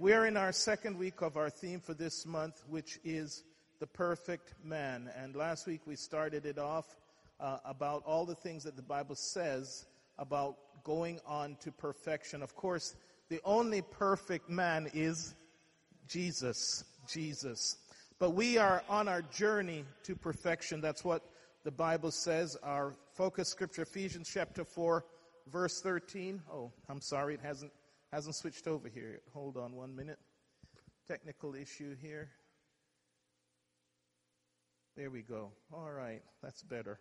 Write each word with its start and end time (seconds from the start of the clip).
We're 0.00 0.24
in 0.24 0.38
our 0.38 0.50
second 0.50 0.96
week 0.96 1.20
of 1.20 1.36
our 1.36 1.50
theme 1.50 1.78
for 1.78 1.92
this 1.92 2.24
month, 2.24 2.62
which 2.66 2.98
is 3.04 3.44
the 3.80 3.86
perfect 3.86 4.54
man. 4.64 5.10
And 5.14 5.36
last 5.36 5.66
week 5.66 5.82
we 5.84 5.94
started 5.94 6.46
it 6.46 6.56
off 6.56 6.96
uh, 7.38 7.58
about 7.66 8.02
all 8.06 8.24
the 8.24 8.34
things 8.34 8.64
that 8.64 8.76
the 8.76 8.82
Bible 8.82 9.14
says 9.14 9.84
about 10.16 10.56
going 10.84 11.20
on 11.26 11.54
to 11.60 11.70
perfection. 11.70 12.42
Of 12.42 12.56
course, 12.56 12.96
the 13.28 13.42
only 13.44 13.82
perfect 13.82 14.48
man 14.48 14.90
is 14.94 15.34
Jesus. 16.08 16.82
Jesus. 17.06 17.76
But 18.18 18.30
we 18.30 18.56
are 18.56 18.82
on 18.88 19.06
our 19.06 19.20
journey 19.20 19.84
to 20.04 20.16
perfection. 20.16 20.80
That's 20.80 21.04
what 21.04 21.26
the 21.62 21.72
Bible 21.72 22.10
says. 22.10 22.56
Our 22.62 22.94
focus 23.12 23.50
scripture, 23.50 23.82
Ephesians 23.82 24.30
chapter 24.32 24.64
4, 24.64 25.04
verse 25.52 25.82
13. 25.82 26.40
Oh, 26.50 26.72
I'm 26.88 27.02
sorry, 27.02 27.34
it 27.34 27.40
hasn't, 27.42 27.72
hasn't 28.12 28.34
switched 28.34 28.66
over 28.66 28.88
here. 28.88 29.20
Hold 29.32 29.56
on 29.56 29.74
one 29.74 29.94
minute. 29.94 30.18
Technical 31.06 31.54
issue 31.54 31.96
here. 32.00 32.30
There 34.96 35.10
we 35.10 35.22
go. 35.22 35.52
All 35.72 35.90
right, 35.90 36.22
that's 36.42 36.62
better. 36.62 36.98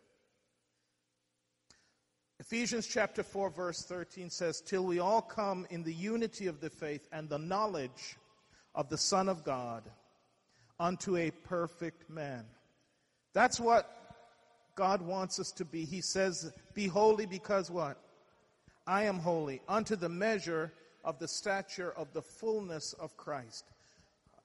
Ephesians 2.40 2.88
chapter 2.88 3.22
4, 3.22 3.50
verse 3.50 3.84
13 3.84 4.30
says, 4.30 4.62
Till 4.62 4.86
we 4.86 5.00
all 5.00 5.22
come 5.22 5.68
in 5.70 5.84
the 5.84 5.94
unity 5.94 6.48
of 6.48 6.62
the 6.62 6.70
faith 6.70 7.06
and 7.12 7.28
the 7.28 7.38
knowledge 7.38 8.16
of 8.76 8.88
the 8.88 8.98
Son 8.98 9.28
of 9.28 9.44
God 9.44 9.84
unto 10.80 11.18
a 11.18 11.32
perfect 11.32 12.10
man. 12.10 12.46
That's 13.34 13.60
what 13.60 13.94
God 14.76 15.02
wants 15.02 15.40
us 15.40 15.52
to 15.54 15.66
be. 15.66 15.84
He 15.84 16.00
says, 16.00 16.54
Be 16.74 16.88
holy 16.88 17.26
because 17.26 17.70
what? 17.70 17.98
I 18.88 19.04
am 19.04 19.20
holy, 19.20 19.62
unto 19.68 19.98
the 19.98 20.10
measure 20.10 20.72
of 21.04 21.20
the 21.20 21.28
stature 21.28 21.92
of 21.96 22.12
the 22.14 22.22
fullness 22.22 22.94
of 22.94 23.16
Christ. 23.18 23.66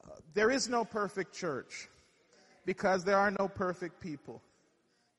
Uh, 0.05 0.17
there 0.35 0.51
is 0.51 0.69
no 0.69 0.85
perfect 0.85 1.35
church 1.35 1.89
because 2.65 3.05
there 3.05 3.19
are 3.19 3.31
no 3.31 3.49
perfect 3.49 4.01
people. 4.01 4.43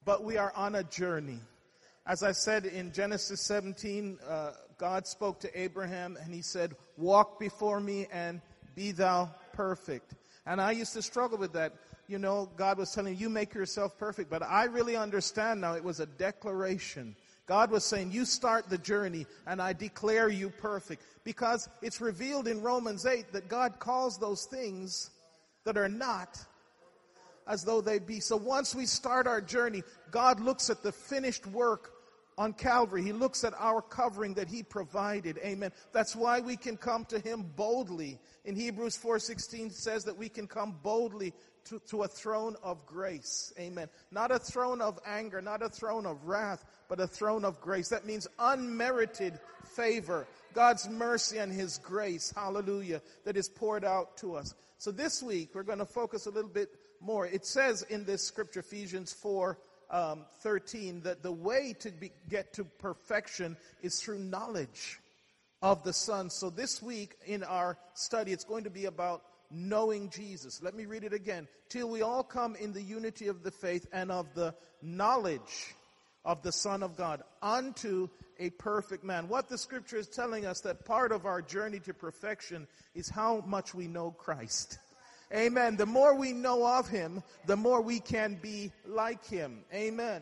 But 0.04 0.24
we 0.24 0.38
are 0.38 0.54
on 0.56 0.76
a 0.76 0.84
journey. 0.84 1.40
As 2.06 2.22
I 2.22 2.34
said 2.34 2.66
in 2.66 2.92
Genesis 2.92 3.42
17, 3.42 4.20
uh, 4.28 4.52
God 4.78 5.08
spoke 5.08 5.40
to 5.40 5.60
Abraham 5.60 6.18
and 6.22 6.34
he 6.34 6.42
said, 6.42 6.76
Walk 6.98 7.40
before 7.40 7.80
me 7.80 8.08
and 8.12 8.42
be 8.76 8.92
thou 8.92 9.32
perfect. 9.54 10.14
And 10.46 10.62
I 10.62 10.72
used 10.72 10.94
to 10.94 11.02
struggle 11.02 11.38
with 11.38 11.54
that. 11.54 11.74
You 12.08 12.20
know, 12.20 12.52
God 12.56 12.78
was 12.78 12.92
telling 12.92 13.18
you, 13.18 13.30
make 13.30 13.56
yourself 13.56 13.98
perfect. 13.98 14.30
But 14.30 14.44
I 14.44 14.66
really 14.66 14.96
understand 14.96 15.62
now 15.62 15.74
it 15.74 15.84
was 15.84 16.00
a 16.00 16.06
declaration. 16.06 17.16
God 17.48 17.70
was 17.70 17.86
saying, 17.86 18.12
you 18.12 18.26
start 18.26 18.70
the 18.70 18.78
journey 18.78 19.26
and 19.46 19.62
I 19.62 19.74
declare 19.74 20.30
you 20.30 20.50
perfect. 20.50 21.04
Because 21.24 21.70
it's 21.82 22.02
revealed 22.02 22.48
in 22.48 22.62
Romans 22.62 23.06
8 23.06 23.32
that 23.34 23.48
God 23.48 23.80
calls 23.80 24.18
those 24.18 24.46
things 24.46 25.12
that 25.64 25.78
are 25.78 25.90
not 25.90 26.44
as 27.48 27.64
though 27.64 27.82
they 27.82 28.00
be. 28.00 28.20
So 28.20 28.36
once 28.36 28.74
we 28.74 28.86
start 28.86 29.28
our 29.28 29.42
journey, 29.42 29.84
God 30.12 30.40
looks 30.40 30.70
at 30.70 30.82
the 30.82 30.92
finished 30.92 31.46
work 31.48 31.92
on 32.38 32.54
Calvary. 32.54 33.04
He 33.04 33.14
looks 33.14 33.44
at 33.44 33.54
our 33.58 33.82
covering 33.82 34.34
that 34.34 34.48
he 34.48 34.64
provided. 34.64 35.38
Amen. 35.44 35.72
That's 35.94 36.16
why 36.16 36.40
we 36.40 36.58
can 36.58 36.78
come 36.78 37.06
to 37.06 37.20
him 37.20 37.46
boldly. 37.56 38.20
In 38.44 38.56
Hebrews 38.56 38.98
4:16 38.98 39.72
says 39.72 40.04
that 40.06 40.18
we 40.18 40.30
can 40.30 40.48
come 40.48 40.78
boldly 40.84 41.34
to, 41.66 41.80
to 41.88 42.04
a 42.04 42.08
throne 42.08 42.56
of 42.64 42.86
grace. 42.86 43.54
Amen. 43.60 43.88
Not 44.12 44.32
a 44.32 44.40
throne 44.40 44.82
of 44.82 45.00
anger, 45.06 45.42
not 45.42 45.62
a 45.62 45.70
throne 45.70 46.06
of 46.06 46.26
wrath, 46.26 46.64
but 46.88 47.00
a 47.00 47.08
throne 47.08 47.46
of 47.46 47.60
grace. 47.62 47.90
That 47.90 48.06
means 48.06 48.28
unmerited 48.40 49.40
favor. 49.76 50.28
God's 50.54 50.88
mercy 50.90 51.38
and 51.38 51.52
his 51.52 51.78
grace. 51.80 52.32
Hallelujah. 52.36 53.02
That 53.26 53.38
is 53.38 53.50
poured 53.50 53.84
out 53.84 54.18
to 54.18 54.36
us. 54.36 54.54
So 54.78 54.92
this 54.92 55.22
week 55.22 55.50
we're 55.54 55.64
going 55.64 55.80
to 55.80 55.86
focus 55.86 56.26
a 56.26 56.32
little 56.32 56.50
bit 56.50 56.70
more. 57.02 57.26
It 57.26 57.46
says 57.46 57.82
in 57.84 58.06
this 58.06 58.24
scripture, 58.24 58.62
Ephesians 58.62 59.14
4, 59.14 59.58
um, 59.92 60.26
13 60.42 61.02
that 61.02 61.24
the 61.24 61.32
way 61.32 61.76
to 61.80 61.92
be, 61.92 62.12
get 62.30 62.54
to 62.54 62.64
perfection 62.64 63.56
is 63.82 64.02
through 64.02 64.20
knowledge 64.20 65.00
of 65.62 65.84
the 65.84 65.94
Son. 65.94 66.30
So 66.30 66.50
this 66.50 66.82
week 66.82 67.16
in 67.26 67.44
our 67.44 67.78
study, 67.94 68.32
it's 68.32 68.44
going 68.44 68.66
to 68.66 68.70
be 68.70 68.86
about 68.86 69.22
knowing 69.56 70.10
Jesus. 70.10 70.62
Let 70.62 70.76
me 70.76 70.86
read 70.86 71.04
it 71.04 71.14
again. 71.14 71.48
Till 71.70 71.90
we 71.90 72.02
all 72.02 72.24
come 72.24 72.56
in 72.56 72.74
the 72.74 72.82
unity 72.82 73.28
of 73.28 73.44
the 73.44 73.52
faith 73.52 73.88
and 73.92 74.12
of 74.12 74.28
the 74.36 74.54
knowledge 74.82 75.74
of 76.26 76.42
the 76.42 76.52
Son 76.52 76.84
of 76.84 76.98
God 76.98 77.24
unto 77.42 78.10
a 78.40 78.50
perfect 78.52 79.04
man. 79.04 79.30
What 79.30 79.48
the 79.48 79.58
scripture 79.58 79.98
is 79.98 80.08
telling 80.08 80.46
us 80.46 80.62
that 80.62 80.86
part 80.86 81.12
of 81.12 81.26
our 81.26 81.42
journey 81.42 81.80
to 81.82 81.94
perfection 81.94 82.68
is 82.94 83.10
how 83.10 83.44
much 83.48 83.74
we 83.74 83.88
know 83.88 84.12
Christ. 84.12 84.80
Amen. 85.34 85.76
The 85.76 85.86
more 85.86 86.16
we 86.16 86.34
know 86.34 86.66
of 86.78 86.88
him, 86.88 87.24
the 87.46 87.56
more 87.56 87.82
we 87.82 88.00
can 88.00 88.38
be 88.42 88.72
like 88.86 89.26
him. 89.26 89.64
Amen. 89.74 90.22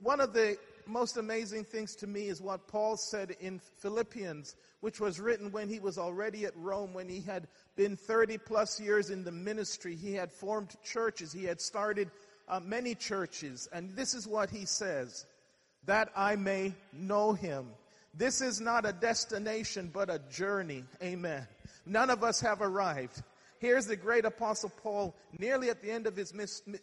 One 0.00 0.20
of 0.20 0.32
the 0.32 0.56
most 0.86 1.16
amazing 1.16 1.64
things 1.64 1.94
to 1.96 2.06
me 2.06 2.28
is 2.28 2.40
what 2.40 2.68
Paul 2.68 2.96
said 2.96 3.36
in 3.40 3.60
Philippians, 3.78 4.56
which 4.80 5.00
was 5.00 5.20
written 5.20 5.52
when 5.52 5.68
he 5.68 5.80
was 5.80 5.98
already 5.98 6.44
at 6.44 6.56
Rome, 6.56 6.94
when 6.94 7.08
he 7.08 7.20
had 7.20 7.48
been 7.76 7.96
30 7.96 8.38
plus 8.38 8.80
years 8.80 9.10
in 9.10 9.24
the 9.24 9.32
ministry. 9.32 9.96
He 9.96 10.12
had 10.14 10.32
formed 10.32 10.74
churches. 10.84 11.32
He 11.32 11.44
had 11.44 11.60
started 11.60 12.10
uh, 12.48 12.60
many 12.60 12.94
churches. 12.94 13.68
And 13.72 13.94
this 13.96 14.14
is 14.14 14.26
what 14.26 14.50
he 14.50 14.64
says, 14.64 15.26
that 15.86 16.10
I 16.16 16.36
may 16.36 16.74
know 16.92 17.32
him. 17.32 17.66
This 18.16 18.40
is 18.40 18.60
not 18.60 18.86
a 18.86 18.92
destination, 18.92 19.90
but 19.92 20.08
a 20.08 20.20
journey. 20.30 20.84
Amen. 21.02 21.46
None 21.84 22.10
of 22.10 22.22
us 22.22 22.40
have 22.40 22.62
arrived. 22.62 23.22
Here's 23.64 23.86
the 23.86 23.96
great 23.96 24.26
apostle 24.26 24.70
Paul 24.82 25.16
nearly 25.38 25.70
at 25.70 25.80
the 25.80 25.90
end 25.90 26.06
of 26.06 26.14
his 26.14 26.34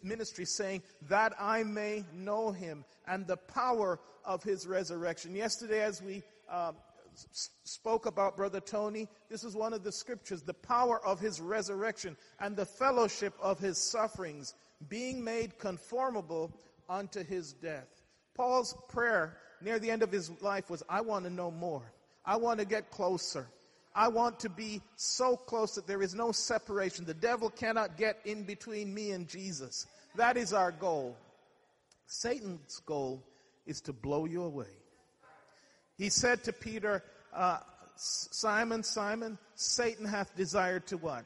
ministry 0.02 0.44
saying, 0.44 0.82
that 1.02 1.32
I 1.38 1.62
may 1.62 2.04
know 2.12 2.50
him 2.50 2.84
and 3.06 3.24
the 3.24 3.36
power 3.36 4.00
of 4.24 4.42
his 4.42 4.66
resurrection. 4.66 5.36
Yesterday 5.36 5.80
as 5.80 6.02
we 6.02 6.24
uh, 6.50 6.72
spoke 7.14 8.06
about 8.06 8.36
Brother 8.36 8.58
Tony, 8.58 9.06
this 9.30 9.44
is 9.44 9.54
one 9.54 9.72
of 9.72 9.84
the 9.84 9.92
scriptures, 9.92 10.42
the 10.42 10.54
power 10.54 11.00
of 11.06 11.20
his 11.20 11.40
resurrection 11.40 12.16
and 12.40 12.56
the 12.56 12.66
fellowship 12.66 13.34
of 13.40 13.60
his 13.60 13.78
sufferings, 13.78 14.54
being 14.88 15.22
made 15.22 15.60
conformable 15.60 16.50
unto 16.88 17.22
his 17.22 17.52
death. 17.52 18.02
Paul's 18.34 18.74
prayer 18.88 19.38
near 19.60 19.78
the 19.78 19.92
end 19.92 20.02
of 20.02 20.10
his 20.10 20.32
life 20.42 20.68
was, 20.68 20.82
I 20.88 21.02
want 21.02 21.26
to 21.26 21.30
know 21.30 21.52
more. 21.52 21.92
I 22.26 22.38
want 22.38 22.58
to 22.58 22.66
get 22.66 22.90
closer. 22.90 23.46
I 23.94 24.08
want 24.08 24.40
to 24.40 24.48
be 24.48 24.80
so 24.96 25.36
close 25.36 25.74
that 25.74 25.86
there 25.86 26.02
is 26.02 26.14
no 26.14 26.32
separation. 26.32 27.04
The 27.04 27.14
devil 27.14 27.50
cannot 27.50 27.96
get 27.96 28.18
in 28.24 28.44
between 28.44 28.92
me 28.92 29.10
and 29.10 29.28
Jesus. 29.28 29.86
That 30.16 30.36
is 30.36 30.52
our 30.52 30.72
goal. 30.72 31.16
Satan's 32.06 32.80
goal 32.86 33.22
is 33.66 33.80
to 33.82 33.92
blow 33.92 34.24
you 34.24 34.42
away. 34.42 34.66
He 35.96 36.08
said 36.08 36.44
to 36.44 36.52
Peter, 36.52 37.02
uh, 37.34 37.58
Simon, 37.96 38.82
Simon, 38.82 39.38
Satan 39.54 40.06
hath 40.06 40.34
desired 40.36 40.86
to 40.88 40.96
what? 40.96 41.24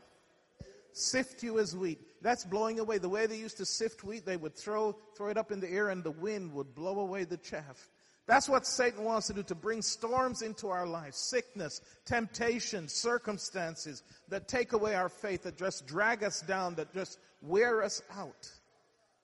Sift 0.93 1.43
you 1.43 1.59
as 1.59 1.77
wheat. 1.77 2.01
That's 2.23 2.45
blowing 2.45 2.81
away. 2.81 2.99
The 2.99 3.09
way 3.09 3.27
they 3.27 3.39
used 3.39 3.59
to 3.59 3.67
sift 3.67 4.03
wheat, 4.03 4.27
they 4.27 4.37
would 4.37 4.57
throw, 4.57 4.97
throw 5.17 5.29
it 5.29 5.37
up 5.37 5.53
in 5.53 5.61
the 5.61 5.71
air 5.71 5.91
and 5.91 6.03
the 6.03 6.11
wind 6.11 6.53
would 6.55 6.75
blow 6.75 7.01
away 7.01 7.25
the 7.25 7.37
chaff. 7.37 7.89
That's 8.27 8.49
what 8.49 8.67
Satan 8.67 9.05
wants 9.05 9.29
to 9.29 9.35
do, 9.35 9.45
to 9.45 9.55
bring 9.55 9.83
storms 9.83 10.43
into 10.43 10.69
our 10.69 10.87
lives, 10.87 11.17
sickness, 11.17 11.81
temptation, 12.05 12.89
circumstances 12.89 14.03
that 14.29 14.49
take 14.49 14.73
away 14.73 14.95
our 14.97 15.09
faith, 15.09 15.45
that 15.45 15.57
just 15.57 15.87
drag 15.87 16.25
us 16.25 16.41
down, 16.41 16.75
that 16.75 16.93
just 16.93 17.19
wear 17.41 17.85
us 17.85 18.03
out. 18.17 18.51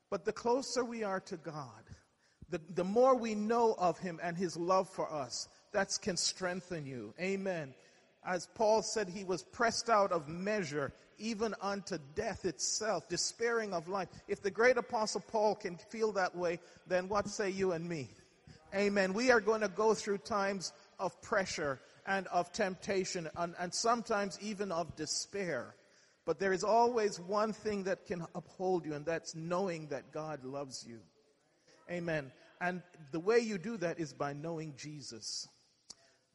But 0.08 0.24
the 0.24 0.32
closer 0.32 0.84
we 0.84 1.02
are 1.02 1.20
to 1.20 1.36
God, 1.36 1.82
the, 2.48 2.60
the 2.74 2.84
more 2.84 3.16
we 3.16 3.34
know 3.34 3.74
of 3.76 3.98
Him 3.98 4.20
and 4.22 4.36
His 4.36 4.56
love 4.56 4.88
for 4.88 5.12
us, 5.12 5.48
that 5.72 5.98
can 6.00 6.16
strengthen 6.16 6.86
you. 6.86 7.12
Amen. 7.20 7.74
As 8.24 8.46
Paul 8.54 8.82
said, 8.82 9.08
he 9.08 9.24
was 9.24 9.42
pressed 9.42 9.90
out 9.90 10.12
of 10.12 10.28
measure, 10.28 10.92
even 11.18 11.56
unto 11.60 11.98
death 12.14 12.44
itself, 12.44 13.08
despairing 13.08 13.72
of 13.72 13.88
life. 13.88 14.08
If 14.28 14.42
the 14.42 14.50
great 14.50 14.76
apostle 14.76 15.24
Paul 15.26 15.56
can 15.56 15.76
feel 15.76 16.12
that 16.12 16.36
way, 16.36 16.60
then 16.86 17.08
what 17.08 17.28
say 17.28 17.50
you 17.50 17.72
and 17.72 17.88
me? 17.88 18.10
Amen. 18.74 19.12
We 19.12 19.30
are 19.30 19.40
going 19.40 19.60
to 19.60 19.68
go 19.68 19.92
through 19.92 20.18
times 20.18 20.72
of 20.98 21.20
pressure 21.20 21.80
and 22.06 22.26
of 22.28 22.52
temptation 22.52 23.28
and, 23.36 23.54
and, 23.58 23.72
sometimes 23.72 24.38
even 24.40 24.72
of 24.72 24.96
despair. 24.96 25.74
But 26.24 26.38
there 26.38 26.52
is 26.52 26.64
always 26.64 27.20
one 27.20 27.52
thing 27.52 27.84
that 27.84 28.06
can 28.06 28.26
uphold 28.34 28.86
you, 28.86 28.94
and 28.94 29.04
that's 29.04 29.34
knowing 29.34 29.88
that 29.88 30.12
God 30.12 30.44
loves 30.44 30.86
you. 30.88 31.00
Amen. 31.90 32.32
And 32.60 32.82
the 33.10 33.20
way 33.20 33.40
you 33.40 33.58
do 33.58 33.76
that 33.78 34.00
is 34.00 34.12
by 34.12 34.32
knowing 34.32 34.74
Jesus. 34.76 35.48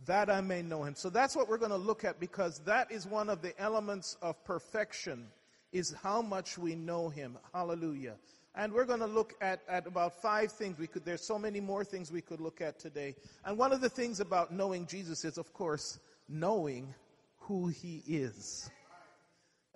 That 0.06 0.30
I 0.30 0.42
may 0.42 0.62
know 0.62 0.84
him. 0.84 0.94
So 0.94 1.10
that's 1.10 1.36
what 1.36 1.50
we're 1.50 1.58
going 1.58 1.72
to 1.72 1.78
look 1.78 2.04
at 2.04 2.20
because 2.20 2.60
that 2.66 2.92
is 2.92 3.08
one 3.08 3.30
of 3.30 3.42
the 3.42 3.60
elements 3.60 4.16
of 4.22 4.44
perfection 4.44 5.28
is 5.72 5.96
how 6.04 6.22
much 6.22 6.58
we 6.58 6.76
know 6.76 7.10
him. 7.10 7.38
Hallelujah. 7.54 8.16
And 8.60 8.74
we're 8.74 8.86
going 8.86 9.02
to 9.02 9.06
look 9.06 9.36
at, 9.40 9.62
at 9.70 9.86
about 9.86 10.20
five 10.20 10.52
things. 10.52 10.80
We 10.80 10.88
could, 10.88 11.06
there's 11.06 11.22
so 11.22 11.38
many 11.38 11.60
more 11.60 11.86
things 11.86 12.12
we 12.12 12.22
could 12.22 12.42
look 12.42 12.60
at 12.60 12.80
today. 12.80 13.14
And 13.46 13.56
one 13.56 13.72
of 13.72 13.82
the 13.82 13.90
things 13.90 14.20
about 14.20 14.52
knowing 14.52 14.88
Jesus 14.88 15.24
is, 15.24 15.38
of 15.38 15.54
course, 15.54 16.00
knowing 16.28 16.96
who 17.42 17.68
he 17.68 18.02
is. 18.08 18.68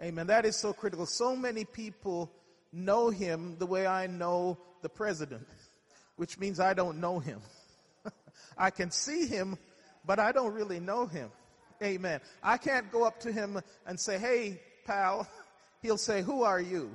Amen. 0.02 0.26
That 0.26 0.46
is 0.46 0.56
so 0.56 0.74
critical. 0.74 1.06
So 1.06 1.36
many 1.36 1.64
people 1.64 2.32
know 2.74 3.12
him 3.12 3.56
the 3.60 3.68
way 3.68 3.86
I 3.86 4.08
know 4.08 4.58
the 4.82 4.90
president, 4.90 5.48
which 6.16 6.40
means 6.40 6.60
I 6.60 6.74
don't 6.74 7.00
know 7.00 7.20
him. 7.20 7.40
I 8.58 8.72
can 8.72 8.90
see 8.90 9.28
him, 9.28 9.60
but 10.08 10.18
I 10.18 10.32
don't 10.32 10.56
really 10.56 10.80
know 10.80 11.06
him. 11.06 11.30
Amen. 11.84 12.20
I 12.42 12.58
can't 12.58 12.92
go 12.92 13.04
up 13.04 13.20
to 13.22 13.32
him 13.32 13.62
and 13.86 14.00
say, 14.00 14.18
Hey, 14.18 14.60
pal. 14.88 15.28
He'll 15.84 15.98
say, 15.98 16.24
Who 16.24 16.42
are 16.42 16.60
you? 16.60 16.90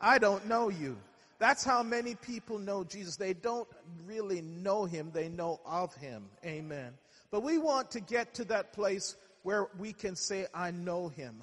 I 0.00 0.18
don't 0.18 0.46
know 0.46 0.68
you. 0.68 0.96
That's 1.38 1.64
how 1.64 1.82
many 1.82 2.14
people 2.14 2.58
know 2.58 2.84
Jesus. 2.84 3.16
They 3.16 3.34
don't 3.34 3.68
really 4.06 4.40
know 4.40 4.84
him, 4.84 5.10
they 5.12 5.28
know 5.28 5.60
of 5.66 5.94
him. 5.96 6.24
Amen. 6.44 6.92
But 7.30 7.42
we 7.42 7.58
want 7.58 7.90
to 7.92 8.00
get 8.00 8.34
to 8.34 8.44
that 8.46 8.72
place 8.72 9.16
where 9.42 9.68
we 9.78 9.92
can 9.92 10.16
say, 10.16 10.46
I 10.54 10.70
know 10.70 11.08
him. 11.08 11.42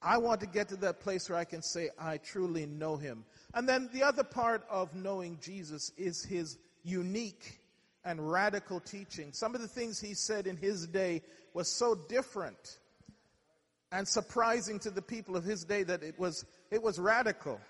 I 0.00 0.18
want 0.18 0.40
to 0.40 0.46
get 0.46 0.68
to 0.70 0.76
that 0.76 1.00
place 1.00 1.28
where 1.28 1.38
I 1.38 1.44
can 1.44 1.62
say, 1.62 1.90
I 1.98 2.16
truly 2.16 2.66
know 2.66 2.96
him. 2.96 3.24
And 3.54 3.68
then 3.68 3.88
the 3.92 4.02
other 4.02 4.24
part 4.24 4.64
of 4.68 4.94
knowing 4.94 5.38
Jesus 5.40 5.92
is 5.96 6.24
his 6.24 6.58
unique 6.82 7.60
and 8.04 8.30
radical 8.30 8.80
teaching. 8.80 9.32
Some 9.32 9.54
of 9.54 9.60
the 9.60 9.68
things 9.68 10.00
he 10.00 10.14
said 10.14 10.46
in 10.46 10.56
his 10.56 10.86
day 10.88 11.22
was 11.54 11.68
so 11.68 11.94
different 11.94 12.78
and 13.92 14.08
surprising 14.08 14.78
to 14.80 14.90
the 14.90 15.02
people 15.02 15.36
of 15.36 15.44
his 15.44 15.64
day 15.64 15.82
that 15.82 16.02
it 16.02 16.18
was, 16.18 16.44
it 16.70 16.82
was 16.82 16.98
radical. 16.98 17.60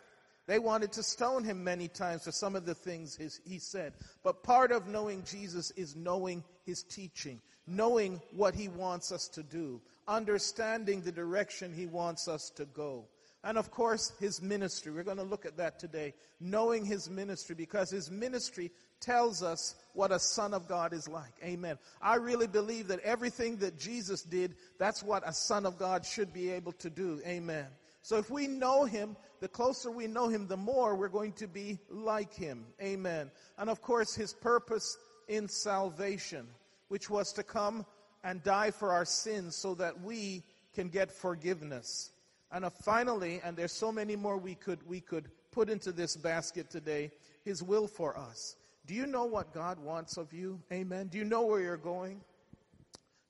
They 0.46 0.58
wanted 0.58 0.92
to 0.92 1.02
stone 1.02 1.44
him 1.44 1.62
many 1.62 1.88
times 1.88 2.24
for 2.24 2.32
some 2.32 2.56
of 2.56 2.64
the 2.64 2.74
things 2.74 3.16
his, 3.16 3.40
he 3.44 3.58
said. 3.58 3.92
But 4.24 4.42
part 4.42 4.72
of 4.72 4.86
knowing 4.88 5.24
Jesus 5.24 5.70
is 5.72 5.94
knowing 5.94 6.42
his 6.64 6.82
teaching, 6.84 7.40
knowing 7.66 8.20
what 8.34 8.54
he 8.54 8.69
wants 8.69 9.12
us 9.12 9.28
to 9.28 9.42
do, 9.42 9.80
understanding 10.08 11.02
the 11.02 11.12
direction 11.12 11.72
he 11.72 11.86
wants 11.86 12.28
us 12.28 12.50
to 12.56 12.64
go. 12.66 13.06
And 13.44 13.58
of 13.58 13.70
course, 13.70 14.12
his 14.20 14.40
ministry. 14.40 14.92
We're 14.92 15.02
going 15.02 15.16
to 15.16 15.24
look 15.24 15.46
at 15.46 15.56
that 15.56 15.78
today. 15.78 16.14
Knowing 16.40 16.84
his 16.84 17.10
ministry 17.10 17.56
because 17.56 17.90
his 17.90 18.10
ministry 18.10 18.70
tells 19.02 19.43
us 19.43 19.75
what 19.93 20.10
a 20.10 20.19
son 20.19 20.54
of 20.54 20.66
God 20.66 20.94
is 20.94 21.06
like. 21.06 21.34
Amen. 21.44 21.76
I 22.00 22.14
really 22.14 22.46
believe 22.46 22.88
that 22.88 23.00
everything 23.00 23.58
that 23.58 23.78
Jesus 23.78 24.22
did, 24.22 24.54
that's 24.78 25.02
what 25.02 25.28
a 25.28 25.32
son 25.32 25.66
of 25.66 25.78
God 25.78 26.06
should 26.06 26.32
be 26.32 26.50
able 26.50 26.72
to 26.72 26.88
do. 26.88 27.20
Amen. 27.26 27.66
So 28.00 28.16
if 28.16 28.31
we 28.31 28.46
know 28.46 28.84
him, 28.84 29.16
the 29.40 29.49
closer 29.49 29.90
we 29.90 30.06
know 30.06 30.28
him, 30.28 30.46
the 30.46 30.56
more 30.56 30.94
we're 30.94 31.08
going 31.08 31.32
to 31.34 31.46
be 31.46 31.78
like 31.90 32.32
him. 32.32 32.64
Amen. 32.81 33.31
And 33.58 33.69
of 33.69 33.82
course, 33.82 34.14
his 34.14 34.32
purpose 34.32 34.96
in 35.28 35.48
salvation, 35.48 36.46
which 36.88 37.10
was 37.10 37.32
to 37.34 37.43
come 37.43 37.84
and 38.25 38.43
die 38.43 38.70
for 38.70 38.93
our 38.93 39.05
sins 39.05 39.56
so 39.56 39.75
that 39.75 40.00
we 40.00 40.43
can 40.75 40.88
get 40.88 41.12
forgiveness. 41.12 42.10
And 42.50 42.64
uh, 42.64 42.70
finally, 42.70 43.40
and 43.44 43.56
there's 43.56 43.72
so 43.72 43.93
many 43.93 44.16
more 44.16 44.37
we 44.37 44.55
could, 44.55 44.87
we 44.87 45.00
could 45.00 45.28
put 45.52 45.69
into 45.69 45.93
this 45.93 46.16
basket 46.16 46.70
today, 46.70 47.10
his 47.44 47.62
will 47.62 47.87
for 47.87 48.16
us. 48.16 48.56
Do 48.87 48.94
you 48.94 49.06
know 49.06 49.25
what 49.25 49.55
God 49.55 49.79
wants 49.79 50.17
of 50.17 50.32
you? 50.32 50.61
Amen. 50.73 51.06
Do 51.06 51.19
you 51.19 51.25
know 51.25 51.43
where 51.43 51.61
you're 51.61 51.76
going? 51.76 52.20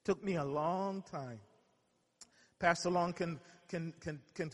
Took 0.04 0.22
me 0.24 0.36
a 0.36 0.44
long 0.44 1.02
time. 1.10 1.38
Pastor 2.58 2.90
Long 2.90 3.12
can, 3.12 3.38
can, 3.68 3.92
can, 4.00 4.20
can 4.34 4.50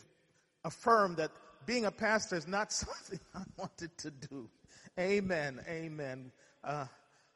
affirm 0.64 1.14
that 1.16 1.30
being 1.66 1.84
a 1.84 1.90
pastor 1.90 2.36
is 2.36 2.48
not 2.48 2.72
something 2.72 3.20
I 3.34 3.42
wanted 3.56 3.96
to 3.98 4.10
do. 4.10 4.48
Amen. 4.98 5.60
Amen. 5.68 6.32
Uh, 6.64 6.86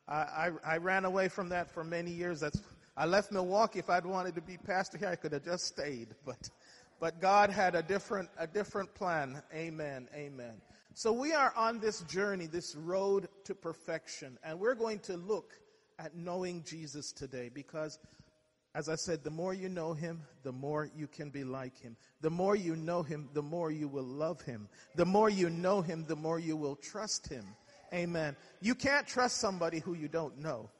I, 0.09 0.14
I, 0.14 0.50
I, 0.64 0.76
ran 0.79 1.05
away 1.05 1.29
from 1.29 1.50
that 1.50 1.70
for 1.70 1.85
many 1.85 2.11
years. 2.11 2.41
That's, 2.41 2.61
I 2.97 3.06
left 3.06 3.31
Milwaukee. 3.31 3.79
If 3.79 3.88
I'd 3.88 4.05
wanted 4.05 4.35
to 4.35 4.41
be 4.41 4.56
pastor 4.56 4.99
here, 4.99 5.09
I 5.09 5.17
could 5.17 5.32
have 5.32 5.44
just 5.44 5.67
stayed. 5.67 6.09
But, 6.26 6.50
but 6.99 7.20
God 7.20 7.50
had 7.50 7.76
a 7.76 7.82
different, 7.82 8.29
a 8.37 8.47
different 8.47 8.93
plan. 8.94 9.41
Amen. 9.55 10.09
Amen. 10.14 10.61
So 10.94 11.12
we 11.12 11.33
are 11.33 11.55
on 11.56 11.81
this 11.81 12.00
journey, 12.03 12.47
this 12.47 12.77
road 12.77 13.29
to 13.44 13.55
perfection, 13.55 14.39
and 14.44 14.61
we're 14.61 14.75
going 14.75 14.99
to 15.00 15.17
look 15.17 15.55
at 15.99 16.15
knowing 16.15 16.65
Jesus 16.65 17.12
today 17.12 17.50
because 17.53 17.99
as 18.75 18.89
I 18.89 18.94
said, 18.94 19.23
the 19.23 19.31
more 19.31 19.53
you 19.53 19.69
know 19.69 19.93
him, 19.93 20.23
the 20.44 20.53
more 20.53 20.89
you 20.97 21.06
can 21.06 21.29
be 21.29 21.44
like 21.44 21.79
him. 21.79 21.94
The 22.23 22.31
more 22.31 22.56
you 22.56 22.75
know 22.75 23.03
him, 23.03 23.29
the 23.35 23.43
more 23.43 23.71
you 23.71 23.87
will 23.87 24.05
love 24.05 24.41
him. 24.41 24.69
The 24.94 25.05
more 25.05 25.29
you 25.29 25.50
know 25.50 25.83
him, 25.83 26.06
the 26.09 26.17
more 26.17 26.39
you 26.39 26.56
will 26.56 26.77
trust 26.77 27.29
him. 27.29 27.45
Amen. 27.93 28.35
You 28.62 28.75
can't 28.75 29.06
trust 29.06 29.37
somebody 29.37 29.79
who 29.79 29.93
you 29.93 30.09
don't 30.09 30.38
know. 30.38 30.71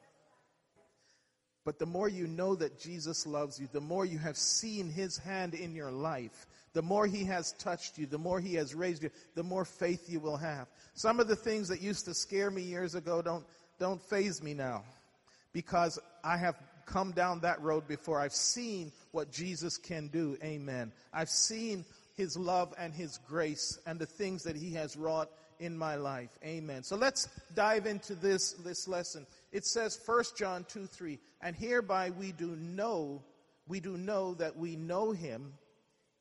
But 1.65 1.79
the 1.79 1.85
more 1.85 2.09
you 2.09 2.27
know 2.27 2.55
that 2.55 2.79
Jesus 2.79 3.25
loves 3.25 3.59
you, 3.59 3.69
the 3.71 3.79
more 3.79 4.05
you 4.05 4.17
have 4.17 4.37
seen 4.37 4.89
his 4.89 5.17
hand 5.17 5.53
in 5.53 5.73
your 5.73 5.91
life, 5.91 6.45
the 6.73 6.81
more 6.81 7.07
he 7.07 7.23
has 7.25 7.53
touched 7.53 7.97
you, 7.97 8.05
the 8.05 8.17
more 8.17 8.39
he 8.39 8.55
has 8.55 8.75
raised 8.75 9.03
you, 9.03 9.11
the 9.35 9.43
more 9.43 9.63
faith 9.63 10.09
you 10.09 10.19
will 10.19 10.37
have. 10.37 10.67
Some 10.93 11.19
of 11.19 11.27
the 11.27 11.35
things 11.35 11.69
that 11.69 11.81
used 11.81 12.05
to 12.05 12.13
scare 12.13 12.51
me 12.51 12.63
years 12.63 12.95
ago 12.95 13.21
don't, 13.21 13.45
don't 13.79 14.01
faze 14.01 14.41
me 14.41 14.53
now 14.53 14.83
because 15.53 15.99
I 16.23 16.37
have 16.37 16.55
come 16.85 17.11
down 17.11 17.41
that 17.41 17.61
road 17.61 17.87
before. 17.87 18.19
I've 18.19 18.33
seen 18.33 18.91
what 19.11 19.31
Jesus 19.31 19.77
can 19.77 20.07
do. 20.07 20.37
Amen. 20.43 20.91
I've 21.13 21.29
seen 21.29 21.85
his 22.15 22.35
love 22.35 22.73
and 22.77 22.93
his 22.93 23.19
grace 23.27 23.79
and 23.85 23.99
the 23.99 24.05
things 24.05 24.43
that 24.43 24.55
he 24.55 24.73
has 24.73 24.97
wrought 24.97 25.29
in 25.59 25.77
my 25.77 25.95
life. 25.95 26.29
Amen. 26.43 26.83
So 26.83 26.95
let's 26.95 27.29
dive 27.55 27.85
into 27.85 28.15
this, 28.15 28.53
this 28.53 28.87
lesson. 28.87 29.25
It 29.53 29.65
says 29.65 29.99
1 30.03 30.23
John 30.35 30.65
2 30.67 30.87
3, 30.87 31.19
and 31.41 31.55
hereby 31.55 32.09
we 32.09 32.31
do 32.31 32.55
know, 32.55 33.23
we 33.67 33.79
do 33.79 33.97
know 33.97 34.33
that 34.33 34.57
we 34.57 34.75
know 34.75 35.11
him 35.11 35.53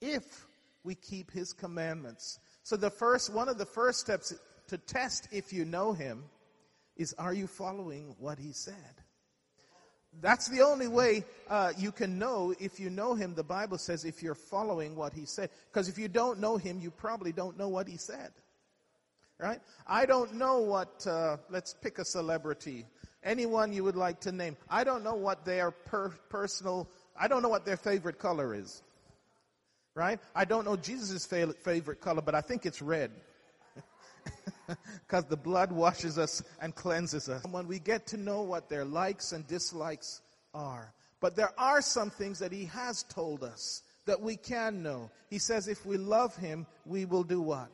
if 0.03 0.47
we 0.85 0.95
keep 0.95 1.31
his 1.31 1.55
commandments. 1.55 2.39
So 2.63 2.77
the 2.77 2.91
first, 2.91 3.33
one 3.33 3.49
of 3.49 3.57
the 3.57 3.67
first 3.67 4.01
steps 4.01 4.35
to 4.69 4.77
test 4.77 5.29
if 5.33 5.51
you 5.51 5.65
know 5.65 5.95
him 5.95 6.25
is 6.97 7.15
are 7.19 7.33
you 7.33 7.47
following 7.47 8.15
what 8.19 8.39
he 8.39 8.53
said? 8.53 8.75
That's 10.21 10.49
the 10.49 10.61
only 10.61 10.89
way 10.89 11.25
uh, 11.49 11.73
you 11.79 11.91
can 11.91 12.19
know 12.19 12.55
if 12.61 12.79
you 12.79 12.91
know 12.91 13.15
him. 13.15 13.35
The 13.35 13.43
Bible 13.43 13.79
says 13.79 14.05
if 14.05 14.23
you're 14.23 14.35
following 14.35 14.95
what 14.95 15.15
he 15.15 15.25
said. 15.25 15.49
Because 15.71 15.89
if 15.89 15.99
you 15.99 16.09
don't 16.09 16.39
know 16.39 16.59
him, 16.59 16.81
you 16.81 16.91
probably 16.91 17.33
don't 17.33 17.57
know 17.57 17.69
what 17.69 17.89
he 17.89 17.97
said. 17.97 18.31
Right? 19.39 19.61
I 19.87 20.05
don't 20.05 20.35
know 20.35 20.59
what, 20.59 21.07
uh, 21.07 21.39
let's 21.49 21.73
pick 21.73 21.99
a 21.99 22.05
celebrity. 22.05 22.85
Anyone 23.25 23.73
you 23.73 23.85
would 23.85 23.97
like 23.97 24.21
to 24.21 24.33
name. 24.33 24.57
I 24.69 24.85
don't 24.85 25.05
know 25.05 25.15
what 25.15 25.45
their 25.45 25.71
per- 25.71 26.15
personal, 26.29 26.89
I 27.17 27.29
don't 27.29 27.43
know 27.43 27.49
what 27.49 27.65
their 27.65 27.77
favorite 27.77 28.19
color 28.19 28.55
is 28.55 28.83
right? 29.95 30.19
I 30.35 30.45
don't 30.45 30.65
know 30.65 30.77
Jesus' 30.77 31.27
favorite 31.27 32.01
color, 32.01 32.23
but 32.23 32.35
I 32.35 32.41
think 32.41 32.67
it's 32.67 32.83
red. 32.83 33.11
Because 35.07 35.25
the 35.27 35.37
blood 35.37 35.73
washes 35.73 36.19
us 36.19 36.43
and 36.61 36.75
cleanses 36.75 37.29
us. 37.29 37.43
When 37.51 37.67
we 37.67 37.79
get 37.79 38.07
to 38.09 38.17
know 38.17 38.43
what 38.43 38.69
their 38.71 38.85
likes 38.85 39.33
and 39.33 39.47
dislikes 39.47 40.23
are. 40.55 40.95
But 41.21 41.37
there 41.37 41.53
are 41.59 41.83
some 41.83 42.11
things 42.11 42.39
that 42.39 42.53
he 42.53 42.67
has 42.67 43.03
told 43.03 43.43
us 43.43 43.83
that 44.07 44.21
we 44.21 44.37
can 44.37 44.83
know. 44.83 45.11
He 45.29 45.39
says 45.39 45.69
if 45.69 45.85
we 45.85 45.97
love 45.97 46.37
him, 46.37 46.67
we 46.87 47.05
will 47.05 47.25
do 47.25 47.41
what? 47.41 47.69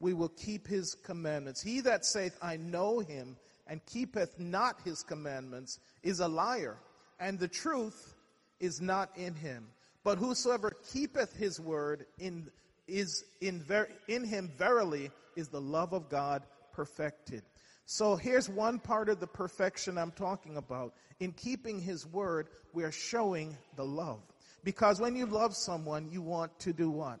We 0.00 0.12
will 0.12 0.30
keep 0.30 0.66
his 0.66 0.94
commandments. 0.94 1.62
He 1.62 1.80
that 1.82 2.04
saith, 2.04 2.36
I 2.42 2.56
know 2.56 2.98
him, 2.98 3.36
and 3.66 3.84
keepeth 3.86 4.38
not 4.38 4.80
his 4.84 5.02
commandments, 5.02 5.78
is 6.02 6.20
a 6.20 6.28
liar, 6.28 6.78
and 7.18 7.38
the 7.38 7.48
truth 7.48 8.14
is 8.60 8.80
not 8.80 9.10
in 9.16 9.34
him. 9.34 9.66
But 10.04 10.18
whosoever 10.18 10.72
keepeth 10.92 11.34
his 11.34 11.58
word 11.58 12.06
in, 12.18 12.48
is 12.86 13.24
in, 13.40 13.60
ver, 13.60 13.88
in 14.06 14.24
him 14.24 14.50
verily 14.56 15.10
is 15.34 15.48
the 15.48 15.60
love 15.60 15.92
of 15.92 16.08
God 16.08 16.42
perfected. 16.72 17.42
So 17.86 18.16
here's 18.16 18.48
one 18.48 18.78
part 18.78 19.08
of 19.08 19.20
the 19.20 19.26
perfection 19.26 19.98
I'm 19.98 20.12
talking 20.12 20.56
about. 20.56 20.94
In 21.20 21.32
keeping 21.32 21.80
his 21.80 22.06
word, 22.06 22.48
we 22.72 22.84
are 22.84 22.92
showing 22.92 23.56
the 23.76 23.84
love. 23.84 24.20
Because 24.64 25.00
when 25.00 25.14
you 25.14 25.26
love 25.26 25.54
someone, 25.54 26.08
you 26.10 26.22
want 26.22 26.58
to 26.60 26.72
do 26.72 26.90
what? 26.90 27.20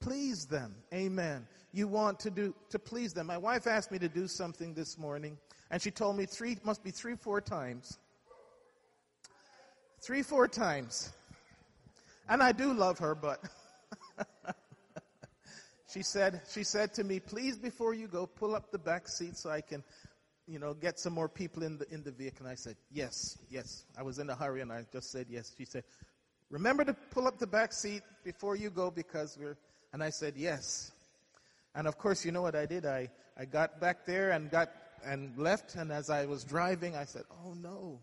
Please 0.00 0.46
them. 0.46 0.74
Amen. 0.92 1.46
You 1.72 1.88
want 1.88 2.20
to 2.20 2.30
do, 2.30 2.54
to 2.70 2.78
please 2.78 3.12
them. 3.12 3.26
My 3.26 3.38
wife 3.38 3.66
asked 3.66 3.90
me 3.90 3.98
to 3.98 4.08
do 4.08 4.26
something 4.26 4.74
this 4.74 4.98
morning, 4.98 5.38
and 5.70 5.80
she 5.80 5.90
told 5.90 6.16
me 6.16 6.26
three, 6.26 6.56
must 6.64 6.82
be 6.82 6.90
three, 6.90 7.14
four 7.14 7.40
times. 7.40 7.98
Three, 10.02 10.22
four 10.22 10.48
times. 10.48 11.12
And 12.28 12.42
I 12.42 12.52
do 12.52 12.72
love 12.72 12.98
her, 12.98 13.14
but 13.14 13.40
she 15.92 16.02
said, 16.02 16.40
she 16.50 16.64
said 16.64 16.94
to 16.94 17.04
me, 17.04 17.20
please 17.20 17.56
before 17.58 17.94
you 17.94 18.08
go, 18.08 18.26
pull 18.26 18.54
up 18.54 18.70
the 18.70 18.78
back 18.78 19.08
seat 19.08 19.36
so 19.36 19.50
I 19.50 19.60
can, 19.60 19.84
you 20.46 20.58
know, 20.58 20.74
get 20.74 20.98
some 20.98 21.12
more 21.12 21.28
people 21.28 21.62
in 21.62 21.78
the, 21.78 21.92
in 21.92 22.02
the 22.02 22.10
vehicle. 22.12 22.46
And 22.46 22.52
I 22.52 22.56
said, 22.56 22.76
yes, 22.90 23.38
yes. 23.50 23.84
I 23.98 24.02
was 24.02 24.18
in 24.18 24.30
a 24.30 24.34
hurry 24.34 24.60
and 24.60 24.72
I 24.72 24.86
just 24.92 25.12
said 25.12 25.26
yes. 25.28 25.52
She 25.56 25.64
said, 25.64 25.84
remember 26.50 26.84
to 26.84 26.94
pull 27.10 27.28
up 27.28 27.38
the 27.38 27.46
back 27.46 27.72
seat 27.72 28.02
before 28.24 28.56
you 28.56 28.70
go 28.70 28.90
because 28.90 29.38
we're, 29.40 29.56
and 29.92 30.02
I 30.02 30.10
said, 30.10 30.34
yes. 30.36 30.92
And 31.74 31.86
of 31.86 31.98
course, 31.98 32.24
you 32.24 32.32
know 32.32 32.42
what 32.42 32.56
I 32.56 32.66
did? 32.66 32.86
I, 32.86 33.10
I 33.38 33.44
got 33.44 33.80
back 33.80 34.06
there 34.06 34.30
and 34.30 34.50
got, 34.50 34.70
and 35.04 35.36
left. 35.36 35.74
And 35.74 35.90
as 35.90 36.10
I 36.10 36.26
was 36.26 36.44
driving, 36.44 36.96
I 36.96 37.04
said, 37.04 37.22
oh 37.44 37.54
no. 37.54 38.00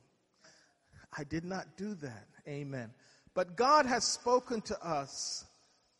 I 1.17 1.23
did 1.23 1.45
not 1.45 1.77
do 1.77 1.95
that. 1.95 2.27
Amen. 2.47 2.91
But 3.33 3.55
God 3.55 3.85
has 3.85 4.03
spoken 4.03 4.61
to 4.61 4.85
us 4.85 5.45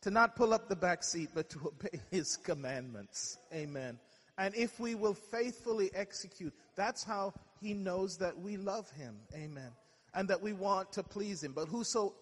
to 0.02 0.10
not 0.10 0.36
pull 0.36 0.52
up 0.52 0.68
the 0.68 0.76
back 0.76 1.02
seat, 1.02 1.30
but 1.34 1.48
to 1.50 1.58
obey 1.66 2.00
His 2.10 2.36
commandments. 2.36 3.38
Amen. 3.52 3.98
And 4.36 4.54
if 4.54 4.78
we 4.78 4.94
will 4.94 5.14
faithfully 5.14 5.90
execute, 5.94 6.54
that's 6.76 7.02
how 7.02 7.34
He 7.60 7.74
knows 7.74 8.18
that 8.18 8.38
we 8.38 8.56
love 8.56 8.90
Him. 8.92 9.16
Amen. 9.34 9.70
And 10.14 10.28
that 10.28 10.40
we 10.40 10.52
want 10.52 10.92
to 10.92 11.02
please 11.02 11.42
Him. 11.42 11.52
But 11.52 11.68
whoso 11.68 12.14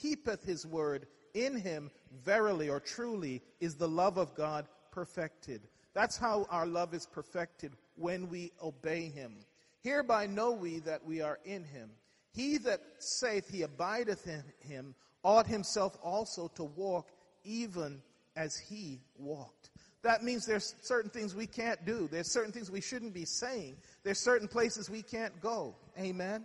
keepeth 0.00 0.44
His 0.44 0.66
word 0.66 1.06
in 1.34 1.56
Him, 1.56 1.90
verily 2.24 2.68
or 2.68 2.80
truly, 2.80 3.42
is 3.60 3.74
the 3.76 3.88
love 3.88 4.18
of 4.18 4.34
God 4.34 4.66
perfected. 4.90 5.62
That's 5.94 6.16
how 6.16 6.46
our 6.50 6.66
love 6.66 6.94
is 6.94 7.06
perfected 7.06 7.72
when 7.96 8.28
we 8.28 8.52
obey 8.62 9.08
Him. 9.08 9.36
Hereby 9.82 10.26
know 10.26 10.52
we 10.52 10.78
that 10.80 11.04
we 11.04 11.20
are 11.20 11.38
in 11.44 11.64
Him. 11.64 11.90
He 12.32 12.58
that 12.58 12.80
saith 12.98 13.48
he 13.50 13.62
abideth 13.62 14.26
in 14.26 14.42
Him 14.60 14.94
ought 15.22 15.46
himself 15.46 15.96
also 16.02 16.48
to 16.54 16.64
walk 16.64 17.08
even 17.44 18.00
as 18.36 18.56
He 18.56 19.00
walked. 19.18 19.70
That 20.02 20.24
means 20.24 20.46
there's 20.46 20.74
certain 20.82 21.10
things 21.10 21.34
we 21.34 21.46
can't 21.46 21.84
do. 21.84 22.08
There's 22.10 22.32
certain 22.32 22.52
things 22.52 22.70
we 22.70 22.80
shouldn't 22.80 23.14
be 23.14 23.24
saying. 23.24 23.76
There's 24.02 24.18
certain 24.18 24.48
places 24.48 24.90
we 24.90 25.02
can't 25.02 25.38
go. 25.40 25.76
Amen? 25.98 26.44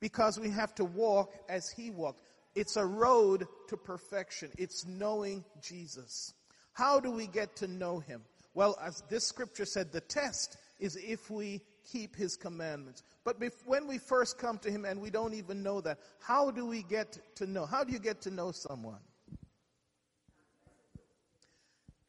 Because 0.00 0.38
we 0.38 0.50
have 0.50 0.74
to 0.74 0.84
walk 0.84 1.32
as 1.48 1.70
He 1.70 1.90
walked. 1.90 2.20
It's 2.54 2.76
a 2.76 2.84
road 2.84 3.46
to 3.68 3.76
perfection. 3.76 4.50
It's 4.58 4.84
knowing 4.86 5.44
Jesus. 5.62 6.34
How 6.78 7.00
do 7.00 7.10
we 7.10 7.26
get 7.26 7.56
to 7.56 7.66
know 7.66 7.98
Him? 7.98 8.22
Well, 8.54 8.78
as 8.80 9.02
this 9.10 9.26
scripture 9.26 9.64
said, 9.64 9.90
the 9.90 10.00
test 10.00 10.56
is 10.78 10.94
if 10.94 11.28
we 11.28 11.60
keep 11.92 12.14
His 12.14 12.36
commandments. 12.36 13.02
But 13.24 13.36
when 13.66 13.88
we 13.88 13.98
first 13.98 14.38
come 14.38 14.58
to 14.58 14.70
Him 14.70 14.84
and 14.84 15.00
we 15.00 15.10
don't 15.10 15.34
even 15.34 15.64
know 15.64 15.80
that, 15.80 15.98
how 16.20 16.52
do 16.52 16.64
we 16.66 16.84
get 16.84 17.18
to 17.34 17.48
know? 17.48 17.66
How 17.66 17.82
do 17.82 17.92
you 17.92 17.98
get 17.98 18.20
to 18.22 18.30
know 18.30 18.52
someone? 18.52 19.00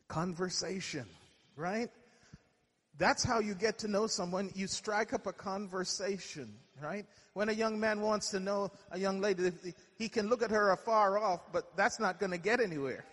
Conversation, 0.07 1.07
right? 1.55 1.89
That's 2.99 3.23
how 3.23 3.39
you 3.39 3.55
get 3.55 3.79
to 3.79 3.88
know 3.88 4.05
someone. 4.05 4.51
You 4.53 4.67
strike 4.67 5.13
up 5.13 5.25
a 5.25 5.33
conversation, 5.33 6.53
right? 6.79 7.07
When 7.33 7.49
a 7.49 7.53
young 7.53 7.79
man 7.79 8.01
wants 8.01 8.29
to 8.31 8.39
know 8.39 8.69
a 8.91 8.99
young 8.99 9.19
lady, 9.19 9.51
he 9.97 10.09
can 10.09 10.29
look 10.29 10.43
at 10.43 10.51
her 10.51 10.69
afar 10.73 11.17
off, 11.17 11.51
but 11.51 11.75
that's 11.75 11.99
not 11.99 12.19
going 12.19 12.33
to 12.33 12.38
get 12.38 12.59
anywhere. 12.59 13.03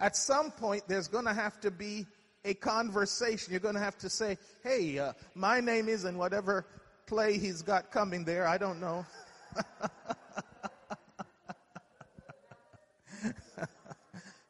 At 0.00 0.16
some 0.16 0.50
point, 0.50 0.82
there's 0.88 1.08
going 1.08 1.26
to 1.26 1.34
have 1.34 1.60
to 1.60 1.70
be 1.70 2.06
a 2.44 2.54
conversation. 2.54 3.52
You're 3.52 3.60
going 3.60 3.74
to 3.74 3.80
have 3.80 3.98
to 3.98 4.10
say, 4.10 4.38
hey, 4.62 4.98
uh, 4.98 5.12
my 5.34 5.60
name 5.60 5.88
is 5.88 6.04
in 6.04 6.18
whatever 6.18 6.66
play 7.06 7.38
he's 7.38 7.62
got 7.62 7.90
coming 7.90 8.24
there. 8.24 8.46
I 8.46 8.58
don't 8.58 8.80
know. 8.80 9.06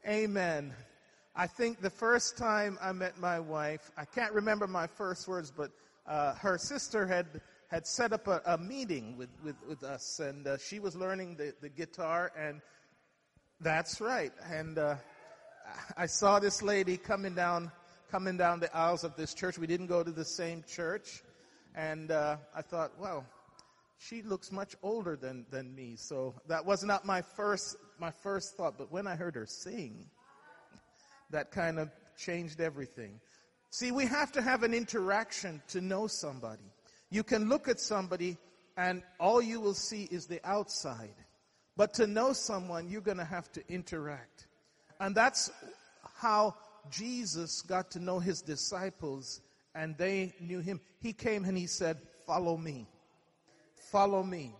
Amen. 0.08 0.74
I 1.36 1.46
think 1.46 1.80
the 1.80 1.90
first 1.90 2.36
time 2.36 2.78
I 2.80 2.92
met 2.92 3.18
my 3.18 3.40
wife, 3.40 3.90
I 3.96 4.04
can't 4.04 4.32
remember 4.32 4.66
my 4.66 4.86
first 4.86 5.26
words, 5.26 5.50
but 5.50 5.70
uh, 6.06 6.34
her 6.34 6.58
sister 6.58 7.06
had 7.06 7.40
had 7.68 7.86
set 7.86 8.12
up 8.12 8.28
a, 8.28 8.40
a 8.46 8.58
meeting 8.58 9.16
with, 9.16 9.30
with, 9.42 9.56
with, 9.68 9.82
us, 9.82 10.20
and 10.20 10.46
uh, 10.46 10.56
she 10.58 10.78
was 10.78 10.94
learning 10.94 11.34
the, 11.34 11.52
the 11.60 11.68
guitar, 11.68 12.30
and 12.38 12.60
that's 13.60 14.00
right. 14.00 14.32
And 14.48 14.78
uh, 14.78 14.94
I 15.96 16.06
saw 16.06 16.38
this 16.38 16.62
lady 16.62 16.96
coming 16.96 17.34
down 17.34 17.70
coming 18.10 18.36
down 18.36 18.60
the 18.60 18.74
aisles 18.76 19.04
of 19.04 19.16
this 19.16 19.34
church. 19.34 19.58
We 19.58 19.66
didn't 19.66 19.88
go 19.88 20.02
to 20.02 20.10
the 20.10 20.24
same 20.24 20.62
church, 20.68 21.22
and 21.74 22.10
uh, 22.10 22.36
I 22.54 22.62
thought, 22.62 22.92
well, 22.98 23.26
she 23.98 24.22
looks 24.22 24.52
much 24.52 24.76
older 24.82 25.16
than 25.16 25.46
than 25.50 25.74
me. 25.74 25.96
So 25.96 26.34
that 26.48 26.64
was 26.64 26.84
not 26.84 27.04
my 27.04 27.22
first 27.22 27.76
my 27.98 28.10
first 28.10 28.56
thought. 28.56 28.78
But 28.78 28.92
when 28.92 29.06
I 29.06 29.16
heard 29.16 29.34
her 29.34 29.46
sing, 29.46 30.06
that 31.30 31.50
kind 31.50 31.78
of 31.78 31.90
changed 32.16 32.60
everything. 32.60 33.20
See, 33.70 33.90
we 33.90 34.06
have 34.06 34.30
to 34.32 34.42
have 34.42 34.62
an 34.62 34.72
interaction 34.72 35.60
to 35.68 35.80
know 35.80 36.06
somebody. 36.06 36.70
You 37.10 37.24
can 37.24 37.48
look 37.48 37.68
at 37.68 37.80
somebody 37.80 38.38
and 38.76 39.02
all 39.18 39.42
you 39.42 39.60
will 39.60 39.74
see 39.74 40.04
is 40.04 40.26
the 40.26 40.40
outside. 40.44 41.14
But 41.76 41.94
to 41.94 42.06
know 42.06 42.32
someone, 42.32 42.88
you're 42.88 43.00
going 43.00 43.18
to 43.18 43.24
have 43.24 43.50
to 43.52 43.62
interact. 43.68 44.46
And 45.04 45.14
that's 45.14 45.50
how 46.14 46.54
Jesus 46.90 47.60
got 47.60 47.90
to 47.90 47.98
know 47.98 48.20
his 48.20 48.40
disciples 48.40 49.42
and 49.74 49.94
they 49.98 50.34
knew 50.40 50.60
him. 50.60 50.80
He 50.98 51.12
came 51.12 51.44
and 51.44 51.58
he 51.58 51.66
said, 51.66 51.98
Follow 52.26 52.56
me. 52.56 52.86
Follow 53.92 54.22
me. 54.22 54.54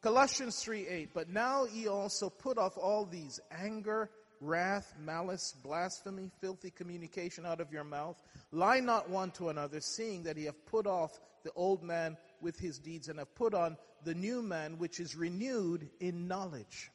Colossians 0.00 0.62
3 0.64 0.88
8. 0.88 1.10
But 1.12 1.28
now 1.28 1.66
ye 1.66 1.88
also 1.88 2.30
put 2.30 2.56
off 2.56 2.78
all 2.78 3.04
these 3.04 3.38
anger, 3.50 4.08
wrath, 4.40 4.94
malice, 4.98 5.54
blasphemy, 5.62 6.30
filthy 6.40 6.70
communication 6.70 7.44
out 7.44 7.60
of 7.60 7.70
your 7.70 7.84
mouth. 7.84 8.16
Lie 8.50 8.80
not 8.80 9.10
one 9.10 9.30
to 9.32 9.50
another, 9.50 9.82
seeing 9.82 10.22
that 10.22 10.38
ye 10.38 10.46
have 10.46 10.64
put 10.64 10.86
off 10.86 11.20
the 11.44 11.52
old 11.54 11.82
man 11.82 12.16
with 12.40 12.58
his 12.58 12.78
deeds 12.78 13.08
and 13.10 13.18
have 13.18 13.34
put 13.34 13.52
on 13.52 13.76
the 14.04 14.14
new 14.14 14.40
man, 14.40 14.78
which 14.78 15.00
is 15.00 15.14
renewed 15.14 15.90
in 16.00 16.26
knowledge. 16.26 16.90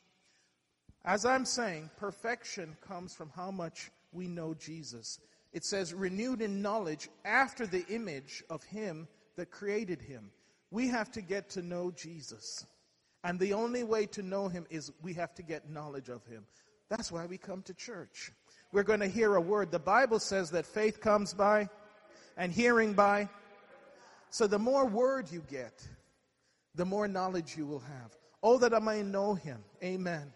As 1.07 1.23
I'm 1.23 1.45
saying, 1.45 1.89
perfection 1.95 2.75
comes 2.85 3.13
from 3.13 3.29
how 3.33 3.49
much 3.49 3.91
we 4.11 4.27
know 4.27 4.53
Jesus. 4.53 5.19
It 5.53 5.63
says, 5.63 5.93
renewed 5.93 6.41
in 6.41 6.61
knowledge 6.61 7.07
after 7.23 7.65
the 7.65 7.85
image 7.87 8.43
of 8.49 8.61
him 8.65 9.07
that 9.37 9.49
created 9.49 10.01
him. 10.01 10.31
We 10.69 10.89
have 10.89 11.09
to 11.13 11.21
get 11.21 11.49
to 11.51 11.61
know 11.61 11.91
Jesus. 11.91 12.65
And 13.23 13.39
the 13.39 13.53
only 13.53 13.85
way 13.85 14.05
to 14.07 14.21
know 14.21 14.49
him 14.49 14.67
is 14.69 14.91
we 15.01 15.13
have 15.13 15.33
to 15.35 15.43
get 15.43 15.69
knowledge 15.69 16.09
of 16.09 16.25
him. 16.25 16.45
That's 16.89 17.09
why 17.09 17.25
we 17.25 17.37
come 17.37 17.61
to 17.63 17.73
church. 17.73 18.33
We're 18.73 18.83
going 18.83 18.99
to 18.99 19.07
hear 19.07 19.35
a 19.35 19.41
word. 19.41 19.71
The 19.71 19.79
Bible 19.79 20.19
says 20.19 20.51
that 20.51 20.65
faith 20.65 20.99
comes 20.99 21.33
by 21.33 21.69
and 22.35 22.51
hearing 22.51 22.91
by. 22.91 23.29
So 24.29 24.45
the 24.45 24.59
more 24.59 24.85
word 24.85 25.31
you 25.31 25.41
get, 25.49 25.87
the 26.75 26.85
more 26.85 27.07
knowledge 27.07 27.55
you 27.55 27.65
will 27.65 27.79
have. 27.79 28.13
Oh, 28.43 28.57
that 28.57 28.73
I 28.73 28.79
may 28.79 29.03
know 29.03 29.35
him. 29.35 29.63
Amen. 29.81 30.33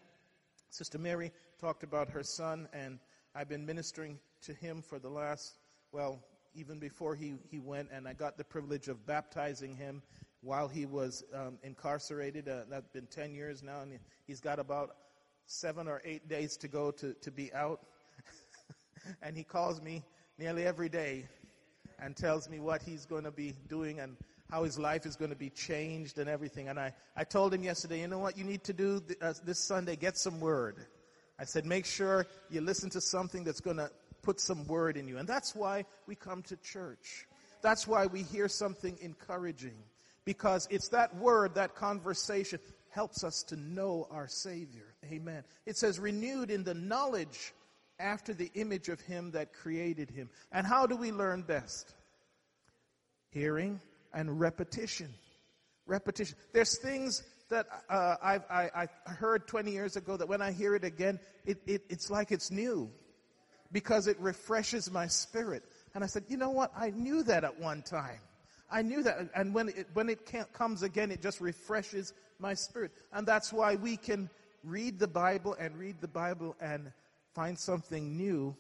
Sister 0.72 0.98
Mary 0.98 1.34
talked 1.60 1.84
about 1.84 2.10
her 2.10 2.24
son, 2.24 2.70
and 2.72 2.98
I've 3.36 3.50
been 3.50 3.66
ministering 3.66 4.18
to 4.44 4.54
him 4.54 4.82
for 4.82 5.00
the 5.00 5.10
last, 5.10 5.56
well, 5.92 6.24
even 6.56 6.80
before 6.80 7.14
he, 7.14 7.34
he 7.50 7.60
went, 7.60 7.90
and 7.92 8.08
I 8.08 8.14
got 8.14 8.38
the 8.38 8.46
privilege 8.46 8.88
of 8.88 9.06
baptizing 9.06 9.76
him 9.76 10.02
while 10.40 10.70
he 10.70 10.86
was 10.86 11.26
um, 11.36 11.58
incarcerated. 11.62 12.48
Uh, 12.48 12.62
that's 12.70 12.88
been 12.88 13.06
10 13.08 13.36
years 13.36 13.62
now, 13.62 13.82
and 13.82 14.00
he's 14.26 14.40
got 14.40 14.60
about 14.60 14.96
seven 15.46 15.90
or 15.90 16.02
eight 16.06 16.30
days 16.30 16.56
to 16.56 16.70
go 16.70 16.90
to, 16.92 17.14
to 17.16 17.32
be 17.32 17.54
out. 17.54 17.82
and 19.22 19.36
he 19.36 19.44
calls 19.44 19.82
me 19.82 20.06
nearly 20.38 20.66
every 20.66 20.88
day 20.88 21.26
and 22.00 22.16
tells 22.16 22.50
me 22.50 22.62
what 22.62 22.82
he's 22.82 23.06
going 23.06 23.26
to 23.26 23.32
be 23.32 23.54
doing 23.68 24.00
and 24.00 24.16
how 24.52 24.66
his 24.66 24.78
life 24.78 25.06
is 25.06 25.16
going 25.16 25.32
to 25.32 25.38
be 25.38 25.50
changed 25.50 26.20
and 26.20 26.30
everything. 26.30 26.68
And 26.68 26.78
I, 26.78 26.94
I 27.16 27.24
told 27.24 27.54
him 27.54 27.64
yesterday, 27.64 28.02
you 28.02 28.08
know 28.10 28.20
what 28.20 28.38
you 28.38 28.44
need 28.44 28.66
to 28.66 28.74
do 28.74 29.00
th- 29.00 29.18
uh, 29.22 29.34
this 29.46 29.60
Sunday? 29.60 29.96
Get 29.96 30.18
some 30.18 30.42
word. 30.42 30.76
I 31.40 31.46
said, 31.46 31.66
make 31.66 31.86
sure 31.86 32.28
you 32.50 32.60
listen 32.60 32.90
to 32.92 33.02
something 33.02 33.46
that's 33.46 33.62
going 33.62 33.78
to 33.78 33.90
put 34.22 34.42
some 34.42 34.68
word 34.68 34.98
in 34.98 35.08
you. 35.08 35.18
And 35.18 35.28
that's 35.28 35.56
why 35.56 35.86
we 36.06 36.16
come 36.16 36.44
to 36.44 36.58
church. 36.58 37.28
That's 37.62 37.88
why 37.88 38.08
we 38.08 38.24
hear 38.24 38.50
something 38.50 38.98
encouraging. 39.02 39.78
Because 40.26 40.68
it's 40.70 40.90
that 40.90 41.16
word, 41.16 41.56
that 41.56 41.74
conversation 41.74 42.60
helps 42.90 43.24
us 43.24 43.44
to 43.44 43.56
know 43.56 44.06
our 44.12 44.28
Savior. 44.28 44.94
Amen. 45.06 45.44
It 45.66 45.78
says, 45.78 45.98
renewed 45.98 46.52
in 46.52 46.66
the 46.66 46.74
knowledge 46.74 47.54
after 48.00 48.34
the 48.34 48.52
image 48.56 48.90
of 48.90 49.00
Him 49.00 49.32
that 49.32 49.54
created 49.54 50.12
Him. 50.12 50.30
And 50.52 50.68
how 50.68 50.88
do 50.88 50.98
we 50.98 51.14
learn 51.14 51.42
best? 51.44 51.96
Hearing 53.30 53.80
and 54.14 54.40
repetition. 54.40 55.14
Repetition. 55.86 56.38
There's 56.54 56.78
things 56.78 57.24
that 57.50 57.68
uh, 57.90 58.16
I, 58.24 58.40
I, 58.50 58.88
heard 59.12 59.46
20 59.48 59.72
years 59.72 59.98
ago 59.98 60.16
that 60.16 60.28
when 60.28 60.42
I 60.42 60.52
hear 60.52 60.74
it 60.74 60.84
again, 60.84 61.20
it, 61.46 61.62
it, 61.68 61.84
it's 61.90 62.10
like 62.10 62.32
it's 62.32 62.50
new 62.50 62.90
because 63.72 64.08
it 64.08 64.20
refreshes 64.20 64.90
my 64.92 65.08
spirit. 65.08 65.64
And 65.94 66.04
I 66.04 66.08
said, 66.08 66.24
you 66.30 66.38
know 66.38 66.50
what? 66.50 66.72
I 66.76 66.92
knew 66.92 67.24
that 67.24 67.44
at 67.44 67.60
one 67.60 67.82
time. 67.82 68.20
I 68.72 68.82
knew 68.82 69.04
that. 69.04 69.30
And 69.36 69.54
when 69.54 69.70
it, 69.70 69.88
when 69.94 70.10
it 70.10 70.32
comes 70.54 70.82
again, 70.82 71.12
it 71.12 71.22
just 71.22 71.42
refreshes 71.42 72.14
my 72.40 72.54
spirit. 72.54 72.92
And 73.12 73.28
that's 73.28 73.52
why 73.52 73.76
we 73.76 73.98
can 73.98 74.30
read 74.64 74.98
the 74.98 75.08
Bible 75.08 75.56
and 75.60 75.78
read 75.78 76.00
the 76.00 76.08
Bible 76.08 76.56
and 76.62 76.92
find 77.34 77.60
something 77.60 78.16
new 78.16 78.56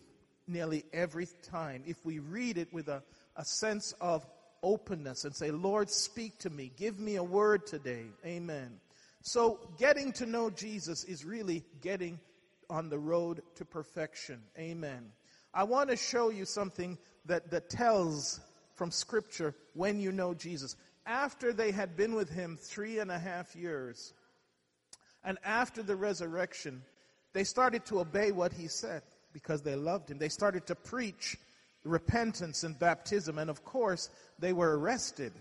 nearly 0.47 0.83
every 0.91 1.27
time. 1.43 1.83
If 1.85 2.05
we 2.05 2.19
read 2.19 2.57
it 2.57 2.73
with 2.73 2.89
a, 2.89 3.03
a 3.37 3.45
sense 3.45 3.93
of 4.01 4.25
openness 4.63 5.25
and 5.25 5.35
say, 5.35 5.51
Lord, 5.51 5.89
speak 5.89 6.37
to 6.39 6.49
me. 6.49 6.71
Give 6.77 6.99
me 6.99 7.15
a 7.15 7.23
word 7.23 7.65
today. 7.67 8.05
Amen. 8.25 8.79
So 9.23 9.59
getting 9.77 10.11
to 10.13 10.25
know 10.25 10.49
Jesus 10.49 11.03
is 11.03 11.25
really 11.25 11.63
getting 11.81 12.19
on 12.69 12.89
the 12.89 12.99
road 12.99 13.41
to 13.55 13.65
perfection. 13.65 14.41
Amen. 14.57 15.11
I 15.53 15.63
want 15.65 15.89
to 15.89 15.97
show 15.97 16.29
you 16.29 16.45
something 16.45 16.97
that, 17.25 17.51
that 17.51 17.69
tells 17.69 18.39
from 18.75 18.91
scripture 18.91 19.53
when 19.73 19.99
you 19.99 20.11
know 20.11 20.33
Jesus. 20.33 20.75
after 21.05 21.51
they 21.53 21.71
had 21.71 21.97
been 21.97 22.15
with 22.15 22.29
him 22.29 22.57
three 22.57 22.99
and 22.99 23.11
a 23.11 23.19
half 23.19 23.55
years, 23.55 24.13
and 25.23 25.37
after 25.43 25.83
the 25.83 25.95
resurrection, 25.95 26.81
they 27.33 27.43
started 27.43 27.85
to 27.85 27.99
obey 27.99 28.31
what 28.31 28.53
he 28.53 28.67
said 28.67 29.03
because 29.33 29.61
they 29.61 29.75
loved 29.75 30.09
him. 30.09 30.17
They 30.17 30.29
started 30.29 30.67
to 30.67 30.75
preach 30.75 31.37
repentance 31.83 32.63
and 32.63 32.77
baptism, 32.77 33.37
and 33.37 33.49
of 33.49 33.63
course, 33.63 34.09
they 34.39 34.53
were 34.53 34.77
arrested. 34.77 35.33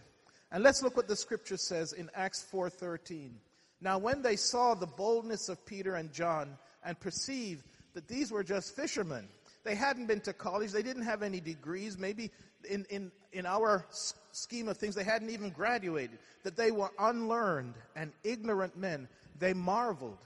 And 0.52 0.64
let's 0.64 0.82
look 0.82 0.96
what 0.96 1.08
the 1.08 1.16
scripture 1.16 1.56
says 1.56 1.92
in 1.92 2.10
Acts 2.14 2.42
4:13. 2.42 3.38
Now 3.80 3.98
when 3.98 4.22
they 4.22 4.36
saw 4.36 4.74
the 4.74 4.86
boldness 4.86 5.48
of 5.48 5.64
Peter 5.64 5.94
and 5.94 6.12
John 6.12 6.58
and 6.84 6.98
perceived 6.98 7.64
that 7.94 8.08
these 8.08 8.30
were 8.30 8.44
just 8.44 8.76
fishermen, 8.76 9.28
they 9.64 9.74
hadn't 9.74 10.06
been 10.06 10.20
to 10.22 10.32
college, 10.32 10.72
they 10.72 10.82
didn't 10.82 11.04
have 11.04 11.22
any 11.22 11.40
degrees, 11.40 11.98
maybe 11.98 12.30
in, 12.68 12.84
in, 12.90 13.10
in 13.32 13.46
our 13.46 13.86
scheme 14.32 14.68
of 14.68 14.76
things, 14.76 14.94
they 14.94 15.04
hadn't 15.04 15.30
even 15.30 15.50
graduated, 15.50 16.18
that 16.42 16.56
they 16.56 16.70
were 16.70 16.90
unlearned 16.98 17.74
and 17.96 18.12
ignorant 18.24 18.76
men. 18.76 19.08
They 19.38 19.54
marveled 19.54 20.18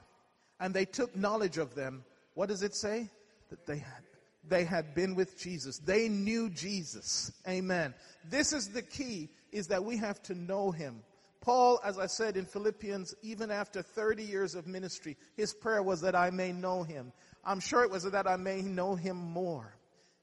and 0.61 0.75
they 0.75 0.85
took 0.85 1.15
knowledge 1.15 1.59
of 1.59 1.75
them. 1.75 2.05
What 2.35 2.49
does 2.49 2.63
it 2.63 2.75
say? 2.75 3.11
That 3.51 3.67
they 3.67 3.79
had, 3.79 4.03
they 4.49 4.65
had 4.65 4.95
been 4.95 5.15
with 5.15 5.39
Jesus. 5.39 5.79
They 5.79 6.09
knew 6.09 6.51
Jesus. 6.51 7.33
Amen. 7.49 7.95
This 8.29 8.53
is 8.53 8.69
the 8.69 8.83
key, 8.83 9.31
is 9.53 9.69
that 9.69 9.85
we 9.85 9.97
have 9.97 10.23
to 10.25 10.35
know 10.35 10.71
him. 10.71 11.03
Paul, 11.41 11.79
as 11.85 11.99
I 11.99 12.07
said 12.07 12.37
in 12.37 12.47
Philippians, 12.47 13.15
even 13.23 13.51
after 13.51 13.83
30 13.83 14.23
years 14.23 14.55
of 14.55 14.67
ministry, 14.67 15.17
his 15.37 15.53
prayer 15.53 15.83
was 15.83 16.01
that 16.01 16.15
I 16.15 16.31
may 16.31 16.53
know 16.53 16.83
him. 16.83 17.13
I'm 17.45 17.61
sure 17.61 17.83
it 17.83 17.91
was 17.91 18.05
that 18.05 18.27
I 18.27 18.37
may 18.37 18.63
know 18.63 18.95
him 18.95 19.17
more. 19.17 19.77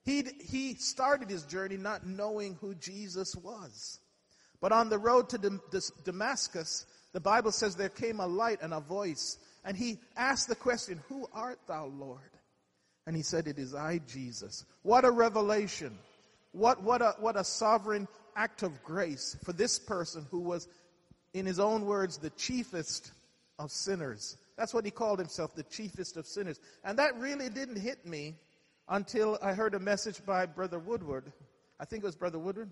He, 0.04 0.24
he 0.44 0.74
started 0.76 1.30
his 1.30 1.44
journey 1.44 1.78
not 1.78 2.08
knowing 2.08 2.58
who 2.60 2.74
Jesus 2.74 3.36
was. 3.36 4.00
But 4.60 4.72
on 4.72 4.90
the 4.90 4.98
road 4.98 5.30
to 5.30 5.60
Damascus, 6.04 6.86
the 7.14 7.20
Bible 7.20 7.52
says 7.52 7.76
there 7.76 7.90
came 7.90 8.20
a 8.20 8.28
light 8.28 8.60
and 8.62 8.74
a 8.74 8.80
voice. 8.80 9.38
And 9.64 9.78
he 9.78 10.00
asked 10.16 10.48
the 10.48 10.56
question, 10.56 11.02
Who 11.08 11.28
art 11.34 11.60
thou, 11.68 11.86
Lord? 11.86 12.32
And 13.08 13.16
he 13.16 13.22
said, 13.22 13.48
It 13.48 13.58
is 13.58 13.74
I, 13.74 14.00
Jesus. 14.08 14.66
What 14.84 15.06
a 15.06 15.12
revelation. 15.12 15.98
What, 16.52 16.84
what, 16.84 17.02
a, 17.02 17.16
what 17.20 17.38
a 17.38 17.44
sovereign 17.44 18.08
act 18.36 18.64
of 18.64 18.84
grace 18.84 19.38
for 19.44 19.54
this 19.54 19.80
person 19.80 20.26
who 20.32 20.40
was, 20.40 20.68
in 21.34 21.46
his 21.46 21.60
own 21.60 21.86
words, 21.86 22.18
the 22.18 22.30
chiefest 22.32 23.12
of 23.58 23.72
sinners. 23.72 24.38
That's 24.58 24.74
what 24.74 24.86
he 24.86 24.92
called 24.92 25.20
himself, 25.20 25.56
the 25.56 25.64
chiefest 25.64 26.18
of 26.18 26.28
sinners. 26.28 26.60
And 26.84 27.00
that 27.00 27.18
really 27.18 27.50
didn't 27.50 27.80
hit 27.80 28.06
me 28.06 28.36
until 28.90 29.40
I 29.42 29.54
heard 29.54 29.74
a 29.74 29.80
message 29.80 30.24
by 30.26 30.46
Brother 30.46 30.80
Woodward. 30.80 31.32
I 31.80 31.86
think 31.86 32.04
it 32.04 32.08
was 32.08 32.16
Brother 32.16 32.40
Woodward? 32.40 32.70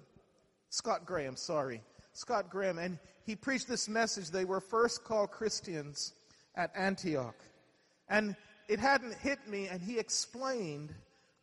Scott 0.69 1.05
Graham, 1.05 1.35
sorry. 1.35 1.81
Scott 2.13 2.49
Graham. 2.49 2.77
And 2.77 2.99
he 3.25 3.35
preached 3.35 3.67
this 3.67 3.87
message. 3.87 4.29
They 4.29 4.45
were 4.45 4.59
first 4.59 5.03
called 5.03 5.31
Christians 5.31 6.13
at 6.55 6.71
Antioch. 6.75 7.35
And 8.09 8.35
it 8.69 8.79
hadn't 8.79 9.15
hit 9.15 9.47
me, 9.47 9.67
and 9.67 9.81
he 9.81 9.97
explained 9.97 10.93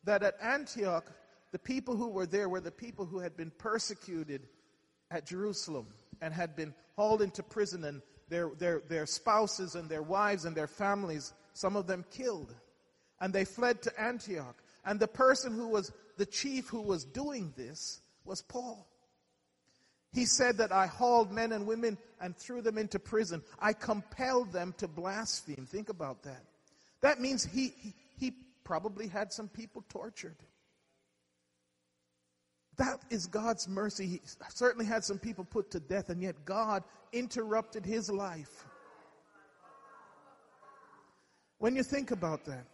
that 0.04 0.23
at 0.23 0.40
Antioch, 0.40 1.04
the 1.50 1.59
people 1.59 1.97
who 1.97 2.09
were 2.09 2.25
there 2.25 2.49
were 2.49 2.61
the 2.61 2.71
people 2.71 3.04
who 3.04 3.18
had 3.18 3.37
been 3.37 3.50
persecuted 3.59 4.47
at 5.11 5.26
Jerusalem 5.26 5.88
and 6.23 6.33
had 6.33 6.54
been 6.54 6.73
hauled 6.95 7.23
into 7.23 7.42
prison 7.42 7.83
and 7.85 8.00
their, 8.28 8.50
their, 8.59 8.80
their 8.88 9.06
spouses 9.06 9.75
and 9.75 9.88
their 9.88 10.02
wives 10.02 10.45
and 10.45 10.56
their 10.56 10.68
families, 10.68 11.33
some 11.52 11.75
of 11.75 11.88
them 11.88 12.04
killed. 12.12 12.54
And 13.21 13.33
they 13.33 13.45
fled 13.45 13.83
to 13.83 14.00
Antioch. 14.00 14.56
And 14.85 15.00
the 15.00 15.09
person 15.09 15.52
who 15.52 15.68
was 15.68 15.92
the 16.16 16.26
chief 16.26 16.68
who 16.68 16.83
was 16.83 17.04
doing 17.04 17.52
this 17.56 18.00
was 18.25 18.40
Paul. 18.42 18.87
He 20.12 20.26
said 20.26 20.59
that 20.59 20.73
I 20.73 20.87
hauled 20.87 21.33
men 21.33 21.52
and 21.52 21.66
women 21.66 21.99
and 22.21 22.37
threw 22.37 22.62
them 22.62 22.78
into 22.78 22.99
prison. 23.00 23.42
I 23.59 23.73
compelled 23.73 24.52
them 24.52 24.75
to 24.78 24.87
blaspheme. 24.87 25.66
Think 25.66 25.88
about 25.88 26.23
that. 26.23 26.45
That 27.06 27.20
means 27.20 27.44
he, 27.44 27.72
he, 27.78 27.94
he 28.18 28.32
probably 28.64 29.06
had 29.06 29.33
some 29.33 29.46
people 29.46 29.85
tortured. 29.88 30.35
That 32.78 32.98
is 33.11 33.28
God's 33.28 33.68
mercy. 33.68 34.07
He 34.07 34.20
certainly 34.52 34.87
had 34.87 35.04
some 35.04 35.20
people 35.20 35.44
put 35.44 35.70
to 35.70 35.78
death, 35.78 36.09
and 36.09 36.20
yet 36.20 36.44
God 36.44 36.83
interrupted 37.12 37.87
his 37.87 38.11
life. 38.11 38.66
When 41.59 41.76
you 41.76 41.85
think 41.85 42.11
about 42.11 42.44
that, 42.46 42.64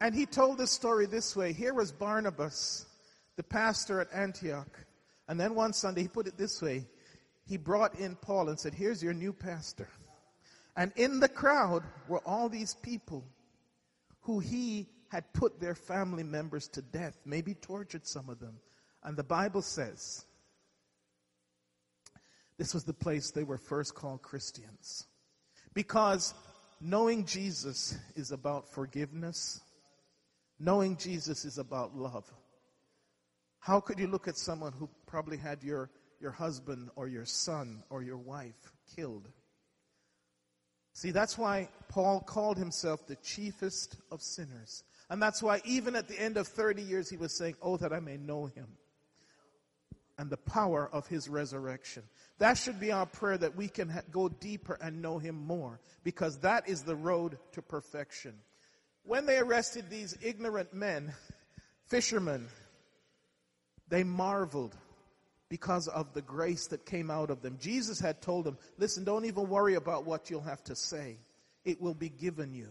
and 0.00 0.14
he 0.14 0.24
told 0.24 0.58
this 0.58 0.70
story 0.70 1.06
this 1.06 1.34
way 1.34 1.52
here 1.52 1.74
was 1.74 1.90
Barnabas, 1.90 2.86
the 3.34 3.42
pastor 3.42 4.00
at 4.00 4.06
Antioch. 4.14 4.86
And 5.26 5.38
then 5.38 5.56
one 5.56 5.72
Sunday, 5.72 6.02
he 6.02 6.08
put 6.08 6.28
it 6.28 6.38
this 6.38 6.62
way 6.62 6.86
he 7.44 7.56
brought 7.56 7.98
in 7.98 8.14
Paul 8.14 8.50
and 8.50 8.60
said, 8.60 8.72
Here's 8.72 9.02
your 9.02 9.14
new 9.14 9.32
pastor. 9.32 9.88
And 10.76 10.92
in 10.94 11.18
the 11.18 11.28
crowd 11.28 11.82
were 12.06 12.22
all 12.24 12.48
these 12.48 12.74
people 12.74 13.24
who 14.28 14.40
he 14.40 14.86
had 15.08 15.32
put 15.32 15.58
their 15.58 15.74
family 15.74 16.22
members 16.22 16.68
to 16.68 16.82
death, 16.82 17.18
maybe 17.24 17.54
tortured 17.54 18.06
some 18.06 18.28
of 18.28 18.38
them. 18.38 18.58
And 19.02 19.16
the 19.16 19.24
Bible 19.24 19.62
says 19.62 20.26
this 22.58 22.74
was 22.74 22.84
the 22.84 22.92
place 22.92 23.30
they 23.30 23.42
were 23.42 23.56
first 23.56 23.94
called 23.94 24.20
Christians. 24.20 25.06
Because 25.72 26.34
knowing 26.78 27.24
Jesus 27.24 27.96
is 28.16 28.30
about 28.30 28.68
forgiveness, 28.68 29.62
knowing 30.60 30.98
Jesus 30.98 31.46
is 31.46 31.56
about 31.56 31.96
love. 31.96 32.30
How 33.60 33.80
could 33.80 33.98
you 33.98 34.08
look 34.08 34.28
at 34.28 34.36
someone 34.36 34.74
who 34.74 34.90
probably 35.06 35.38
had 35.38 35.62
your, 35.62 35.88
your 36.20 36.32
husband 36.32 36.90
or 36.96 37.08
your 37.08 37.24
son 37.24 37.82
or 37.88 38.02
your 38.02 38.18
wife 38.18 38.74
killed? 38.94 39.26
See, 40.98 41.12
that's 41.12 41.38
why 41.38 41.68
Paul 41.88 42.18
called 42.18 42.58
himself 42.58 43.06
the 43.06 43.14
chiefest 43.14 43.94
of 44.10 44.20
sinners. 44.20 44.82
And 45.08 45.22
that's 45.22 45.40
why 45.40 45.60
even 45.64 45.94
at 45.94 46.08
the 46.08 46.20
end 46.20 46.36
of 46.36 46.48
30 46.48 46.82
years, 46.82 47.08
he 47.08 47.16
was 47.16 47.38
saying, 47.38 47.54
Oh, 47.62 47.76
that 47.76 47.92
I 47.92 48.00
may 48.00 48.16
know 48.16 48.46
him 48.46 48.66
and 50.18 50.28
the 50.28 50.38
power 50.38 50.90
of 50.92 51.06
his 51.06 51.28
resurrection. 51.28 52.02
That 52.38 52.54
should 52.54 52.80
be 52.80 52.90
our 52.90 53.06
prayer 53.06 53.38
that 53.38 53.54
we 53.54 53.68
can 53.68 53.88
ha- 53.88 54.00
go 54.10 54.28
deeper 54.28 54.76
and 54.82 55.00
know 55.00 55.18
him 55.18 55.36
more 55.36 55.78
because 56.02 56.38
that 56.38 56.68
is 56.68 56.82
the 56.82 56.96
road 56.96 57.38
to 57.52 57.62
perfection. 57.62 58.34
When 59.04 59.24
they 59.24 59.38
arrested 59.38 59.88
these 59.88 60.18
ignorant 60.20 60.74
men, 60.74 61.14
fishermen, 61.86 62.48
they 63.88 64.02
marveled 64.02 64.76
because 65.48 65.88
of 65.88 66.12
the 66.12 66.22
grace 66.22 66.66
that 66.68 66.84
came 66.84 67.10
out 67.10 67.30
of 67.30 67.42
them. 67.42 67.56
Jesus 67.60 67.98
had 67.98 68.20
told 68.20 68.44
them, 68.44 68.58
listen, 68.76 69.04
don't 69.04 69.24
even 69.24 69.48
worry 69.48 69.74
about 69.74 70.04
what 70.04 70.30
you'll 70.30 70.40
have 70.42 70.62
to 70.64 70.76
say. 70.76 71.16
It 71.64 71.80
will 71.80 71.94
be 71.94 72.08
given 72.08 72.54
you. 72.54 72.68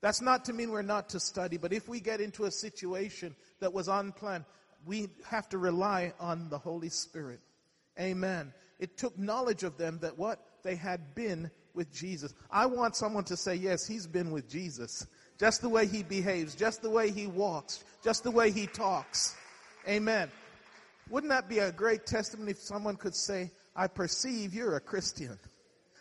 That's 0.00 0.20
not 0.20 0.44
to 0.46 0.52
mean 0.52 0.70
we're 0.70 0.82
not 0.82 1.08
to 1.10 1.20
study, 1.20 1.56
but 1.56 1.72
if 1.72 1.88
we 1.88 2.00
get 2.00 2.20
into 2.20 2.44
a 2.44 2.50
situation 2.50 3.34
that 3.60 3.72
was 3.72 3.88
unplanned, 3.88 4.44
we 4.86 5.08
have 5.26 5.48
to 5.50 5.58
rely 5.58 6.12
on 6.20 6.48
the 6.50 6.58
Holy 6.58 6.88
Spirit. 6.88 7.40
Amen. 7.98 8.52
It 8.78 8.96
took 8.96 9.18
knowledge 9.18 9.64
of 9.64 9.76
them 9.76 9.98
that 10.02 10.16
what? 10.16 10.40
They 10.62 10.76
had 10.76 11.14
been 11.14 11.50
with 11.74 11.92
Jesus. 11.92 12.32
I 12.50 12.66
want 12.66 12.94
someone 12.94 13.24
to 13.24 13.36
say, 13.36 13.54
yes, 13.56 13.86
he's 13.86 14.06
been 14.06 14.30
with 14.30 14.48
Jesus. 14.48 15.06
Just 15.38 15.62
the 15.62 15.68
way 15.68 15.86
he 15.86 16.02
behaves, 16.02 16.54
just 16.54 16.82
the 16.82 16.90
way 16.90 17.10
he 17.10 17.26
walks, 17.26 17.84
just 18.02 18.22
the 18.22 18.30
way 18.30 18.50
he 18.50 18.66
talks. 18.66 19.36
Amen. 19.88 20.30
Wouldn't 21.10 21.30
that 21.30 21.48
be 21.48 21.58
a 21.58 21.72
great 21.72 22.06
testimony 22.06 22.52
if 22.52 22.58
someone 22.58 22.96
could 22.96 23.14
say, 23.14 23.50
I 23.74 23.86
perceive 23.86 24.54
you're 24.54 24.76
a 24.76 24.80
Christian? 24.80 25.38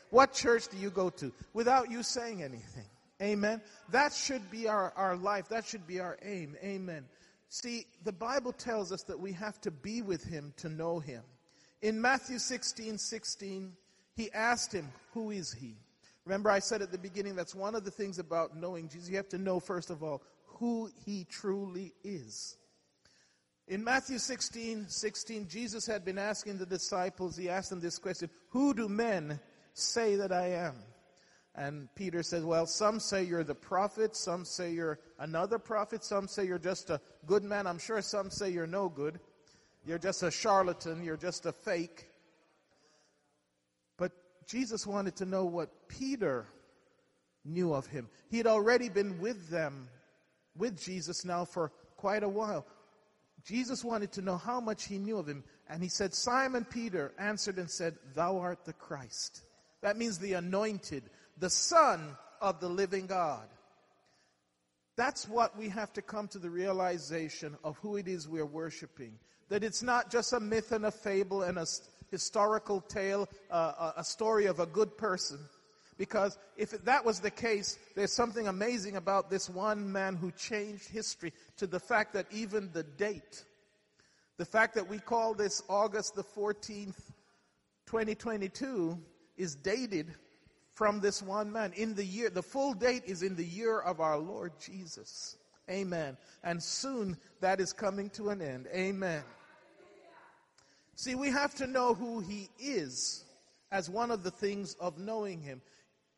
What 0.10 0.34
church 0.34 0.68
do 0.70 0.78
you 0.78 0.90
go 0.90 1.10
to? 1.12 1.32
Without 1.54 1.92
you 1.92 2.04
saying 2.04 2.44
anything. 2.44 2.86
Amen. 3.22 3.62
That 3.90 4.14
should 4.14 4.50
be 4.52 4.68
our, 4.68 4.94
our 4.96 5.16
life. 5.16 5.50
That 5.50 5.66
should 5.66 5.88
be 5.88 6.00
our 6.00 6.18
aim. 6.22 6.56
Amen. 6.64 7.06
See, 7.50 7.86
the 8.04 8.12
Bible 8.12 8.54
tells 8.54 8.92
us 8.92 9.04
that 9.04 9.20
we 9.20 9.32
have 9.34 9.60
to 9.62 9.72
be 9.72 10.02
with 10.02 10.24
him 10.24 10.54
to 10.58 10.70
know 10.70 11.00
him. 11.00 11.24
In 11.82 12.02
Matthew 12.02 12.40
16, 12.40 12.98
16, 12.98 13.74
he 14.16 14.32
asked 14.32 14.74
him, 14.74 14.90
Who 15.14 15.32
is 15.32 15.54
he? 15.54 15.76
Remember, 16.26 16.50
I 16.50 16.60
said 16.60 16.82
at 16.82 16.92
the 16.92 16.98
beginning 16.98 17.36
that's 17.36 17.56
one 17.56 17.74
of 17.74 17.86
the 17.86 17.92
things 17.92 18.20
about 18.20 18.56
knowing 18.56 18.90
Jesus. 18.90 19.10
You 19.10 19.18
have 19.18 19.30
to 19.30 19.38
know, 19.38 19.60
first 19.60 19.90
of 19.90 20.04
all, 20.04 20.22
who 20.46 20.90
he 21.06 21.26
truly 21.30 21.94
is. 22.04 22.58
In 23.68 23.84
Matthew 23.84 24.18
16, 24.18 24.86
16, 24.88 25.48
Jesus 25.50 25.86
had 25.86 26.06
been 26.06 26.18
asking 26.18 26.58
the 26.58 26.66
disciples, 26.66 27.36
he 27.36 27.50
asked 27.50 27.70
them 27.70 27.82
this 27.82 28.00
question 28.00 28.30
Who 28.50 28.74
do 28.74 28.88
men 28.88 29.40
say 29.74 30.16
that 30.16 30.32
I 30.32 30.52
am? 30.52 30.76
And 31.54 31.90
Peter 31.96 32.24
says, 32.24 32.46
Well, 32.46 32.66
some 32.66 33.00
say 33.00 33.24
you're 33.24 33.44
the 33.44 33.56
prophet, 33.56 34.16
some 34.16 34.46
say 34.46 34.72
you're 34.72 35.00
another 35.20 35.60
prophet, 35.60 36.06
some 36.06 36.28
say 36.28 36.46
you're 36.46 36.60
just 36.60 36.90
a 36.90 37.02
good 37.26 37.44
man. 37.44 37.68
I'm 37.68 37.80
sure 37.80 38.02
some 38.02 38.30
say 38.30 38.52
you're 38.52 38.68
no 38.68 38.88
good. 38.88 39.20
You're 39.86 40.00
just 40.00 40.24
a 40.24 40.32
charlatan, 40.32 41.04
you're 41.04 41.18
just 41.18 41.46
a 41.46 41.52
fake. 41.52 42.10
But 43.98 44.12
Jesus 44.46 44.88
wanted 44.88 45.18
to 45.18 45.26
know 45.26 45.46
what 45.46 45.90
Peter 45.90 46.46
knew 47.44 47.74
of 47.74 47.88
him. 47.88 48.08
He 48.30 48.38
had 48.38 48.48
already 48.48 48.88
been 48.88 49.20
with 49.20 49.50
them, 49.50 49.90
with 50.56 50.82
Jesus 50.82 51.26
now 51.26 51.44
for 51.44 51.72
quite 51.98 52.24
a 52.24 52.30
while. 52.30 52.66
Jesus 53.48 53.82
wanted 53.82 54.12
to 54.14 54.22
know 54.22 54.36
how 54.36 54.60
much 54.60 54.86
he 54.86 54.98
knew 54.98 55.18
of 55.18 55.28
him. 55.28 55.44
And 55.70 55.82
he 55.82 55.88
said, 55.88 56.14
Simon 56.14 56.66
Peter 56.66 57.14
answered 57.18 57.58
and 57.58 57.72
said, 57.72 57.96
Thou 58.14 58.40
art 58.40 58.66
the 58.66 58.74
Christ. 58.74 59.42
That 59.82 59.98
means 59.98 60.20
the 60.20 60.34
anointed, 60.34 61.04
the 61.38 61.50
Son 61.50 62.18
of 62.42 62.60
the 62.60 62.68
living 62.68 63.08
God. 63.08 63.48
That's 64.98 65.30
what 65.30 65.58
we 65.58 65.70
have 65.70 65.94
to 65.94 66.02
come 66.02 66.28
to 66.30 66.40
the 66.40 66.50
realization 66.50 67.56
of 67.64 67.78
who 67.78 67.96
it 67.96 68.08
is 68.08 68.28
we're 68.28 68.46
worshiping. 68.46 69.18
That 69.48 69.64
it's 69.64 69.84
not 69.84 70.12
just 70.12 70.34
a 70.34 70.40
myth 70.42 70.74
and 70.74 70.86
a 70.86 70.92
fable 70.92 71.44
and 71.44 71.58
a 71.58 71.66
historical 72.12 72.82
tale, 72.82 73.30
uh, 73.50 73.94
a 73.96 74.04
story 74.04 74.48
of 74.48 74.60
a 74.60 74.66
good 74.66 74.98
person. 74.98 75.40
Because 75.98 76.38
if 76.56 76.72
that 76.86 77.06
was 77.06 77.20
the 77.20 77.32
case, 77.32 77.78
there's 77.96 78.14
something 78.14 78.48
amazing 78.48 78.96
about 78.96 79.30
this 79.30 79.50
one 79.50 79.92
man 79.92 80.16
who 80.16 80.32
changed 80.32 80.88
history 80.90 81.34
to 81.58 81.66
the 81.66 81.80
fact 81.80 82.14
that 82.14 82.28
even 82.32 82.70
the 82.72 82.84
date, 82.84 83.44
the 84.38 84.46
fact 84.46 84.76
that 84.76 84.88
we 84.88 85.00
call 85.00 85.34
this 85.34 85.64
August 85.68 86.16
the 86.16 86.24
14th, 86.24 87.02
2022, 87.88 89.00
is 89.38 89.56
dated 89.56 90.14
from 90.74 91.00
this 91.00 91.24
one 91.24 91.52
man 91.52 91.74
in 91.74 91.96
the 91.96 92.06
year. 92.06 92.30
The 92.30 92.44
full 92.44 92.74
date 92.74 93.04
is 93.06 93.24
in 93.24 93.36
the 93.36 93.44
year 93.44 93.80
of 93.80 94.00
our 94.00 94.20
Lord 94.20 94.54
Jesus. 94.60 95.36
Amen. 95.70 96.18
And 96.44 96.62
soon 96.62 97.18
that 97.42 97.60
is 97.60 97.74
coming 97.74 98.12
to 98.12 98.30
an 98.30 98.42
end. 98.42 98.68
Amen. 98.74 99.24
See, 100.96 101.16
we 101.16 101.30
have 101.30 101.56
to 101.56 101.68
know 101.68 101.94
who 101.94 102.20
he 102.20 102.50
is 102.60 103.24
as 103.72 103.90
one 103.90 104.12
of 104.12 104.24
the 104.24 104.32
things 104.32 104.76
of 104.80 104.98
knowing 104.98 105.42
him. 105.42 105.62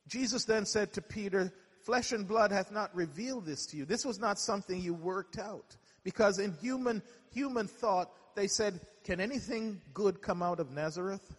Jesus 0.10 0.43
then 0.43 0.65
said 0.65 0.91
to 0.93 1.02
Peter, 1.02 1.54
Flesh 1.84 2.12
and 2.12 2.28
blood 2.28 2.52
hath 2.52 2.72
not 2.72 2.93
revealed 2.93 3.45
this 3.45 3.65
to 3.67 3.78
you. 3.78 3.86
This 3.86 4.04
was 4.04 4.19
not 4.19 4.39
something 4.39 4.82
you 4.82 4.93
worked 4.93 5.38
out. 5.39 5.78
Because 6.04 6.39
in 6.39 6.54
human, 6.54 7.02
human 7.32 7.67
thought, 7.67 8.12
they 8.36 8.48
said, 8.48 8.80
Can 9.04 9.22
anything 9.22 9.82
good 9.93 10.22
come 10.22 10.41
out 10.41 10.60
of 10.60 10.72
Nazareth? 10.72 11.38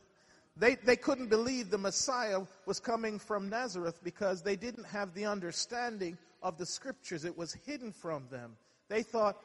They, 0.57 0.77
they 0.77 0.97
couldn't 0.97 1.29
believe 1.29 1.71
the 1.71 1.79
Messiah 1.79 2.41
was 2.67 2.81
coming 2.81 3.19
from 3.19 3.49
Nazareth 3.49 3.99
because 4.03 4.43
they 4.43 4.57
didn't 4.57 4.85
have 4.85 5.15
the 5.15 5.27
understanding 5.27 6.19
of 6.43 6.59
the 6.59 6.67
scriptures. 6.67 7.25
It 7.25 7.37
was 7.37 7.53
hidden 7.67 7.93
from 7.93 8.27
them. 8.31 8.57
They 8.89 9.03
thought, 9.03 9.37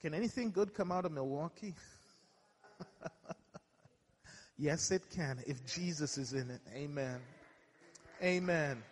can 0.00 0.14
anything 0.14 0.50
good 0.50 0.74
come 0.74 0.90
out 0.90 1.04
of 1.04 1.12
Milwaukee? 1.12 1.74
yes, 4.58 4.90
it 4.90 5.02
can 5.10 5.42
if 5.46 5.64
Jesus 5.66 6.18
is 6.18 6.32
in 6.32 6.50
it. 6.50 6.60
Amen. 6.74 7.20
Amen. 8.22 8.82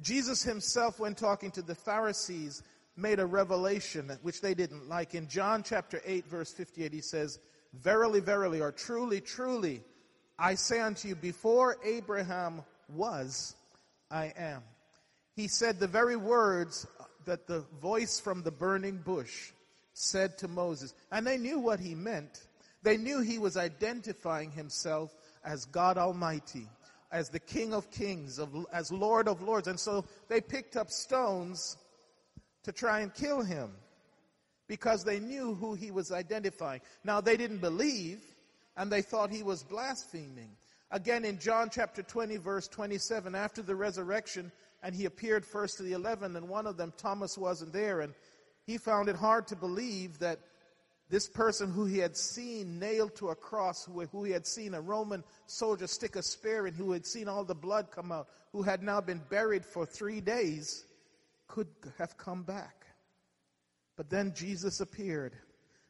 Jesus 0.00 0.42
himself, 0.42 0.98
when 0.98 1.14
talking 1.14 1.52
to 1.52 1.62
the 1.62 1.74
Pharisees, 1.74 2.62
made 2.96 3.20
a 3.20 3.26
revelation 3.26 4.10
which 4.22 4.40
they 4.40 4.54
didn't 4.54 4.88
like. 4.88 5.14
In 5.14 5.28
John 5.28 5.62
chapter 5.62 6.00
8, 6.04 6.26
verse 6.26 6.52
58, 6.52 6.92
he 6.92 7.00
says, 7.00 7.38
Verily, 7.74 8.20
verily, 8.20 8.60
or 8.60 8.72
truly, 8.72 9.20
truly, 9.20 9.82
I 10.38 10.56
say 10.56 10.80
unto 10.80 11.08
you, 11.08 11.14
before 11.14 11.76
Abraham 11.84 12.62
was, 12.88 13.54
I 14.10 14.32
am. 14.36 14.62
He 15.36 15.48
said 15.48 15.78
the 15.78 15.86
very 15.86 16.16
words 16.16 16.86
that 17.24 17.46
the 17.46 17.64
voice 17.80 18.20
from 18.20 18.42
the 18.42 18.50
burning 18.50 18.98
bush 18.98 19.52
said 19.94 20.38
to 20.38 20.48
Moses. 20.48 20.92
And 21.10 21.26
they 21.26 21.38
knew 21.38 21.60
what 21.60 21.80
he 21.80 21.94
meant. 21.94 22.46
They 22.82 22.96
knew 22.96 23.20
he 23.20 23.38
was 23.38 23.56
identifying 23.56 24.50
himself 24.50 25.14
as 25.44 25.64
God 25.66 25.96
Almighty, 25.96 26.66
as 27.12 27.28
the 27.28 27.38
King 27.38 27.74
of 27.74 27.90
Kings, 27.90 28.38
of, 28.38 28.48
as 28.72 28.90
Lord 28.90 29.28
of 29.28 29.42
Lords. 29.42 29.68
And 29.68 29.78
so 29.78 30.06
they 30.28 30.40
picked 30.40 30.76
up 30.76 30.90
stones 30.90 31.76
to 32.64 32.72
try 32.72 33.00
and 33.00 33.12
kill 33.12 33.42
him 33.42 33.70
because 34.66 35.04
they 35.04 35.20
knew 35.20 35.54
who 35.54 35.74
he 35.74 35.90
was 35.90 36.10
identifying. 36.10 36.80
Now, 37.04 37.20
they 37.20 37.36
didn't 37.36 37.58
believe, 37.58 38.22
and 38.76 38.90
they 38.90 39.02
thought 39.02 39.30
he 39.30 39.42
was 39.42 39.62
blaspheming. 39.62 40.56
Again, 40.90 41.24
in 41.24 41.38
John 41.38 41.68
chapter 41.70 42.02
20, 42.02 42.38
verse 42.38 42.68
27, 42.68 43.34
after 43.34 43.60
the 43.60 43.74
resurrection, 43.74 44.50
and 44.82 44.94
he 44.94 45.04
appeared 45.04 45.44
first 45.44 45.76
to 45.76 45.82
the 45.82 45.92
eleven, 45.92 46.34
and 46.36 46.48
one 46.48 46.66
of 46.66 46.76
them, 46.76 46.92
Thomas, 46.96 47.36
wasn't 47.36 47.72
there, 47.72 48.00
and 48.00 48.14
he 48.66 48.78
found 48.78 49.08
it 49.08 49.16
hard 49.16 49.46
to 49.48 49.56
believe 49.56 50.18
that 50.20 50.38
this 51.12 51.28
person 51.28 51.70
who 51.70 51.84
he 51.84 51.98
had 51.98 52.16
seen 52.16 52.78
nailed 52.78 53.14
to 53.14 53.28
a 53.28 53.34
cross, 53.34 53.84
who, 53.84 54.24
he 54.24 54.32
had 54.32 54.46
seen 54.46 54.72
a 54.72 54.80
Roman 54.80 55.22
soldier 55.44 55.86
stick 55.86 56.16
a 56.16 56.22
spear 56.22 56.66
in, 56.66 56.72
who 56.72 56.92
had 56.92 57.04
seen 57.04 57.28
all 57.28 57.44
the 57.44 57.54
blood 57.54 57.90
come 57.90 58.10
out, 58.10 58.28
who 58.52 58.62
had 58.62 58.82
now 58.82 58.98
been 58.98 59.20
buried 59.28 59.62
for 59.62 59.84
three 59.84 60.22
days, 60.22 60.86
could 61.48 61.66
have 61.98 62.16
come 62.16 62.44
back. 62.44 62.86
But 63.94 64.08
then 64.08 64.32
Jesus 64.34 64.80
appeared 64.80 65.34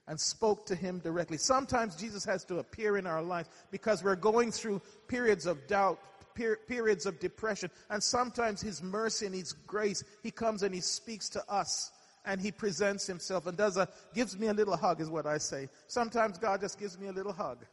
and 0.08 0.18
spoke 0.18 0.66
to 0.66 0.74
him 0.74 0.98
directly. 0.98 1.36
Sometimes 1.36 1.94
Jesus 1.94 2.24
has 2.24 2.44
to 2.46 2.58
appear 2.58 2.96
in 2.96 3.06
our 3.06 3.22
lives 3.22 3.48
because 3.70 4.02
we're 4.02 4.16
going 4.16 4.50
through 4.50 4.82
periods 5.06 5.46
of 5.46 5.68
doubt, 5.68 6.00
per- 6.34 6.58
periods 6.66 7.06
of 7.06 7.20
depression, 7.20 7.70
and 7.90 8.02
sometimes 8.02 8.60
his 8.60 8.82
mercy 8.82 9.26
and 9.26 9.36
his 9.36 9.52
grace, 9.52 10.02
he 10.24 10.32
comes 10.32 10.64
and 10.64 10.74
he 10.74 10.80
speaks 10.80 11.28
to 11.28 11.48
us 11.48 11.92
and 12.24 12.40
he 12.40 12.52
presents 12.52 13.06
himself 13.06 13.46
and 13.46 13.56
does 13.56 13.76
a 13.76 13.88
gives 14.14 14.38
me 14.38 14.48
a 14.48 14.52
little 14.52 14.76
hug 14.76 15.00
is 15.00 15.08
what 15.08 15.26
I 15.26 15.38
say. 15.38 15.68
Sometimes 15.86 16.38
God 16.38 16.60
just 16.60 16.78
gives 16.78 16.98
me 16.98 17.08
a 17.08 17.12
little 17.12 17.32
hug. 17.32 17.64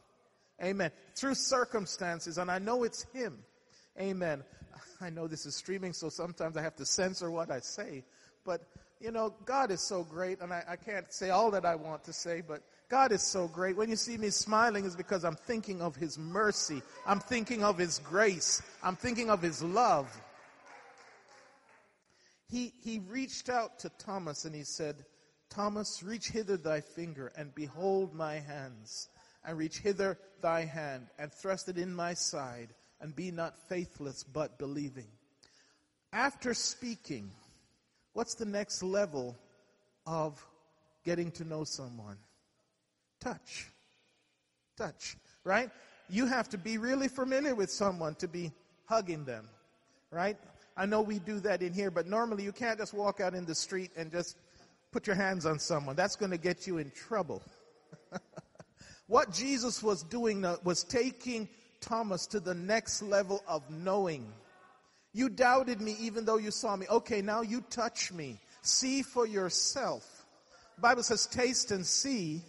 Amen. 0.62 0.90
Through 1.14 1.34
circumstances 1.34 2.38
and 2.38 2.50
I 2.50 2.58
know 2.58 2.84
it's 2.84 3.04
him. 3.12 3.38
Amen. 3.98 4.42
I 5.00 5.10
know 5.10 5.26
this 5.26 5.46
is 5.46 5.54
streaming 5.54 5.92
so 5.92 6.08
sometimes 6.08 6.56
I 6.56 6.62
have 6.62 6.76
to 6.76 6.84
censor 6.84 7.30
what 7.30 7.50
I 7.50 7.60
say, 7.60 8.04
but 8.44 8.62
you 9.00 9.10
know, 9.10 9.32
God 9.46 9.70
is 9.70 9.80
so 9.80 10.04
great, 10.04 10.40
and 10.40 10.52
I, 10.52 10.62
I, 10.68 10.76
can't 10.76 11.10
say 11.10 11.30
all 11.30 11.50
that 11.52 11.64
I 11.64 11.74
want 11.74 12.04
to 12.04 12.12
say, 12.12 12.42
but 12.46 12.62
God 12.90 13.12
is 13.12 13.22
so 13.22 13.48
great. 13.48 13.74
When 13.74 13.88
you 13.88 13.96
see 13.96 14.18
me 14.18 14.28
smiling, 14.28 14.84
is 14.84 14.94
because 14.94 15.24
I'm 15.24 15.36
thinking 15.36 15.80
of 15.80 15.96
His 15.96 16.18
mercy. 16.18 16.82
I'm 17.06 17.18
thinking 17.18 17.64
of 17.64 17.78
His 17.78 17.98
grace. 18.00 18.60
I'm 18.82 18.96
thinking 18.96 19.30
of 19.30 19.40
His 19.40 19.62
love. 19.62 20.06
He, 22.50 22.72
he 22.82 22.98
reached 22.98 23.48
out 23.48 23.78
to 23.80 23.90
Thomas 23.90 24.44
and 24.44 24.54
he 24.54 24.64
said, 24.64 25.04
Thomas, 25.48 26.02
reach 26.02 26.28
hither 26.28 26.56
thy 26.56 26.80
finger 26.80 27.32
and 27.36 27.54
behold 27.54 28.14
my 28.14 28.34
hands, 28.34 29.08
and 29.44 29.58
reach 29.58 29.78
hither 29.78 30.18
thy 30.40 30.64
hand 30.64 31.08
and 31.18 31.32
thrust 31.32 31.68
it 31.68 31.78
in 31.78 31.94
my 31.94 32.14
side, 32.14 32.68
and 33.00 33.14
be 33.16 33.30
not 33.30 33.58
faithless 33.68 34.22
but 34.24 34.58
believing. 34.58 35.08
After 36.12 36.54
speaking, 36.54 37.30
What's 38.12 38.34
the 38.34 38.44
next 38.44 38.82
level 38.82 39.36
of 40.06 40.44
getting 41.04 41.30
to 41.32 41.44
know 41.44 41.64
someone? 41.64 42.16
Touch. 43.20 43.68
Touch, 44.76 45.16
right? 45.44 45.70
You 46.08 46.26
have 46.26 46.48
to 46.50 46.58
be 46.58 46.78
really 46.78 47.08
familiar 47.08 47.54
with 47.54 47.70
someone 47.70 48.16
to 48.16 48.26
be 48.26 48.50
hugging 48.86 49.24
them, 49.24 49.48
right? 50.10 50.36
I 50.76 50.86
know 50.86 51.02
we 51.02 51.18
do 51.18 51.40
that 51.40 51.62
in 51.62 51.72
here, 51.72 51.90
but 51.90 52.06
normally 52.06 52.44
you 52.44 52.52
can't 52.52 52.78
just 52.78 52.94
walk 52.94 53.20
out 53.20 53.34
in 53.34 53.44
the 53.44 53.54
street 53.54 53.90
and 53.96 54.10
just 54.10 54.36
put 54.92 55.06
your 55.06 55.16
hands 55.16 55.46
on 55.46 55.58
someone. 55.58 55.96
That's 55.96 56.16
going 56.16 56.30
to 56.30 56.38
get 56.38 56.66
you 56.66 56.78
in 56.78 56.90
trouble. 56.90 57.42
what 59.06 59.32
Jesus 59.32 59.82
was 59.82 60.02
doing 60.02 60.44
uh, 60.44 60.56
was 60.64 60.84
taking 60.84 61.48
Thomas 61.80 62.26
to 62.28 62.40
the 62.40 62.54
next 62.54 63.02
level 63.02 63.42
of 63.46 63.68
knowing. 63.70 64.32
You 65.12 65.28
doubted 65.28 65.80
me 65.80 65.96
even 66.00 66.24
though 66.24 66.38
you 66.38 66.50
saw 66.50 66.76
me. 66.76 66.86
Okay, 66.88 67.20
now 67.22 67.42
you 67.42 67.62
touch 67.70 68.12
me. 68.12 68.38
See 68.62 69.02
for 69.02 69.26
yourself. 69.26 70.24
The 70.76 70.82
Bible 70.82 71.02
says, 71.02 71.26
taste 71.26 71.72
and 71.72 71.84
see 71.84 72.42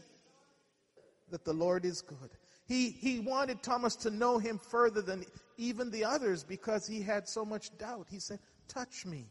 that 1.32 1.44
the 1.44 1.54
Lord 1.54 1.86
is 1.86 2.02
good. 2.02 2.30
He, 2.72 2.90
he 2.90 3.20
wanted 3.20 3.62
Thomas 3.62 3.98
to 3.98 4.10
know 4.10 4.38
him 4.38 4.58
further 4.58 5.02
than 5.02 5.26
even 5.58 5.92
the 5.92 6.06
others 6.06 6.46
because 6.46 6.88
he 6.88 7.02
had 7.02 7.28
so 7.28 7.44
much 7.44 7.78
doubt. 7.78 8.08
He 8.10 8.18
said, 8.18 8.40
touch 8.70 9.06
me. 9.06 9.26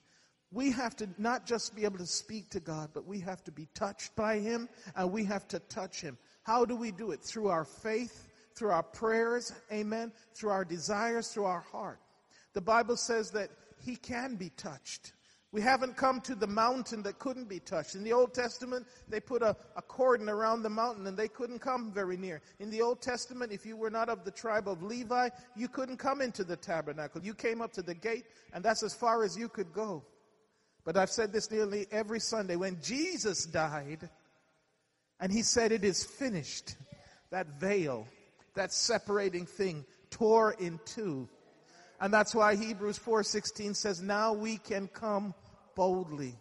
We 0.53 0.70
have 0.72 0.94
to 0.96 1.09
not 1.16 1.46
just 1.46 1.74
be 1.74 1.87
able 1.87 1.96
to 1.96 2.07
speak 2.07 2.50
to 2.50 2.61
God, 2.61 2.90
but 2.92 3.07
we 3.07 3.18
have 3.20 3.42
to 3.44 3.50
be 3.50 3.66
touched 3.72 4.14
by 4.14 4.40
him 4.40 4.68
and 4.94 5.11
we 5.11 5.24
have 5.24 5.48
to 5.48 5.59
touch 5.59 6.03
him. 6.03 6.18
How 6.42 6.66
do 6.66 6.76
we 6.76 6.90
do 6.90 7.12
it? 7.12 7.22
Through 7.22 7.48
our 7.48 7.64
faith, 7.64 8.29
through 8.57 8.72
our 8.72 8.83
prayers, 8.83 9.55
amen, 9.72 10.12
through 10.35 10.50
our 10.50 10.66
desires, 10.66 11.29
through 11.29 11.46
our 11.46 11.61
heart. 11.61 12.00
The 12.53 12.61
Bible 12.61 12.98
says 12.98 13.31
that 13.31 13.48
he 13.83 13.96
can 13.96 14.35
be 14.35 14.50
touched. 14.50 15.14
We 15.53 15.61
haven't 15.61 15.97
come 15.97 16.21
to 16.23 16.37
the 16.37 16.47
mountain 16.47 17.03
that 17.03 17.19
couldn't 17.19 17.49
be 17.49 17.59
touched. 17.59 17.97
In 17.97 18.05
the 18.05 18.13
Old 18.13 18.33
Testament, 18.33 18.87
they 19.09 19.19
put 19.19 19.43
a, 19.43 19.57
a, 19.75 19.83
cordon 19.83 20.29
around 20.29 20.63
the 20.63 20.71
mountain 20.71 21.09
and 21.09 21.17
they 21.17 21.27
couldn't 21.27 21.59
come 21.59 21.93
very 21.93 22.17
near. 22.17 22.41
In 22.61 22.71
the 22.71 22.83
Old 22.83 23.03
Testament, 23.03 23.51
if 23.51 23.67
you 23.67 23.77
were 23.77 23.91
not 23.91 24.09
of 24.09 24.25
the 24.25 24.31
tribe 24.31 24.69
of 24.69 24.85
Levi, 24.85 25.29
you 25.57 25.67
couldn't 25.67 25.97
come 25.97 26.21
into 26.21 26.45
the 26.45 26.57
tabernacle. 26.57 27.21
You 27.21 27.35
came 27.35 27.61
up 27.61 27.73
to 27.73 27.83
the 27.83 27.95
gate 27.95 28.27
and 28.53 28.65
that's 28.65 28.85
as 28.85 28.95
far 28.95 29.25
as 29.25 29.37
you 29.37 29.49
could 29.49 29.73
go. 29.73 30.05
But 30.85 30.97
I've 30.97 31.11
said 31.11 31.33
this 31.33 31.51
nearly 31.51 31.89
every 31.91 32.21
Sunday. 32.21 32.55
When 32.55 32.81
Jesus 32.81 33.45
died 33.45 34.09
and 35.19 35.33
he 35.33 35.43
said, 35.43 35.73
It 35.73 35.85
is 35.85 36.05
finished, 36.05 36.77
that 37.31 37.59
veil, 37.59 38.07
that 38.55 38.73
separating 38.73 39.47
thing 39.47 39.85
tore 40.11 40.53
in 40.53 40.79
two 40.85 41.29
and 42.01 42.13
that's 42.13 42.35
why 42.35 42.57
Hebrews 42.57 42.99
4:16 42.99 43.75
says, 43.75 44.01
"Now 44.01 44.33
we 44.33 44.59
can 44.59 44.89
come 44.89 45.35
boldly 45.75 46.39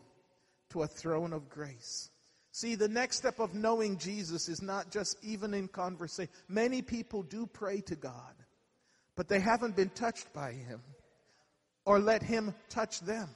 to 0.70 0.84
a 0.84 0.88
throne 0.88 1.34
of 1.34 1.50
grace." 1.50 2.10
See, 2.52 2.76
the 2.76 2.88
next 2.88 3.18
step 3.18 3.40
of 3.40 3.54
knowing 3.54 3.98
Jesus 3.98 4.50
is 4.50 4.62
not 4.62 4.90
just 4.92 5.18
even 5.24 5.54
in 5.54 5.68
conversation. 5.68 6.34
Many 6.48 6.82
people 6.82 7.24
do 7.24 7.46
pray 7.46 7.82
to 7.82 7.96
God, 7.96 8.36
but 9.16 9.28
they 9.28 9.40
haven't 9.40 9.76
been 9.76 9.92
touched 9.92 10.34
by 10.34 10.54
Him 10.54 10.82
or 11.86 12.00
let 12.00 12.24
Him 12.24 12.56
touch 12.70 13.00
them. 13.02 13.30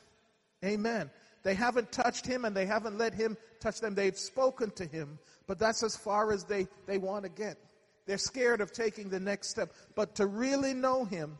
Amen. 0.64 1.12
They 1.44 1.54
haven't 1.54 1.92
touched 1.92 2.26
Him 2.26 2.46
and 2.46 2.56
they 2.56 2.66
haven't 2.66 2.98
let 2.98 3.14
Him 3.14 3.38
touch 3.60 3.80
them. 3.80 3.96
They've 3.96 4.18
spoken 4.18 4.72
to 4.72 4.86
Him, 4.86 5.20
but 5.46 5.60
that's 5.60 5.84
as 5.84 5.96
far 5.96 6.32
as 6.32 6.46
they, 6.46 6.68
they 6.86 6.98
want 6.98 7.24
to 7.24 7.30
get. 7.30 7.58
They're 8.06 8.18
scared 8.18 8.62
of 8.62 8.72
taking 8.72 9.10
the 9.10 9.20
next 9.20 9.50
step. 9.50 9.72
But 9.96 10.16
to 10.16 10.26
really 10.26 10.74
know 10.74 11.06
Him, 11.06 11.38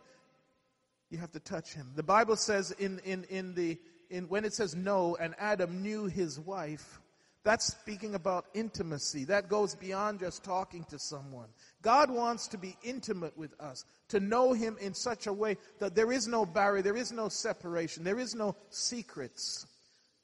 you 1.14 1.20
have 1.20 1.32
to 1.32 1.40
touch 1.40 1.74
Him. 1.74 1.92
The 1.96 2.02
Bible 2.02 2.36
says 2.36 2.72
in, 2.72 3.00
in, 3.06 3.24
in 3.26 3.54
the, 3.54 3.78
in, 4.10 4.28
when 4.30 4.46
it 4.46 4.54
says 4.54 4.76
no, 4.76 5.16
and 5.22 5.36
Adam 5.38 5.84
knew 5.84 6.08
his 6.08 6.40
wife, 6.40 7.00
that's 7.44 7.68
speaking 7.68 8.16
about 8.16 8.46
intimacy. 8.56 9.26
That 9.26 9.48
goes 9.48 9.76
beyond 9.76 10.22
just 10.22 10.44
talking 10.44 10.86
to 10.86 10.98
someone. 10.98 11.50
God 11.84 12.10
wants 12.10 12.48
to 12.48 12.58
be 12.58 12.76
intimate 12.82 13.38
with 13.38 13.54
us, 13.60 13.86
to 14.08 14.20
know 14.20 14.54
Him 14.54 14.78
in 14.82 14.96
such 14.96 15.28
a 15.28 15.34
way 15.34 15.58
that 15.80 15.94
there 15.94 16.12
is 16.12 16.28
no 16.28 16.48
barrier, 16.48 16.82
there 16.82 16.98
is 16.98 17.12
no 17.12 17.30
separation, 17.30 18.04
there 18.04 18.20
is 18.20 18.34
no 18.34 18.56
secrets. 18.70 19.68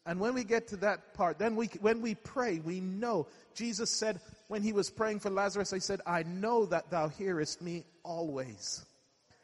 And 0.07 0.19
when 0.19 0.33
we 0.33 0.43
get 0.43 0.69
to 0.69 0.77
that 0.77 1.13
part, 1.13 1.37
then 1.37 1.55
we, 1.55 1.67
when 1.81 2.01
we 2.01 2.15
pray, 2.15 2.59
we 2.59 2.79
know. 2.79 3.27
Jesus 3.53 3.91
said 3.91 4.21
when 4.47 4.63
He 4.63 4.73
was 4.73 4.89
praying 4.89 5.19
for 5.19 5.29
Lazarus, 5.29 5.71
He 5.71 5.81
said, 5.81 6.01
I 6.07 6.23
know 6.23 6.65
that 6.67 6.89
Thou 6.89 7.09
hearest 7.09 7.61
me 7.61 7.83
always. 8.03 8.85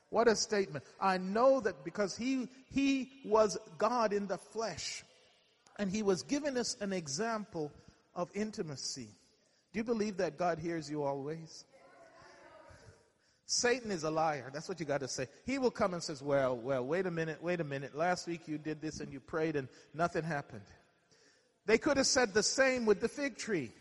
What 0.09 0.27
a 0.27 0.35
statement. 0.35 0.85
I 0.99 1.17
know 1.17 1.59
that 1.61 1.83
because 1.83 2.15
He, 2.15 2.47
He 2.71 3.21
was 3.25 3.57
God 3.77 4.13
in 4.13 4.27
the 4.27 4.37
flesh. 4.37 5.03
And 5.77 5.91
he 5.91 6.03
was 6.03 6.23
giving 6.23 6.57
us 6.57 6.75
an 6.79 6.93
example 6.93 7.71
of 8.15 8.29
intimacy. 8.33 9.09
Do 9.73 9.79
you 9.79 9.83
believe 9.83 10.17
that 10.17 10.37
God 10.37 10.59
hears 10.59 10.89
you 10.89 11.03
always? 11.03 11.65
Satan 13.47 13.91
is 13.91 14.03
a 14.03 14.09
liar. 14.09 14.49
That's 14.53 14.67
what 14.67 14.79
you 14.79 14.85
got 14.85 15.01
to 15.01 15.07
say. 15.07 15.27
He 15.45 15.59
will 15.59 15.69
come 15.69 15.93
and 15.93 16.01
says, 16.01 16.23
"Well, 16.23 16.55
well, 16.55 16.83
wait 16.83 17.05
a 17.05 17.11
minute, 17.11 17.43
wait 17.43 17.59
a 17.59 17.63
minute. 17.63 17.93
Last 17.93 18.27
week 18.27 18.47
you 18.47 18.57
did 18.57 18.81
this 18.81 19.01
and 19.01 19.13
you 19.13 19.19
prayed 19.19 19.55
and 19.55 19.67
nothing 19.93 20.23
happened." 20.23 20.63
They 21.67 21.77
could 21.77 21.97
have 21.97 22.07
said 22.07 22.33
the 22.33 22.41
same 22.41 22.85
with 22.85 23.01
the 23.01 23.07
fig 23.07 23.37
tree. 23.37 23.71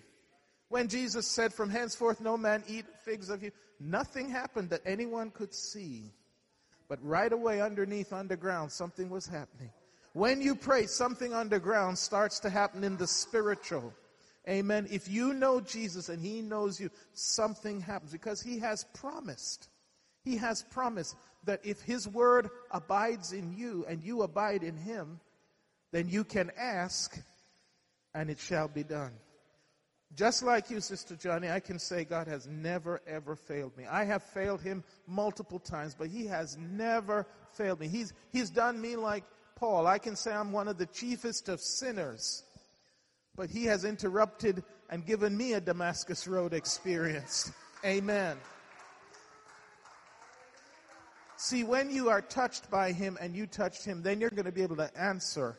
When 0.69 0.89
Jesus 0.89 1.27
said, 1.27 1.55
"From 1.55 1.71
henceforth 1.71 2.21
no 2.21 2.37
man 2.37 2.63
eat 2.67 2.85
figs 3.05 3.31
of 3.31 3.43
you," 3.43 3.53
nothing 3.79 4.29
happened 4.29 4.71
that 4.71 4.83
anyone 4.85 5.31
could 5.31 5.55
see. 5.55 6.13
But 6.89 6.99
right 7.03 7.33
away 7.33 7.61
underneath 7.61 8.13
underground 8.13 8.71
something 8.71 9.09
was 9.09 9.27
happening. 9.27 9.71
When 10.13 10.41
you 10.41 10.55
pray, 10.55 10.87
something 10.87 11.33
underground 11.33 11.99
starts 11.99 12.39
to 12.41 12.51
happen 12.51 12.85
in 12.85 12.97
the 12.97 13.07
spiritual. 13.07 13.93
Amen. 14.49 14.87
If 14.91 15.09
you 15.09 15.33
know 15.33 15.61
Jesus 15.61 16.09
and 16.09 16.21
He 16.21 16.43
knows 16.43 16.79
you, 16.79 16.91
something 17.15 17.81
happens 17.81 18.13
because 18.13 18.43
He 18.43 18.59
has 18.61 18.85
promised. 18.95 19.69
He 20.23 20.37
has 20.37 20.63
promised 20.63 21.17
that 21.45 21.61
if 21.65 21.81
His 21.81 22.07
word 22.07 22.51
abides 22.71 23.33
in 23.33 23.57
you 23.57 23.85
and 23.89 24.03
you 24.03 24.23
abide 24.23 24.63
in 24.63 24.77
Him, 24.77 25.21
then 25.93 26.09
you 26.09 26.25
can 26.25 26.51
ask 26.57 27.19
and 28.15 28.31
it 28.31 28.39
shall 28.39 28.69
be 28.69 28.85
done. 28.85 29.13
Just 30.17 30.43
like 30.43 30.71
you, 30.71 30.81
Sister 30.81 31.17
Johnny, 31.17 31.51
I 31.51 31.61
can 31.61 31.79
say 31.79 32.05
God 32.05 32.29
has 32.29 32.47
never 32.47 33.01
ever 33.07 33.35
failed 33.35 33.77
me. 33.77 33.85
I 33.85 34.05
have 34.05 34.23
failed 34.23 34.61
Him 34.61 34.85
multiple 35.07 35.59
times, 35.59 35.97
but 35.99 36.09
He 36.09 36.27
has 36.27 36.57
never 36.57 37.27
failed 37.53 37.81
me. 37.81 37.89
He's, 37.89 38.13
he's 38.33 38.51
done 38.51 38.81
me 38.81 38.97
like 38.97 39.25
Paul. 39.57 39.87
I 39.87 39.99
can 39.99 40.17
say 40.17 40.33
I'm 40.33 40.53
one 40.53 40.69
of 40.69 40.79
the 40.79 40.87
chiefest 40.87 41.49
of 41.49 41.61
sinners. 41.61 42.45
But 43.37 43.51
he 43.51 43.65
has 43.65 43.85
interrupted 43.85 44.63
and 44.91 45.05
given 45.05 45.37
me 45.37 45.55
a 45.55 45.61
Damascus 45.61 46.29
Road 46.29 46.53
experience. 46.53 47.51
Amen. 47.85 48.37
See, 51.37 51.65
when 51.65 51.91
you 51.91 52.11
are 52.11 52.23
touched 52.23 52.71
by 52.71 52.93
him 52.93 53.19
and 53.21 53.35
you 53.35 53.47
touched 53.47 53.85
him, 53.85 54.03
then 54.03 54.21
you're 54.21 54.31
going 54.31 54.47
to 54.47 54.53
be 54.53 54.63
able 54.63 54.77
to 54.77 54.91
answer 54.99 55.57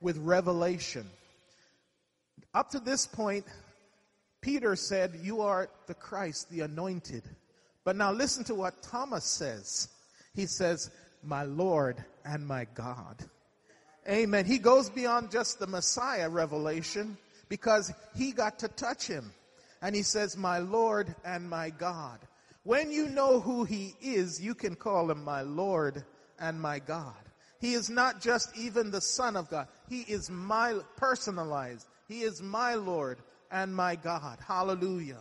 with 0.00 0.16
revelation. 0.18 1.10
Up 2.54 2.70
to 2.70 2.78
this 2.78 3.06
point, 3.06 3.44
Peter 4.40 4.76
said, 4.76 5.18
You 5.22 5.42
are 5.42 5.68
the 5.86 5.94
Christ, 5.94 6.50
the 6.50 6.60
anointed. 6.60 7.22
But 7.84 7.96
now 7.96 8.12
listen 8.12 8.44
to 8.44 8.54
what 8.54 8.82
Thomas 8.82 9.24
says. 9.24 9.88
He 10.34 10.46
says, 10.46 10.90
My 11.22 11.44
Lord 11.44 12.04
and 12.24 12.46
my 12.46 12.66
God. 12.74 13.24
Amen. 14.08 14.46
He 14.46 14.58
goes 14.58 14.88
beyond 14.88 15.30
just 15.30 15.58
the 15.58 15.66
Messiah 15.66 16.28
revelation 16.28 17.18
because 17.48 17.92
he 18.16 18.32
got 18.32 18.60
to 18.60 18.68
touch 18.68 19.06
him. 19.06 19.32
And 19.82 19.94
he 19.94 20.02
says, 20.02 20.36
My 20.36 20.58
Lord 20.58 21.14
and 21.24 21.48
my 21.48 21.70
God. 21.70 22.18
When 22.64 22.90
you 22.90 23.08
know 23.08 23.40
who 23.40 23.64
he 23.64 23.94
is, 24.00 24.40
you 24.40 24.54
can 24.54 24.74
call 24.74 25.10
him 25.10 25.24
my 25.24 25.42
Lord 25.42 26.04
and 26.38 26.60
my 26.60 26.78
God. 26.78 27.14
He 27.60 27.74
is 27.74 27.90
not 27.90 28.20
just 28.20 28.56
even 28.56 28.90
the 28.90 29.00
Son 29.00 29.36
of 29.36 29.50
God. 29.50 29.68
He 29.88 30.02
is 30.02 30.30
my 30.30 30.78
personalized. 30.96 31.86
He 32.06 32.20
is 32.20 32.40
my 32.42 32.74
Lord 32.74 33.18
and 33.50 33.74
my 33.74 33.96
God. 33.96 34.38
Hallelujah. 34.46 35.20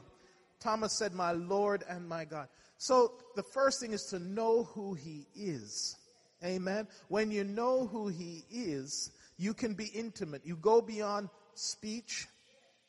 Thomas 0.59 0.97
said, 0.97 1.13
My 1.13 1.31
Lord 1.31 1.83
and 1.89 2.07
my 2.07 2.25
God. 2.25 2.47
So 2.77 3.13
the 3.35 3.43
first 3.43 3.79
thing 3.81 3.93
is 3.93 4.03
to 4.11 4.19
know 4.19 4.63
who 4.63 4.93
he 4.93 5.27
is. 5.35 5.95
Amen. 6.43 6.87
When 7.07 7.31
you 7.31 7.43
know 7.43 7.87
who 7.87 8.07
He 8.07 8.43
is, 8.51 9.11
you 9.37 9.53
can 9.53 9.73
be 9.73 9.87
intimate. 9.93 10.45
You 10.45 10.55
go 10.55 10.81
beyond 10.81 11.29
speech, 11.55 12.27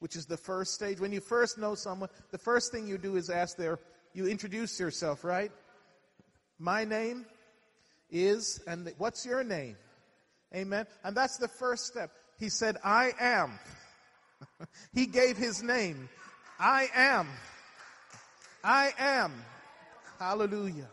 which 0.00 0.16
is 0.16 0.26
the 0.26 0.36
first 0.36 0.74
stage. 0.74 1.00
When 1.00 1.12
you 1.12 1.20
first 1.20 1.58
know 1.58 1.74
someone, 1.74 2.10
the 2.30 2.38
first 2.38 2.72
thing 2.72 2.86
you 2.86 2.98
do 2.98 3.16
is 3.16 3.30
ask 3.30 3.56
their, 3.56 3.78
you 4.12 4.26
introduce 4.26 4.78
yourself, 4.78 5.24
right? 5.24 5.50
My 6.58 6.84
name 6.84 7.24
is, 8.10 8.60
and 8.66 8.92
what's 8.98 9.24
your 9.24 9.42
name? 9.44 9.76
Amen. 10.54 10.86
And 11.04 11.16
that's 11.16 11.38
the 11.38 11.48
first 11.48 11.86
step. 11.86 12.10
He 12.38 12.48
said, 12.50 12.76
I 12.84 13.12
am. 13.18 13.58
he 14.94 15.06
gave 15.06 15.36
his 15.36 15.62
name. 15.62 16.08
I 16.58 16.88
am. 16.94 17.28
I 18.64 18.92
am. 18.98 19.32
Hallelujah. 20.18 20.88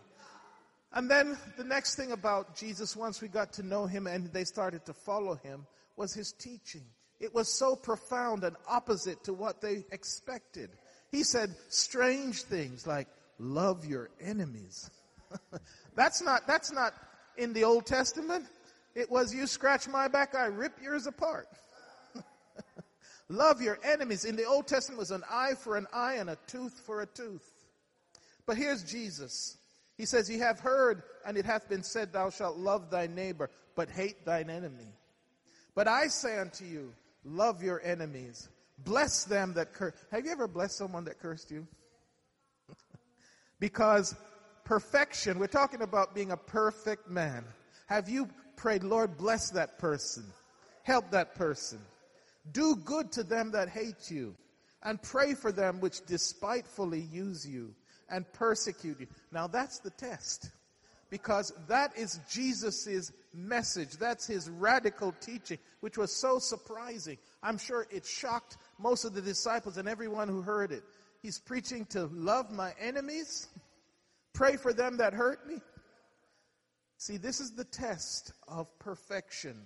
And 0.93 1.09
then 1.09 1.37
the 1.57 1.63
next 1.63 1.95
thing 1.95 2.11
about 2.11 2.55
Jesus, 2.55 2.95
once 2.95 3.21
we 3.21 3.27
got 3.27 3.53
to 3.53 3.63
know 3.63 3.85
him 3.85 4.07
and 4.07 4.31
they 4.31 4.45
started 4.45 4.85
to 4.85 4.93
follow 4.93 5.35
him, 5.35 5.65
was 5.97 6.13
his 6.13 6.31
teaching. 6.31 6.83
It 7.19 7.33
was 7.33 7.57
so 7.57 7.75
profound 7.75 8.43
and 8.43 8.55
opposite 8.67 9.23
to 9.25 9.33
what 9.33 9.61
they 9.61 9.85
expected. 9.91 10.69
He 11.11 11.23
said 11.23 11.55
strange 11.69 12.43
things 12.43 12.85
like, 12.85 13.07
love 13.39 13.85
your 13.85 14.09
enemies. 14.21 14.89
that's 15.95 16.21
not, 16.21 16.47
that's 16.47 16.71
not 16.71 16.93
in 17.37 17.53
the 17.53 17.63
Old 17.63 17.85
Testament. 17.85 18.45
It 18.95 19.11
was, 19.11 19.33
you 19.33 19.47
scratch 19.47 19.87
my 19.87 20.07
back, 20.07 20.35
I 20.35 20.45
rip 20.45 20.81
yours 20.81 21.07
apart. 21.07 21.47
Love 23.29 23.61
your 23.61 23.79
enemies. 23.83 24.25
In 24.25 24.35
the 24.35 24.45
Old 24.45 24.67
Testament 24.67 24.99
was 24.99 25.11
an 25.11 25.23
eye 25.29 25.53
for 25.57 25.77
an 25.77 25.87
eye 25.93 26.15
and 26.15 26.29
a 26.29 26.37
tooth 26.47 26.81
for 26.85 27.01
a 27.01 27.05
tooth. 27.05 27.49
But 28.45 28.57
here's 28.57 28.83
Jesus. 28.83 29.57
He 29.97 30.05
says, 30.05 30.29
Ye 30.29 30.39
have 30.39 30.59
heard, 30.59 31.03
and 31.25 31.37
it 31.37 31.45
hath 31.45 31.69
been 31.69 31.83
said, 31.83 32.13
Thou 32.13 32.29
shalt 32.29 32.57
love 32.57 32.89
thy 32.89 33.07
neighbor, 33.07 33.49
but 33.75 33.89
hate 33.89 34.25
thine 34.25 34.49
enemy. 34.49 34.93
But 35.73 35.87
I 35.87 36.07
say 36.07 36.39
unto 36.39 36.65
you, 36.65 36.93
love 37.23 37.63
your 37.63 37.81
enemies. 37.83 38.49
Bless 38.79 39.23
them 39.25 39.53
that 39.53 39.73
curse. 39.73 39.93
Have 40.11 40.25
you 40.25 40.31
ever 40.31 40.47
blessed 40.47 40.77
someone 40.77 41.05
that 41.05 41.19
cursed 41.19 41.51
you? 41.51 41.67
because 43.59 44.15
perfection, 44.63 45.39
we're 45.39 45.47
talking 45.47 45.81
about 45.81 46.13
being 46.13 46.31
a 46.31 46.37
perfect 46.37 47.09
man. 47.09 47.45
Have 47.87 48.09
you 48.09 48.29
prayed, 48.57 48.83
Lord, 48.83 49.17
bless 49.17 49.51
that 49.51 49.79
person? 49.79 50.25
Help 50.83 51.11
that 51.11 51.35
person. 51.35 51.79
Do 52.51 52.75
good 52.75 53.11
to 53.13 53.23
them 53.23 53.51
that 53.51 53.69
hate 53.69 54.09
you, 54.09 54.35
and 54.83 55.01
pray 55.01 55.33
for 55.33 55.51
them 55.51 55.79
which 55.79 56.05
despitefully 56.05 57.01
use 57.01 57.47
you 57.47 57.73
and 58.09 58.31
persecute 58.33 58.99
you. 58.99 59.07
Now 59.31 59.47
that's 59.47 59.79
the 59.79 59.89
test. 59.89 60.51
Because 61.09 61.53
that 61.67 61.95
is 61.97 62.19
Jesus' 62.29 63.11
message. 63.33 63.91
That's 63.93 64.25
his 64.25 64.49
radical 64.49 65.13
teaching, 65.21 65.59
which 65.79 65.97
was 65.97 66.11
so 66.11 66.39
surprising. 66.39 67.17
I'm 67.43 67.57
sure 67.57 67.85
it 67.91 68.05
shocked 68.05 68.57
most 68.79 69.05
of 69.05 69.13
the 69.13 69.21
disciples 69.21 69.77
and 69.77 69.87
everyone 69.87 70.27
who 70.27 70.41
heard 70.41 70.71
it. 70.71 70.83
He's 71.21 71.39
preaching 71.39 71.85
to 71.87 72.05
love 72.11 72.51
my 72.51 72.73
enemies, 72.79 73.47
pray 74.33 74.57
for 74.57 74.73
them 74.73 74.97
that 74.97 75.13
hurt 75.13 75.47
me. 75.47 75.61
See, 76.97 77.17
this 77.17 77.39
is 77.39 77.51
the 77.51 77.65
test 77.65 78.31
of 78.47 78.67
perfection. 78.79 79.61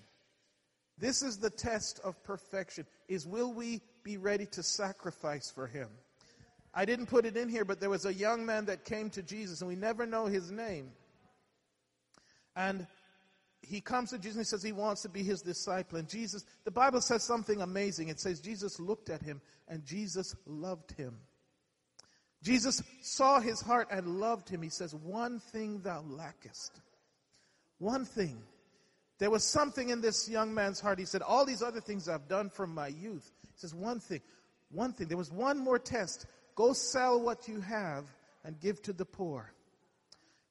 This 1.00 1.22
is 1.22 1.38
the 1.38 1.50
test 1.50 2.00
of 2.04 2.22
perfection 2.24 2.86
is 3.08 3.26
will 3.26 3.54
we 3.54 3.82
be 4.04 4.18
ready 4.18 4.46
to 4.48 4.64
sacrifice 4.64 5.50
for 5.50 5.68
him? 5.68 5.88
I 6.74 6.86
didn't 6.86 7.08
put 7.08 7.26
it 7.26 7.36
in 7.36 7.50
here, 7.50 7.66
but 7.66 7.80
there 7.80 7.90
was 7.90 8.06
a 8.06 8.14
young 8.14 8.46
man 8.46 8.66
that 8.66 8.86
came 8.86 9.10
to 9.12 9.24
Jesus, 9.24 9.62
and 9.62 9.68
we 9.68 9.76
never 9.76 10.06
know 10.06 10.28
his 10.28 10.52
name. 10.52 10.92
And 12.56 12.86
he 13.62 13.82
comes 13.82 14.10
to 14.12 14.18
Jesus 14.18 14.36
and 14.36 14.46
he 14.46 14.50
says 14.50 14.64
he 14.64 14.72
wants 14.72 15.02
to 15.04 15.10
be 15.10 15.24
his 15.24 15.42
disciple. 15.42 15.98
And 15.98 16.08
Jesus, 16.08 16.46
the 16.66 16.72
Bible 16.72 17.02
says 17.02 17.24
something 17.24 17.62
amazing. 17.62 18.10
It 18.10 18.20
says 18.20 18.40
Jesus 18.40 18.80
looked 18.80 19.10
at 19.10 19.22
him 19.22 19.42
and 19.68 19.86
Jesus 19.86 20.36
loved 20.46 20.92
him. 20.94 21.16
Jesus 22.42 22.82
saw 23.02 23.40
his 23.40 23.62
heart 23.62 23.90
and 23.92 24.20
loved 24.20 24.50
him. 24.50 24.62
He 24.62 24.70
says, 24.70 24.96
One 24.96 25.40
thing 25.40 25.82
thou 25.82 26.04
lackest. 26.08 26.82
One 27.78 28.06
thing. 28.06 28.42
There 29.20 29.30
was 29.30 29.44
something 29.44 29.90
in 29.90 30.02
this 30.02 30.30
young 30.30 30.54
man's 30.54 30.80
heart. 30.80 30.98
He 30.98 31.06
said, 31.06 31.22
All 31.22 31.46
these 31.46 31.62
other 31.62 31.82
things 31.82 32.08
I've 32.08 32.28
done 32.28 32.50
from 32.50 32.74
my 32.74 32.88
youth. 32.88 33.32
He 33.54 33.60
says, 33.60 33.76
One 33.76 34.00
thing. 34.00 34.22
One 34.72 34.94
thing. 34.94 35.08
There 35.08 35.18
was 35.18 35.32
one 35.32 35.60
more 35.60 35.78
test. 35.78 36.26
Go 36.56 36.74
sell 36.74 37.22
what 37.22 37.48
you 37.48 37.60
have 37.62 38.06
and 38.44 38.60
give 38.60 38.82
to 38.84 38.94
the 38.94 39.06
poor. 39.06 39.52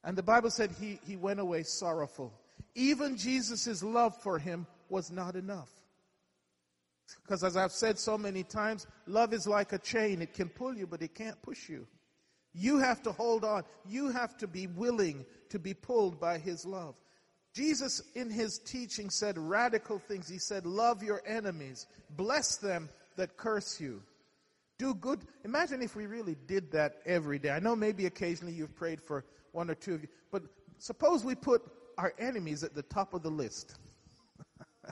And 0.05 0.17
the 0.17 0.23
Bible 0.23 0.51
said 0.51 0.71
he, 0.79 1.01
he 1.07 1.17
went 1.17 1.41
away 1.41 1.63
sorrowful. 1.63 2.33
Even 2.75 3.17
Jesus' 3.17 3.83
love 3.83 4.17
for 4.23 4.39
him 4.39 4.67
was 4.89 5.11
not 5.11 5.35
enough. 5.35 5.71
Because 7.23 7.43
as 7.43 7.57
I've 7.57 7.73
said 7.73 7.99
so 7.99 8.19
many 8.19 8.43
times, 8.43 8.87
love 9.07 9.33
is 9.33 9.47
like 9.47 9.73
a 9.73 9.79
chain. 9.79 10.21
It 10.21 10.35
can 10.35 10.49
pull 10.49 10.77
you, 10.77 10.87
but 10.87 11.03
it 11.03 11.15
can't 11.15 11.41
push 11.43 11.69
you. 11.69 11.87
You 12.55 12.79
have 12.79 13.03
to 13.05 13.13
hold 13.13 13.45
on. 13.45 13.65
You 13.87 14.11
have 14.11 14.37
to 14.39 14.47
be 14.47 14.67
willing 14.67 15.25
to 15.51 15.59
be 15.59 15.75
pulled 15.75 16.21
by 16.21 16.39
his 16.39 16.67
love. 16.67 16.95
Jesus, 17.55 18.03
in 18.15 18.31
his 18.31 18.59
teaching, 18.59 19.11
said 19.11 19.39
radical 19.39 19.99
things. 19.99 20.29
He 20.29 20.39
said, 20.39 20.67
Love 20.67 21.03
your 21.03 21.23
enemies, 21.27 21.87
bless 22.11 22.57
them 22.57 22.89
that 23.17 23.37
curse 23.37 23.81
you. 23.81 24.03
Do 24.79 24.95
good. 24.95 25.21
Imagine 25.45 25.83
if 25.83 25.97
we 25.97 26.07
really 26.07 26.37
did 26.47 26.71
that 26.73 26.99
every 27.05 27.39
day. 27.39 27.51
I 27.51 27.59
know 27.59 27.75
maybe 27.75 28.07
occasionally 28.07 28.55
you've 28.55 28.77
prayed 28.77 29.01
for 29.01 29.25
one 29.53 29.71
or 29.71 29.75
two 29.75 29.95
of 29.95 30.03
you, 30.03 30.09
but 30.31 30.43
suppose 30.79 31.25
we 31.25 31.35
put 31.35 31.63
our 31.99 32.15
enemies 32.19 32.63
at 32.63 32.75
the 32.75 32.83
top 32.83 33.13
of 33.13 33.23
the 33.23 33.31
list. 33.31 33.77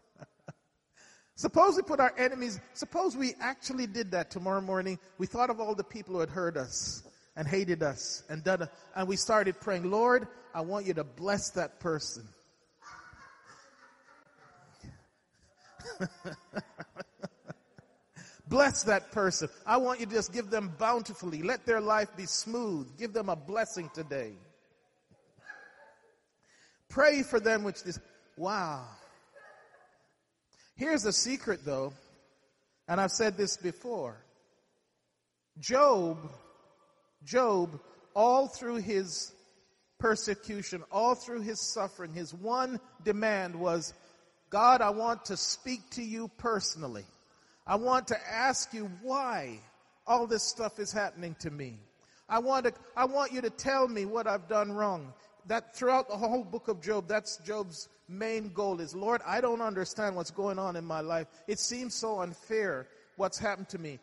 suppose 1.36 1.76
we 1.76 1.82
put 1.82 2.00
our 2.00 2.12
enemies, 2.18 2.60
suppose 2.74 3.16
we 3.16 3.34
actually 3.40 3.86
did 3.86 4.10
that 4.10 4.28
tomorrow 4.30 4.60
morning. 4.60 4.98
We 5.18 5.26
thought 5.26 5.50
of 5.50 5.60
all 5.60 5.76
the 5.76 5.84
people 5.84 6.14
who 6.14 6.20
had 6.20 6.30
hurt 6.30 6.56
us 6.56 7.04
and 7.36 7.46
hated 7.46 7.84
us 7.84 8.24
and 8.28 8.42
done, 8.42 8.68
and 8.96 9.06
we 9.06 9.14
started 9.14 9.60
praying, 9.60 9.88
Lord, 9.88 10.26
I 10.52 10.62
want 10.62 10.86
you 10.86 10.94
to 10.94 11.04
bless 11.04 11.50
that 11.50 11.78
person. 11.78 12.26
Bless 18.48 18.84
that 18.84 19.10
person. 19.12 19.48
I 19.66 19.78
want 19.78 20.00
you 20.00 20.06
to 20.06 20.12
just 20.12 20.32
give 20.32 20.50
them 20.50 20.72
bountifully. 20.78 21.42
Let 21.42 21.66
their 21.66 21.80
life 21.80 22.08
be 22.16 22.26
smooth. 22.26 22.96
Give 22.96 23.12
them 23.12 23.28
a 23.28 23.36
blessing 23.36 23.90
today. 23.92 24.34
Pray 26.88 27.22
for 27.22 27.40
them 27.40 27.64
which 27.64 27.82
this. 27.82 27.98
Wow. 28.36 28.84
Here's 30.76 31.04
a 31.04 31.12
secret 31.12 31.64
though, 31.64 31.92
and 32.86 33.00
I've 33.00 33.10
said 33.10 33.36
this 33.36 33.56
before. 33.56 34.16
Job, 35.58 36.18
Job, 37.24 37.80
all 38.14 38.46
through 38.46 38.76
his 38.76 39.32
persecution, 39.98 40.82
all 40.92 41.14
through 41.14 41.40
his 41.40 41.72
suffering, 41.72 42.12
his 42.12 42.32
one 42.34 42.78
demand 43.04 43.56
was, 43.56 43.94
God, 44.50 44.80
I 44.80 44.90
want 44.90 45.26
to 45.26 45.36
speak 45.36 45.90
to 45.90 46.02
you 46.02 46.28
personally. 46.38 47.04
I 47.66 47.76
want 47.76 48.08
to 48.08 48.16
ask 48.30 48.72
you 48.72 48.90
why 49.02 49.58
all 50.06 50.26
this 50.26 50.44
stuff 50.44 50.78
is 50.78 50.92
happening 50.92 51.34
to 51.40 51.50
me. 51.50 51.78
I 52.28 52.38
want 52.38 52.66
to, 52.66 52.72
I 52.96 53.04
want 53.06 53.32
you 53.32 53.40
to 53.40 53.50
tell 53.50 53.88
me 53.88 54.04
what 54.04 54.26
I've 54.26 54.48
done 54.48 54.72
wrong. 54.72 55.12
That 55.46 55.76
throughout 55.76 56.08
the 56.08 56.16
whole 56.16 56.44
book 56.44 56.68
of 56.68 56.80
Job, 56.80 57.06
that's 57.08 57.38
Job's 57.38 57.88
main 58.08 58.52
goal 58.52 58.80
is, 58.80 58.94
Lord, 58.94 59.20
I 59.26 59.40
don't 59.40 59.60
understand 59.60 60.16
what's 60.16 60.30
going 60.30 60.58
on 60.58 60.76
in 60.76 60.84
my 60.84 61.00
life. 61.00 61.26
It 61.46 61.58
seems 61.58 61.94
so 61.94 62.20
unfair 62.20 62.88
what's 63.16 63.38
happened 63.38 63.68
to 63.70 63.78
me. 63.78 63.98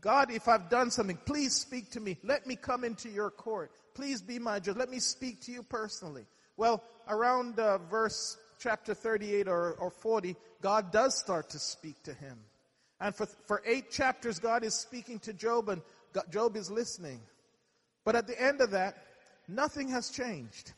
God, 0.00 0.30
if 0.30 0.48
I've 0.48 0.68
done 0.68 0.90
something, 0.90 1.18
please 1.24 1.54
speak 1.54 1.90
to 1.92 2.00
me. 2.00 2.16
Let 2.24 2.46
me 2.46 2.56
come 2.56 2.84
into 2.84 3.08
your 3.08 3.30
court. 3.30 3.70
Please 3.94 4.20
be 4.22 4.38
my 4.38 4.58
judge. 4.58 4.76
Let 4.76 4.90
me 4.90 4.98
speak 4.98 5.40
to 5.42 5.52
you 5.52 5.62
personally. 5.62 6.24
Well, 6.56 6.82
around 7.08 7.58
uh, 7.58 7.78
verse 7.78 8.36
chapter 8.58 8.94
38 8.94 9.48
or, 9.48 9.72
or 9.74 9.90
40, 9.90 10.36
God 10.60 10.92
does 10.92 11.18
start 11.18 11.50
to 11.50 11.58
speak 11.58 12.02
to 12.04 12.14
him. 12.14 12.38
And 13.00 13.14
for, 13.14 13.26
for 13.46 13.62
eight 13.66 13.90
chapters, 13.90 14.38
God 14.38 14.64
is 14.64 14.74
speaking 14.74 15.18
to 15.20 15.32
Job, 15.32 15.68
and 15.68 15.82
Job 16.30 16.56
is 16.56 16.70
listening. 16.70 17.20
But 18.04 18.16
at 18.16 18.26
the 18.26 18.40
end 18.40 18.60
of 18.60 18.70
that, 18.70 18.96
nothing 19.48 19.88
has 19.88 20.10
changed. 20.10 20.72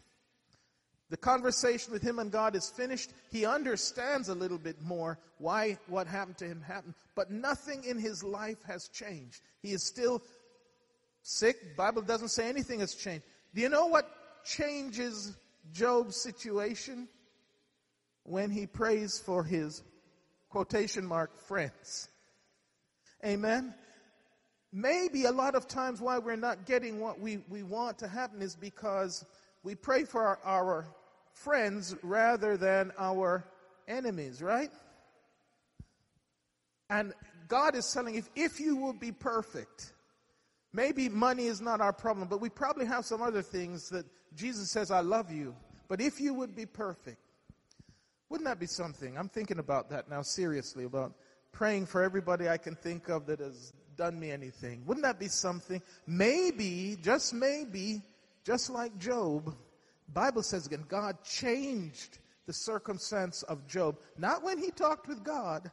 The 1.09 1.17
conversation 1.17 1.93
with 1.93 2.03
him 2.03 2.19
and 2.19 2.33
God 2.33 2.57
is 2.57 2.69
finished. 2.69 3.11
He 3.31 3.47
understands 3.47 4.29
a 4.29 4.35
little 4.35 4.59
bit 4.59 4.83
more 4.83 5.19
why 5.39 5.79
what 5.87 6.07
happened 6.07 6.39
to 6.39 6.47
him 6.47 6.62
happened, 6.62 6.95
but 7.15 7.31
nothing 7.31 7.85
in 7.85 7.99
his 7.99 8.25
life 8.25 8.62
has 8.67 8.89
changed. 8.89 9.41
He 9.62 9.73
is 9.73 9.85
still 9.85 10.23
sick. 11.23 11.77
Bible 11.77 12.03
doesn't 12.03 12.31
say 12.31 12.49
anything 12.49 12.81
has 12.81 12.95
changed. 12.95 13.25
Do 13.55 13.61
you 13.61 13.69
know 13.69 13.87
what 13.87 14.11
changes 14.45 15.37
Job's 15.73 16.17
situation? 16.17 17.09
When 18.27 18.51
he 18.51 18.67
prays 18.67 19.19
for 19.19 19.45
his 19.45 19.83
quotation 20.51 21.07
mark 21.07 21.39
friends. 21.47 22.09
Amen. 23.25 23.75
Maybe 24.73 25.25
a 25.25 25.33
lot 25.33 25.55
of 25.55 25.69
times 25.69 26.01
why 26.01 26.19
we're 26.19 26.37
not 26.37 26.67
getting 26.67 27.01
what 27.01 27.21
we, 27.21 27.39
we 27.49 27.62
want 27.62 27.99
to 28.01 28.09
happen 28.09 28.43
is 28.43 28.55
because 28.55 29.25
we 29.62 29.75
pray 29.75 30.05
for 30.05 30.23
our, 30.23 30.39
our 30.45 30.87
friends 31.33 31.95
rather 32.03 32.57
than 32.57 32.93
our 32.99 33.45
enemies, 33.89 34.43
right? 34.43 34.71
And 36.91 37.12
God 37.49 37.75
is 37.75 37.91
telling 37.93 38.15
if 38.15 38.29
if 38.35 38.61
you 38.61 38.77
will 38.77 38.93
be 38.93 39.12
perfect, 39.12 39.93
maybe 40.73 41.09
money 41.09 41.47
is 41.47 41.61
not 41.61 41.81
our 41.81 41.93
problem, 41.93 42.29
but 42.29 42.41
we 42.41 42.49
probably 42.49 42.87
have 42.87 43.05
some 43.05 43.23
other 43.23 43.43
things 43.43 43.89
that 43.91 44.05
Jesus 44.35 44.71
says, 44.71 44.91
I 44.91 45.01
love 45.01 45.33
you. 45.33 45.55
But 45.89 46.01
if 46.01 46.21
you 46.21 46.35
would 46.35 46.55
be 46.55 46.67
perfect, 46.67 47.19
wouldn't 48.29 48.47
that 48.47 48.59
be 48.59 48.67
something? 48.67 49.17
I'm 49.17 49.29
thinking 49.29 49.59
about 49.59 49.91
that 49.91 50.09
now 50.09 50.23
seriously, 50.23 50.85
about 50.85 51.12
praying 51.53 51.87
for 51.87 52.03
everybody 52.03 52.49
I 52.49 52.57
can 52.59 52.75
think 52.75 53.09
of 53.09 53.27
that 53.27 53.41
has 53.41 53.73
done 53.97 54.19
me 54.19 54.31
anything. 54.31 54.85
Wouldn't 54.87 55.05
that 55.05 55.19
be 55.19 55.29
something? 55.29 55.81
Maybe, 56.07 56.97
just 57.03 57.33
maybe, 57.33 58.03
just 58.45 58.69
like 58.69 58.99
Job, 58.99 59.55
Bible 60.12 60.43
says 60.43 60.67
again, 60.67 60.85
God 60.89 61.23
changed 61.25 62.19
the 62.47 62.53
circumstance 62.53 63.43
of 63.45 63.67
Job, 63.67 63.99
not 64.19 64.43
when 64.43 64.59
he 64.59 64.71
talked 64.71 65.09
with 65.09 65.25
God, 65.25 65.71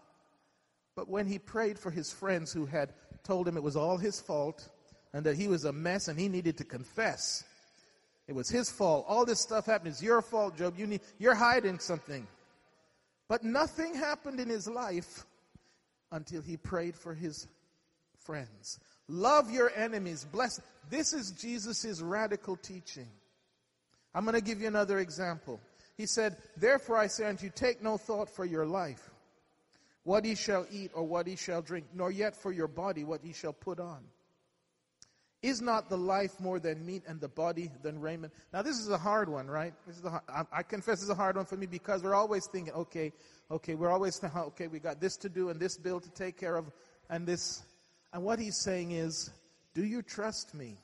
but 0.96 1.10
when 1.10 1.28
he 1.28 1.40
prayed 1.40 1.78
for 1.78 1.92
his 1.92 2.12
friends 2.12 2.52
who 2.52 2.66
had 2.66 2.94
told 3.24 3.48
him 3.48 3.58
it 3.58 3.64
was 3.64 3.76
all 3.76 3.98
his 3.98 4.20
fault 4.20 4.70
and 5.14 5.26
that 5.26 5.36
he 5.36 5.48
was 5.48 5.66
a 5.66 5.74
mess 5.74 6.08
and 6.08 6.20
he 6.20 6.28
needed 6.28 6.58
to 6.58 6.64
confess. 6.64 7.44
It 8.28 8.34
was 8.34 8.50
his 8.50 8.72
fault. 8.72 9.06
All 9.08 9.26
this 9.26 9.42
stuff 9.42 9.66
happened. 9.66 9.92
It's 9.92 10.02
your 10.02 10.22
fault, 10.22 10.58
Job. 10.58 10.76
You 10.78 10.88
need, 10.88 11.02
you're 11.20 11.36
hiding 11.36 11.80
something. 11.80 12.26
But 13.28 13.44
nothing 13.44 13.96
happened 13.96 14.40
in 14.40 14.50
his 14.50 14.68
life 14.68 15.26
until 16.12 16.42
he 16.42 16.58
prayed 16.58 16.96
for 16.96 17.14
his 17.14 17.48
friends. 18.20 18.80
Love 19.08 19.52
your 19.52 19.72
enemies. 19.76 20.26
Bless. 20.32 20.60
This 20.90 21.14
is 21.14 21.32
Jesus' 21.32 22.02
radical 22.02 22.56
teaching. 22.56 23.08
I'm 24.14 24.26
going 24.26 24.36
to 24.36 24.42
give 24.42 24.62
you 24.62 24.68
another 24.68 25.00
example. 25.00 25.60
He 25.98 26.06
said, 26.06 26.38
Therefore 26.58 26.98
I 26.98 27.08
say 27.08 27.26
unto 27.26 27.46
you, 27.46 27.52
take 27.54 27.82
no 27.82 27.98
thought 27.98 28.30
for 28.30 28.46
your 28.46 28.66
life, 28.66 29.10
what 30.04 30.26
ye 30.26 30.36
shall 30.36 30.66
eat 30.72 30.92
or 30.94 31.04
what 31.04 31.28
ye 31.28 31.36
shall 31.36 31.62
drink, 31.62 31.86
nor 31.94 32.12
yet 32.12 32.36
for 32.36 32.52
your 32.52 32.68
body 32.68 33.04
what 33.04 33.24
ye 33.24 33.34
shall 33.34 33.54
put 33.54 33.80
on. 33.80 34.04
Is 35.44 35.62
not 35.62 35.90
the 35.90 35.98
life 35.98 36.40
more 36.40 36.58
than 36.58 36.86
meat 36.86 37.04
and 37.06 37.20
the 37.20 37.28
body 37.28 37.70
than 37.82 38.00
raiment? 38.00 38.32
Now, 38.54 38.62
this 38.62 38.80
is 38.80 38.88
a 38.88 38.98
hard 38.98 39.28
one, 39.28 39.48
right? 39.48 39.74
This 39.86 39.98
is 39.98 40.06
a, 40.06 40.22
I, 40.30 40.44
I 40.54 40.64
confess 40.64 41.04
is 41.04 41.10
a 41.10 41.16
hard 41.16 41.36
one 41.36 41.44
for 41.44 41.58
me 41.58 41.66
because 41.66 42.02
we're 42.02 42.16
always 42.16 42.48
thinking, 42.50 42.74
okay, 42.74 43.12
okay, 43.52 43.76
we're 43.76 43.92
always 43.92 44.18
thinking, 44.18 44.40
okay, 44.48 44.68
we 44.68 44.80
got 44.80 45.02
this 45.02 45.18
to 45.18 45.28
do 45.28 45.50
and 45.50 45.60
this 45.60 45.78
bill 45.78 46.00
to 46.00 46.10
take 46.12 46.40
care 46.40 46.56
of 46.56 46.72
and 47.10 47.28
this. 47.28 47.62
And 48.14 48.24
what 48.24 48.40
he's 48.40 48.62
saying 48.64 48.92
is, 48.92 49.32
do 49.74 49.84
you 49.84 50.02
trust 50.02 50.56
me? 50.56 50.78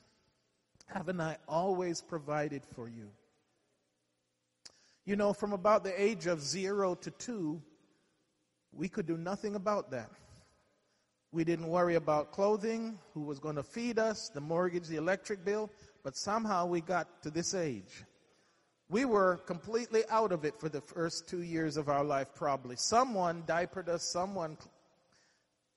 Haven't 0.84 1.22
I 1.22 1.38
always 1.48 2.02
provided 2.02 2.62
for 2.74 2.86
you? 2.86 3.08
You 5.06 5.16
know, 5.16 5.32
from 5.32 5.54
about 5.54 5.84
the 5.84 6.00
age 6.00 6.26
of 6.26 6.42
zero 6.42 6.94
to 6.96 7.10
two, 7.12 7.62
we 8.74 8.90
could 8.90 9.06
do 9.06 9.16
nothing 9.16 9.54
about 9.54 9.90
that. 9.92 10.10
We 11.32 11.44
didn't 11.44 11.68
worry 11.68 11.94
about 11.94 12.32
clothing, 12.32 12.98
who 13.14 13.22
was 13.22 13.38
going 13.38 13.56
to 13.56 13.62
feed 13.62 13.98
us, 13.98 14.30
the 14.30 14.40
mortgage, 14.40 14.88
the 14.88 14.96
electric 14.96 15.44
bill, 15.44 15.70
but 16.02 16.16
somehow 16.16 16.66
we 16.66 16.80
got 16.80 17.22
to 17.22 17.30
this 17.30 17.54
age. 17.54 18.04
We 18.88 19.04
were 19.04 19.36
completely 19.46 20.02
out 20.10 20.32
of 20.32 20.44
it 20.44 20.58
for 20.58 20.68
the 20.68 20.80
first 20.80 21.28
two 21.28 21.42
years 21.42 21.76
of 21.76 21.88
our 21.88 22.02
life, 22.02 22.34
probably. 22.34 22.74
Someone 22.76 23.44
diapered 23.46 23.88
us, 23.88 24.02
someone 24.02 24.58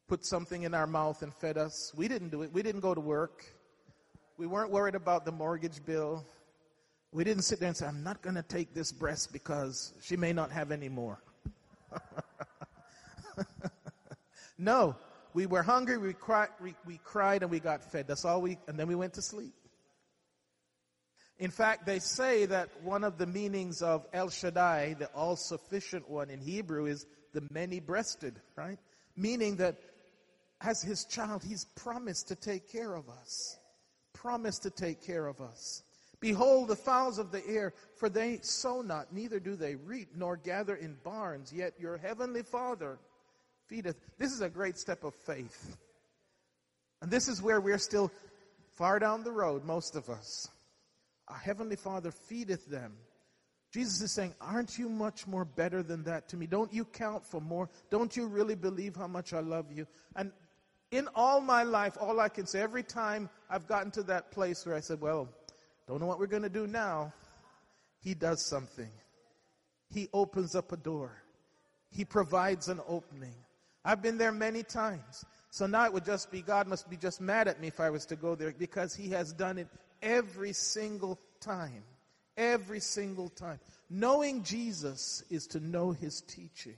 put 0.08 0.26
something 0.26 0.64
in 0.64 0.74
our 0.74 0.88
mouth 0.88 1.22
and 1.22 1.32
fed 1.34 1.58
us. 1.58 1.94
We 1.96 2.08
didn't 2.08 2.30
do 2.30 2.42
it. 2.42 2.52
We 2.52 2.64
didn't 2.64 2.82
go 2.82 2.96
to 2.96 3.02
work. 3.02 3.46
We 4.38 4.48
weren't 4.48 4.72
worried 4.72 4.96
about 4.96 5.26
the 5.26 5.32
mortgage 5.32 5.86
bill. 5.86 6.26
We 7.12 7.24
didn't 7.24 7.44
sit 7.44 7.60
there 7.60 7.68
and 7.68 7.78
say, 7.78 7.86
I'm 7.86 8.04
not 8.04 8.24
going 8.24 8.36
to 8.36 8.42
take 8.42 8.74
this 8.74 8.92
breast 8.92 9.32
because 9.32 9.94
she 10.02 10.18
may 10.18 10.34
not 10.34 10.52
have 10.52 10.72
any 10.72 10.90
more. 10.90 11.22
no, 14.58 14.96
we 15.34 15.46
were 15.46 15.64
hungry, 15.64 15.98
we 15.98 16.14
cried, 16.14 16.50
we, 16.62 16.76
we 16.86 17.00
cried, 17.04 17.42
and 17.42 17.52
we 17.52 17.60
got 17.60 17.92
fed. 17.92 18.08
That's 18.08 18.26
all 18.26 18.42
we, 18.42 18.58
and 18.68 18.80
then 18.80 18.88
we 18.88 18.96
went 18.96 19.14
to 19.14 19.22
sleep. 19.22 19.54
In 21.40 21.50
fact, 21.50 21.86
they 21.86 22.00
say 22.00 22.46
that 22.46 22.70
one 22.84 23.04
of 23.04 23.18
the 23.18 23.26
meanings 23.26 23.82
of 23.82 24.06
El 24.14 24.30
Shaddai, 24.30 24.96
the 25.00 25.08
all 25.08 25.36
sufficient 25.36 26.10
one 26.10 26.30
in 26.30 26.40
Hebrew, 26.40 26.86
is 26.86 27.06
the 27.34 27.44
many 27.50 27.80
breasted, 27.80 28.40
right? 28.56 28.78
Meaning 29.18 29.58
that 29.58 29.78
as 30.62 30.82
his 30.82 31.06
child, 31.06 31.44
he's 31.44 31.66
promised 31.76 32.28
to 32.30 32.36
take 32.36 32.72
care 32.72 32.94
of 32.94 33.10
us. 33.10 33.58
Promised 34.14 34.64
to 34.64 34.70
take 34.70 35.06
care 35.06 35.26
of 35.28 35.42
us. 35.42 35.84
Behold 36.20 36.70
the 36.70 36.76
fowls 36.76 37.18
of 37.20 37.32
the 37.32 37.46
air, 37.46 37.74
for 37.98 38.08
they 38.08 38.40
sow 38.44 38.82
not, 38.82 39.12
neither 39.12 39.40
do 39.42 39.58
they 39.58 39.76
reap, 39.76 40.10
nor 40.16 40.38
gather 40.38 40.76
in 40.76 40.96
barns, 41.04 41.52
yet 41.52 41.74
your 41.78 41.98
heavenly 41.98 42.44
Father 42.44 42.98
feedeth. 43.70 43.96
This 44.18 44.32
is 44.32 44.42
a 44.42 44.50
great 44.50 44.78
step 44.78 45.04
of 45.04 45.14
faith. 45.14 45.78
And 47.02 47.12
this 47.12 47.28
is 47.28 47.42
where 47.42 47.60
we're 47.60 47.78
still 47.78 48.12
far 48.76 49.00
down 49.00 49.24
the 49.24 49.32
road, 49.32 49.66
most 49.66 49.96
of 49.96 50.10
us. 50.10 50.48
Our 51.28 51.38
heavenly 51.38 51.76
Father 51.76 52.12
feedeth 52.12 52.66
them. 52.68 52.94
Jesus 53.74 54.02
is 54.02 54.12
saying, 54.12 54.36
Aren't 54.40 54.78
you 54.78 54.88
much 54.88 55.26
more 55.26 55.46
better 55.46 55.82
than 55.82 56.04
that 56.04 56.30
to 56.30 56.38
me? 56.38 56.46
Don't 56.46 56.72
you 56.72 56.86
count 56.86 57.26
for 57.26 57.42
more? 57.42 57.70
Don't 57.90 58.16
you 58.16 58.28
really 58.28 58.56
believe 58.56 58.96
how 58.96 59.08
much 59.08 59.34
I 59.34 59.40
love 59.40 59.72
you? 59.72 59.88
And 60.16 60.32
in 60.92 61.10
all 61.16 61.42
my 61.42 61.64
life, 61.64 61.98
all 62.00 62.20
I 62.20 62.30
can 62.30 62.46
say, 62.46 62.62
every 62.62 62.84
time 62.84 63.30
I've 63.50 63.68
gotten 63.68 63.90
to 63.92 64.04
that 64.04 64.32
place 64.32 64.64
where 64.66 64.76
I 64.76 64.80
said, 64.80 65.02
Well, 65.02 65.28
don't 65.88 66.00
know 66.00 66.06
what 66.06 66.20
we're 66.20 66.28
going 66.28 66.44
to 66.44 66.50
do 66.50 66.68
now, 66.68 67.14
He 68.00 68.14
does 68.14 68.46
something. 68.46 68.92
He 69.92 70.08
opens 70.14 70.56
up 70.56 70.72
a 70.72 70.78
door, 70.78 71.24
He 71.90 72.06
provides 72.06 72.68
an 72.68 72.80
opening. 72.88 73.34
I've 73.86 74.02
been 74.02 74.18
there 74.18 74.32
many 74.32 74.64
times. 74.64 75.26
So 75.50 75.68
now 75.68 75.86
it 75.86 75.94
would 75.94 76.06
just 76.06 76.32
be 76.32 76.42
God 76.42 76.68
must 76.68 76.90
be 76.90 76.98
just 76.98 77.22
mad 77.22 77.48
at 77.48 77.62
me 77.62 77.68
if 77.68 77.80
I 77.80 77.90
was 77.90 78.06
to 78.08 78.16
go 78.16 78.36
there 78.36 78.54
because 78.58 78.96
He 78.96 79.10
has 79.10 79.34
done 79.34 79.58
it 79.58 79.68
every 80.02 80.54
single 80.54 81.20
time. 81.40 81.84
Every 82.36 82.80
single 82.80 83.30
time. 83.30 83.60
Knowing 83.90 84.44
Jesus 84.44 85.24
is 85.30 85.46
to 85.48 85.60
know 85.60 85.92
His 85.92 86.22
teaching. 86.22 86.78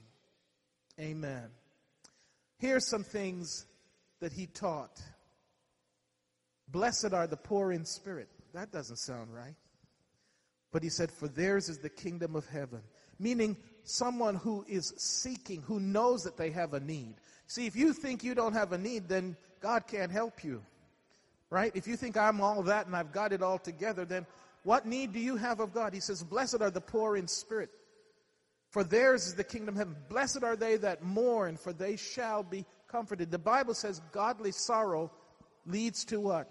Amen. 1.00 1.48
Here's 2.58 2.86
some 2.86 3.04
things 3.04 3.66
that 4.20 4.32
he 4.32 4.46
taught. 4.46 5.00
Blessed 6.68 7.12
are 7.12 7.26
the 7.26 7.36
poor 7.36 7.72
in 7.72 7.84
spirit. 7.84 8.28
That 8.54 8.72
doesn't 8.72 8.96
sound 8.96 9.34
right. 9.34 9.54
But 10.72 10.82
he 10.82 10.88
said, 10.88 11.10
For 11.10 11.28
theirs 11.28 11.68
is 11.68 11.78
the 11.78 11.90
kingdom 11.90 12.34
of 12.34 12.46
heaven. 12.48 12.80
Meaning, 13.18 13.56
someone 13.88 14.34
who 14.34 14.64
is 14.68 14.92
seeking, 14.96 15.62
who 15.62 15.80
knows 15.80 16.24
that 16.24 16.36
they 16.36 16.50
have 16.50 16.74
a 16.74 16.80
need. 16.80 17.14
See, 17.46 17.66
if 17.66 17.76
you 17.76 17.92
think 17.92 18.24
you 18.24 18.34
don't 18.34 18.52
have 18.52 18.72
a 18.72 18.78
need, 18.78 19.08
then 19.08 19.36
God 19.60 19.86
can't 19.86 20.10
help 20.10 20.44
you. 20.44 20.62
Right? 21.48 21.70
If 21.74 21.86
you 21.86 21.96
think 21.96 22.16
I'm 22.16 22.40
all 22.40 22.64
that 22.64 22.86
and 22.86 22.96
I've 22.96 23.12
got 23.12 23.32
it 23.32 23.42
all 23.42 23.58
together, 23.58 24.04
then 24.04 24.26
what 24.64 24.84
need 24.84 25.12
do 25.12 25.20
you 25.20 25.36
have 25.36 25.60
of 25.60 25.72
God? 25.72 25.94
He 25.94 26.00
says, 26.00 26.24
Blessed 26.24 26.60
are 26.60 26.72
the 26.72 26.80
poor 26.80 27.16
in 27.16 27.28
spirit, 27.28 27.70
for 28.70 28.82
theirs 28.82 29.28
is 29.28 29.34
the 29.34 29.44
kingdom 29.44 29.74
of 29.74 29.78
heaven. 29.78 29.96
Blessed 30.08 30.42
are 30.42 30.56
they 30.56 30.76
that 30.78 31.04
mourn, 31.04 31.56
for 31.56 31.72
they 31.72 31.94
shall 31.94 32.42
be 32.42 32.64
comforted. 32.88 33.30
The 33.30 33.38
Bible 33.38 33.74
says 33.74 34.00
godly 34.10 34.50
sorrow 34.50 35.12
leads 35.66 36.04
to 36.06 36.18
what? 36.18 36.50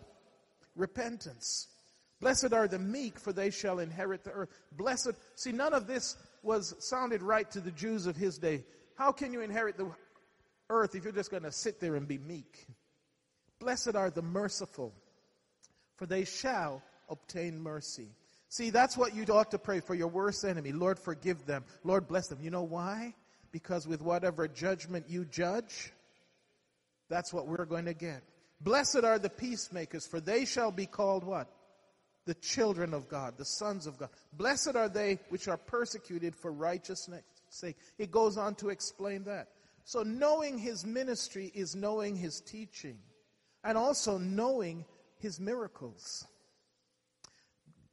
Repentance. 0.77 1.67
Blessed 2.21 2.53
are 2.53 2.67
the 2.67 2.79
meek, 2.79 3.19
for 3.19 3.33
they 3.33 3.49
shall 3.49 3.79
inherit 3.79 4.23
the 4.23 4.31
earth. 4.31 4.49
Blessed, 4.71 5.11
see, 5.35 5.51
none 5.51 5.73
of 5.73 5.85
this 5.85 6.15
was 6.45 6.75
sounded 6.79 7.21
right 7.21 7.49
to 7.51 7.59
the 7.59 7.71
Jews 7.71 8.05
of 8.05 8.15
his 8.15 8.37
day. 8.37 8.63
How 8.95 9.11
can 9.11 9.33
you 9.33 9.41
inherit 9.41 9.77
the 9.77 9.91
earth 10.69 10.95
if 10.95 11.03
you're 11.03 11.13
just 11.13 11.31
going 11.31 11.43
to 11.43 11.51
sit 11.51 11.79
there 11.79 11.95
and 11.95 12.07
be 12.07 12.17
meek? 12.17 12.65
Blessed 13.59 13.95
are 13.95 14.09
the 14.09 14.21
merciful, 14.21 14.93
for 15.95 16.05
they 16.05 16.25
shall 16.25 16.81
obtain 17.09 17.59
mercy. 17.59 18.07
See, 18.49 18.69
that's 18.69 18.95
what 18.95 19.15
you 19.15 19.25
ought 19.25 19.51
to 19.51 19.59
pray 19.59 19.79
for 19.79 19.95
your 19.95 20.07
worst 20.07 20.45
enemy. 20.45 20.71
Lord, 20.71 20.99
forgive 20.99 21.45
them. 21.45 21.65
Lord, 21.83 22.07
bless 22.07 22.27
them. 22.27 22.39
You 22.41 22.51
know 22.51 22.63
why? 22.63 23.13
Because 23.51 23.87
with 23.87 24.01
whatever 24.01 24.47
judgment 24.47 25.05
you 25.09 25.25
judge, 25.25 25.91
that's 27.09 27.33
what 27.33 27.47
we're 27.47 27.65
going 27.65 27.85
to 27.85 27.93
get. 27.93 28.21
Blessed 28.61 29.03
are 29.03 29.19
the 29.19 29.29
peacemakers, 29.29 30.07
for 30.07 30.19
they 30.19 30.45
shall 30.45 30.71
be 30.71 30.85
called 30.85 31.23
what? 31.23 31.49
The 32.25 32.33
children 32.35 32.93
of 32.93 33.07
God, 33.07 33.37
the 33.37 33.45
sons 33.45 33.85
of 33.85 33.97
God. 33.97 34.09
Blessed 34.33 34.75
are 34.75 34.89
they 34.89 35.19
which 35.29 35.47
are 35.47 35.57
persecuted 35.57 36.35
for 36.35 36.51
righteousness' 36.51 37.23
sake. 37.49 37.77
It 37.97 38.11
goes 38.11 38.37
on 38.37 38.55
to 38.55 38.69
explain 38.69 39.23
that. 39.25 39.49
So 39.83 40.01
knowing 40.01 40.57
his 40.57 40.85
ministry 40.85 41.51
is 41.53 41.75
knowing 41.75 42.15
his 42.15 42.41
teaching 42.41 42.97
and 43.63 43.77
also 43.77 44.17
knowing 44.17 44.85
his 45.19 45.39
miracles. 45.39 46.25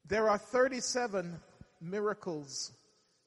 There 0.06 0.28
are 0.28 0.38
37 0.38 1.38
miracles 1.80 2.72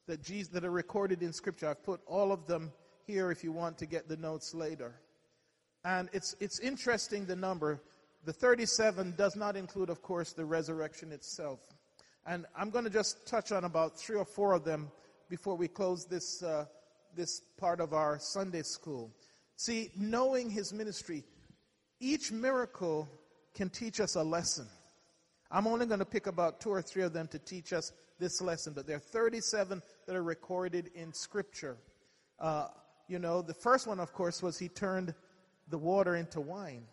that 0.06 0.22
Jesus 0.22 0.52
that 0.52 0.64
are 0.64 0.70
recorded 0.70 1.22
in 1.22 1.32
scripture. 1.32 1.68
I've 1.68 1.84
put 1.84 2.00
all 2.06 2.32
of 2.32 2.46
them 2.46 2.72
here 3.06 3.30
if 3.30 3.44
you 3.44 3.52
want 3.52 3.78
to 3.78 3.86
get 3.86 4.08
the 4.08 4.16
notes 4.16 4.54
later. 4.54 4.94
And 5.84 6.08
it's, 6.12 6.34
it's 6.40 6.58
interesting 6.60 7.26
the 7.26 7.36
number. 7.36 7.80
The 8.26 8.32
37 8.32 9.14
does 9.16 9.36
not 9.36 9.56
include, 9.56 9.88
of 9.88 10.02
course, 10.02 10.32
the 10.32 10.44
resurrection 10.44 11.12
itself. 11.12 11.60
And 12.26 12.44
I'm 12.58 12.70
going 12.70 12.82
to 12.82 12.90
just 12.90 13.24
touch 13.28 13.52
on 13.52 13.62
about 13.62 14.00
three 14.00 14.16
or 14.16 14.24
four 14.24 14.52
of 14.52 14.64
them 14.64 14.90
before 15.30 15.54
we 15.54 15.68
close 15.68 16.06
this, 16.06 16.42
uh, 16.42 16.64
this 17.14 17.40
part 17.56 17.80
of 17.80 17.92
our 17.92 18.18
Sunday 18.18 18.62
school. 18.62 19.12
See, 19.54 19.92
knowing 19.96 20.50
his 20.50 20.72
ministry, 20.72 21.22
each 22.00 22.32
miracle 22.32 23.08
can 23.54 23.70
teach 23.70 24.00
us 24.00 24.16
a 24.16 24.24
lesson. 24.24 24.66
I'm 25.48 25.68
only 25.68 25.86
going 25.86 26.00
to 26.00 26.04
pick 26.04 26.26
about 26.26 26.60
two 26.60 26.70
or 26.70 26.82
three 26.82 27.04
of 27.04 27.12
them 27.12 27.28
to 27.28 27.38
teach 27.38 27.72
us 27.72 27.92
this 28.18 28.42
lesson, 28.42 28.72
but 28.74 28.88
there 28.88 28.96
are 28.96 28.98
37 28.98 29.80
that 30.08 30.16
are 30.16 30.22
recorded 30.22 30.90
in 30.96 31.12
Scripture. 31.12 31.76
Uh, 32.40 32.66
you 33.06 33.20
know, 33.20 33.40
the 33.40 33.54
first 33.54 33.86
one, 33.86 34.00
of 34.00 34.12
course, 34.12 34.42
was 34.42 34.58
he 34.58 34.68
turned 34.68 35.14
the 35.68 35.78
water 35.78 36.16
into 36.16 36.40
wine. 36.40 36.86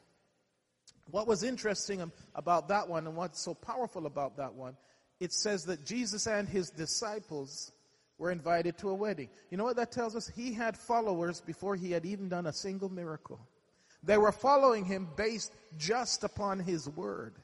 What 1.12 1.28
was 1.28 1.44
interesting 1.44 2.12
about 2.36 2.70
that 2.70 2.88
one 2.88 3.08
and 3.08 3.16
what's 3.16 3.42
so 3.42 3.54
powerful 3.54 4.06
about 4.06 4.38
that 4.38 4.54
one, 4.54 4.76
it 5.20 5.34
says 5.34 5.66
that 5.66 5.86
Jesus 5.86 6.28
and 6.28 6.48
his 6.48 6.70
disciples 6.70 7.72
were 8.18 8.32
invited 8.32 8.78
to 8.80 8.90
a 8.90 8.94
wedding. 8.94 9.30
You 9.50 9.58
know 9.58 9.64
what 9.64 9.76
that 9.76 9.92
tells 9.92 10.16
us? 10.16 10.28
He 10.28 10.54
had 10.54 10.78
followers 10.78 11.42
before 11.42 11.76
he 11.76 11.92
had 11.92 12.06
even 12.06 12.30
done 12.30 12.48
a 12.48 12.54
single 12.54 12.90
miracle. 12.90 13.40
They 14.04 14.18
were 14.18 14.32
following 14.32 14.86
him 14.86 15.10
based 15.16 15.54
just 15.78 16.24
upon 16.24 16.60
his 16.60 16.90
word. 16.90 17.36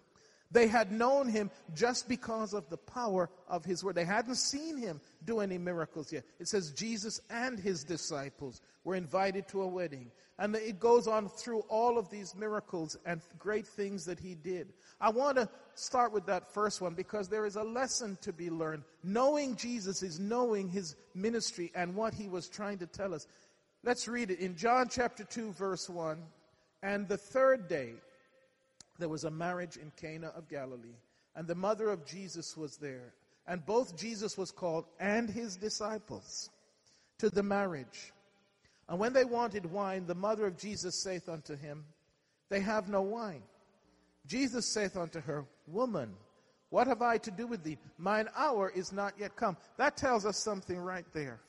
They 0.51 0.67
had 0.67 0.91
known 0.91 1.29
him 1.29 1.51
just 1.75 2.09
because 2.09 2.53
of 2.53 2.69
the 2.69 2.77
power 2.77 3.29
of 3.47 3.65
his 3.65 3.83
word. 3.83 3.95
They 3.95 4.05
hadn't 4.05 4.35
seen 4.35 4.77
him 4.77 4.99
do 5.23 5.41
any 5.41 5.57
miracles 5.57 6.11
yet. 6.11 6.23
It 6.39 6.47
says 6.47 6.71
Jesus 6.71 7.21
and 7.29 7.59
his 7.59 7.83
disciples 7.83 8.61
were 8.83 8.95
invited 8.95 9.47
to 9.49 9.61
a 9.61 9.67
wedding. 9.67 10.11
And 10.39 10.55
it 10.55 10.79
goes 10.79 11.05
on 11.07 11.27
through 11.29 11.59
all 11.67 11.99
of 11.99 12.09
these 12.09 12.33
miracles 12.33 12.97
and 13.05 13.21
great 13.37 13.67
things 13.67 14.05
that 14.05 14.19
he 14.19 14.35
did. 14.35 14.73
I 14.99 15.09
want 15.09 15.37
to 15.37 15.49
start 15.75 16.13
with 16.13 16.25
that 16.27 16.53
first 16.53 16.81
one 16.81 16.93
because 16.93 17.27
there 17.27 17.45
is 17.45 17.57
a 17.57 17.63
lesson 17.63 18.17
to 18.21 18.33
be 18.33 18.49
learned. 18.49 18.83
Knowing 19.03 19.55
Jesus 19.55 20.01
is 20.01 20.19
knowing 20.19 20.69
his 20.69 20.95
ministry 21.13 21.71
and 21.75 21.93
what 21.93 22.13
he 22.13 22.27
was 22.29 22.47
trying 22.47 22.79
to 22.79 22.87
tell 22.87 23.13
us. 23.13 23.27
Let's 23.83 24.07
read 24.07 24.31
it 24.31 24.39
in 24.39 24.55
John 24.55 24.87
chapter 24.89 25.25
2, 25.25 25.51
verse 25.51 25.89
1. 25.89 26.17
And 26.81 27.07
the 27.07 27.17
third 27.17 27.67
day, 27.67 27.93
there 28.99 29.09
was 29.09 29.23
a 29.23 29.31
marriage 29.31 29.77
in 29.77 29.91
Cana 29.99 30.31
of 30.35 30.47
Galilee, 30.49 30.97
and 31.35 31.47
the 31.47 31.55
mother 31.55 31.89
of 31.89 32.05
Jesus 32.05 32.55
was 32.55 32.77
there. 32.77 33.13
And 33.47 33.65
both 33.65 33.97
Jesus 33.97 34.37
was 34.37 34.51
called 34.51 34.85
and 34.99 35.27
his 35.27 35.55
disciples 35.55 36.51
to 37.17 37.31
the 37.31 37.41
marriage. 37.41 38.13
And 38.87 38.99
when 38.99 39.13
they 39.13 39.25
wanted 39.25 39.65
wine, 39.65 40.05
the 40.05 40.13
mother 40.13 40.45
of 40.45 40.57
Jesus 40.57 41.01
saith 41.01 41.27
unto 41.27 41.55
him, 41.55 41.85
They 42.49 42.59
have 42.59 42.89
no 42.89 43.01
wine. 43.01 43.41
Jesus 44.27 44.71
saith 44.71 44.95
unto 44.95 45.19
her, 45.21 45.45
Woman, 45.65 46.13
what 46.69 46.87
have 46.87 47.01
I 47.01 47.17
to 47.19 47.31
do 47.31 47.47
with 47.47 47.63
thee? 47.63 47.79
Mine 47.97 48.27
hour 48.35 48.69
is 48.69 48.91
not 48.91 49.13
yet 49.17 49.35
come. 49.35 49.57
That 49.77 49.97
tells 49.97 50.25
us 50.25 50.37
something 50.37 50.77
right 50.77 51.05
there. 51.13 51.39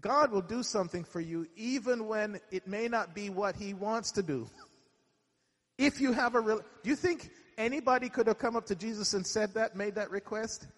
God 0.00 0.32
will 0.32 0.42
do 0.42 0.64
something 0.64 1.04
for 1.04 1.20
you 1.20 1.46
even 1.54 2.08
when 2.08 2.40
it 2.50 2.66
may 2.66 2.88
not 2.88 3.14
be 3.14 3.30
what 3.30 3.54
he 3.54 3.72
wants 3.72 4.10
to 4.12 4.22
do. 4.22 4.48
If 5.82 6.00
you 6.00 6.12
have 6.12 6.36
a 6.36 6.40
real, 6.40 6.60
do 6.84 6.90
you 6.90 6.94
think 6.94 7.30
anybody 7.58 8.08
could 8.08 8.28
have 8.28 8.38
come 8.38 8.54
up 8.54 8.66
to 8.66 8.76
Jesus 8.76 9.14
and 9.14 9.26
said 9.26 9.52
that, 9.54 9.74
made 9.74 9.96
that 9.96 10.12
request? 10.12 10.68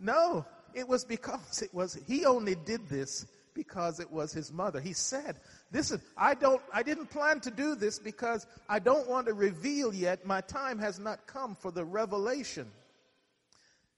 No, 0.00 0.46
it 0.72 0.88
was 0.88 1.04
because 1.04 1.60
it 1.60 1.74
was, 1.74 1.98
he 2.06 2.24
only 2.24 2.54
did 2.54 2.88
this 2.88 3.26
because 3.52 4.00
it 4.00 4.10
was 4.10 4.32
his 4.32 4.50
mother. 4.50 4.80
He 4.80 4.94
said, 4.94 5.36
"Listen, 5.72 6.00
I 6.16 6.32
don't, 6.32 6.62
I 6.72 6.82
didn't 6.82 7.08
plan 7.08 7.40
to 7.40 7.50
do 7.50 7.74
this 7.74 7.98
because 7.98 8.46
I 8.66 8.78
don't 8.78 9.06
want 9.06 9.26
to 9.26 9.34
reveal 9.34 9.92
yet. 9.92 10.24
My 10.24 10.40
time 10.40 10.78
has 10.78 10.98
not 10.98 11.26
come 11.26 11.54
for 11.54 11.70
the 11.70 11.84
revelation. 11.84 12.66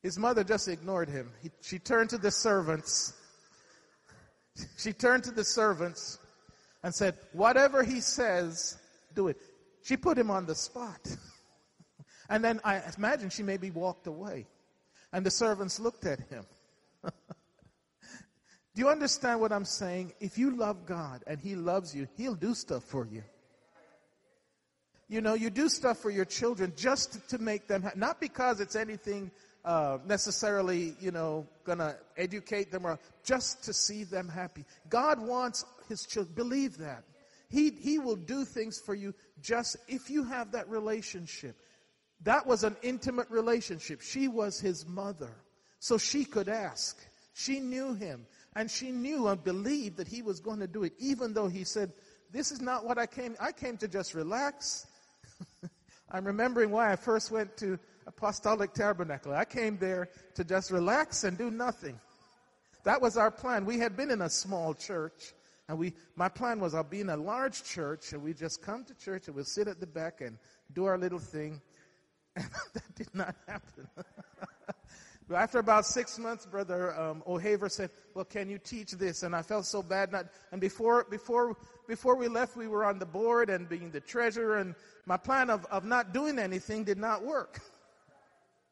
His 0.02 0.18
mother 0.18 0.42
just 0.42 0.66
ignored 0.66 1.08
him. 1.08 1.30
He, 1.40 1.50
she 1.60 1.78
turned 1.78 2.10
to 2.10 2.18
the 2.18 2.32
servants. 2.32 3.12
She 4.76 4.92
turned 4.92 5.22
to 5.22 5.30
the 5.30 5.44
servants 5.44 6.18
and 6.82 6.92
said, 6.92 7.16
Whatever 7.32 7.84
he 7.84 8.00
says, 8.00 8.76
do 9.14 9.28
it. 9.28 9.36
She 9.82 9.96
put 9.96 10.18
him 10.18 10.30
on 10.30 10.46
the 10.46 10.54
spot. 10.54 11.00
and 12.28 12.44
then 12.44 12.60
I 12.64 12.82
imagine 12.96 13.30
she 13.30 13.42
maybe 13.42 13.70
walked 13.70 14.06
away. 14.06 14.46
And 15.12 15.24
the 15.24 15.30
servants 15.30 15.80
looked 15.80 16.04
at 16.04 16.20
him. 16.28 16.44
do 17.04 17.10
you 18.74 18.88
understand 18.88 19.40
what 19.40 19.52
I'm 19.52 19.64
saying? 19.64 20.12
If 20.20 20.36
you 20.36 20.54
love 20.56 20.84
God 20.86 21.22
and 21.26 21.40
He 21.40 21.56
loves 21.56 21.94
you, 21.94 22.08
He'll 22.16 22.34
do 22.34 22.54
stuff 22.54 22.84
for 22.84 23.06
you. 23.06 23.22
You 25.08 25.22
know, 25.22 25.32
you 25.32 25.48
do 25.48 25.70
stuff 25.70 25.98
for 25.98 26.10
your 26.10 26.26
children 26.26 26.74
just 26.76 27.30
to 27.30 27.38
make 27.38 27.66
them, 27.66 27.88
not 27.96 28.20
because 28.20 28.60
it's 28.60 28.76
anything 28.76 29.30
uh, 29.64 29.98
necessarily, 30.06 30.94
you 31.00 31.10
know, 31.10 31.46
gonna 31.64 31.96
educate 32.16 32.70
them 32.70 32.86
or 32.86 32.98
just 33.24 33.64
to 33.64 33.72
see 33.72 34.04
them 34.04 34.28
happy. 34.28 34.66
God 34.90 35.20
wants 35.20 35.64
His 35.88 36.04
children. 36.04 36.34
Believe 36.34 36.76
that. 36.78 37.04
He, 37.48 37.70
he 37.70 37.98
will 37.98 38.16
do 38.16 38.44
things 38.44 38.78
for 38.78 38.94
you 38.94 39.14
just 39.40 39.76
if 39.88 40.10
you 40.10 40.24
have 40.24 40.52
that 40.52 40.68
relationship. 40.68 41.56
That 42.22 42.46
was 42.46 42.64
an 42.64 42.76
intimate 42.82 43.30
relationship. 43.30 44.00
She 44.00 44.28
was 44.28 44.60
his 44.60 44.86
mother. 44.86 45.30
So 45.78 45.98
she 45.98 46.24
could 46.24 46.48
ask. 46.48 46.98
She 47.32 47.60
knew 47.60 47.94
him. 47.94 48.26
And 48.56 48.70
she 48.70 48.90
knew 48.90 49.28
and 49.28 49.42
believed 49.42 49.96
that 49.98 50.08
he 50.08 50.22
was 50.22 50.40
going 50.40 50.58
to 50.58 50.66
do 50.66 50.82
it, 50.82 50.92
even 50.98 51.32
though 51.32 51.46
he 51.46 51.64
said, 51.64 51.92
This 52.32 52.50
is 52.50 52.60
not 52.60 52.84
what 52.84 52.98
I 52.98 53.06
came. 53.06 53.36
I 53.40 53.52
came 53.52 53.76
to 53.78 53.88
just 53.88 54.14
relax. 54.14 54.86
I'm 56.10 56.24
remembering 56.24 56.70
why 56.70 56.90
I 56.90 56.96
first 56.96 57.30
went 57.30 57.56
to 57.58 57.78
Apostolic 58.06 58.72
Tabernacle. 58.72 59.32
I 59.32 59.44
came 59.44 59.76
there 59.78 60.08
to 60.34 60.42
just 60.42 60.70
relax 60.70 61.24
and 61.24 61.38
do 61.38 61.50
nothing. 61.50 62.00
That 62.84 63.00
was 63.00 63.16
our 63.16 63.30
plan. 63.30 63.64
We 63.64 63.78
had 63.78 63.96
been 63.96 64.10
in 64.10 64.22
a 64.22 64.30
small 64.30 64.74
church. 64.74 65.34
And 65.68 65.78
we, 65.78 65.92
my 66.16 66.28
plan 66.28 66.60
was 66.60 66.74
I'll 66.74 66.82
be 66.82 67.00
in 67.00 67.10
a 67.10 67.16
large 67.16 67.62
church 67.62 68.12
and 68.12 68.22
we 68.22 68.32
just 68.32 68.62
come 68.62 68.84
to 68.84 68.94
church 68.94 69.26
and 69.26 69.36
we'll 69.36 69.44
sit 69.44 69.68
at 69.68 69.80
the 69.80 69.86
back 69.86 70.22
and 70.22 70.38
do 70.72 70.86
our 70.86 70.98
little 70.98 71.18
thing. 71.18 71.60
And 72.36 72.46
that 72.74 72.94
did 72.94 73.12
not 73.14 73.34
happen. 73.48 73.88
After 75.34 75.58
about 75.58 75.84
six 75.84 76.18
months, 76.18 76.46
Brother 76.46 76.98
um, 76.98 77.22
O'Haver 77.26 77.68
said, 77.68 77.90
"Well, 78.14 78.24
can 78.24 78.48
you 78.48 78.58
teach 78.58 78.92
this?" 78.92 79.24
And 79.24 79.34
I 79.34 79.42
felt 79.42 79.66
so 79.66 79.82
bad. 79.82 80.12
Not, 80.12 80.26
and 80.52 80.60
before 80.60 81.04
before 81.10 81.56
before 81.88 82.16
we 82.16 82.28
left, 82.28 82.56
we 82.56 82.68
were 82.68 82.84
on 82.84 83.00
the 83.00 83.06
board 83.06 83.50
and 83.50 83.68
being 83.68 83.90
the 83.90 84.00
treasurer. 84.00 84.58
And 84.58 84.76
my 85.04 85.16
plan 85.16 85.50
of 85.50 85.66
of 85.66 85.84
not 85.84 86.14
doing 86.14 86.38
anything 86.38 86.84
did 86.84 86.96
not 86.96 87.24
work. 87.24 87.60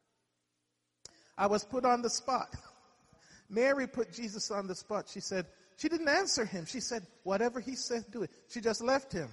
I 1.37 1.47
was 1.47 1.65
put 1.65 1.83
on 1.83 2.01
the 2.01 2.09
spot. 2.09 2.55
Mary 3.49 3.87
put 3.87 4.11
Jesus 4.11 4.49
on 4.49 4.67
the 4.67 4.75
spot. 4.75 5.09
She 5.09 5.19
said, 5.19 5.45
she 5.77 5.89
didn't 5.89 6.09
answer 6.09 6.43
him. 6.43 6.65
She 6.65 6.79
said, 6.79 7.05
Whatever 7.23 7.59
he 7.59 7.75
said, 7.75 8.05
do 8.11 8.23
it. 8.23 8.31
She 8.49 8.59
just 8.61 8.83
left 8.83 9.13
him. 9.13 9.29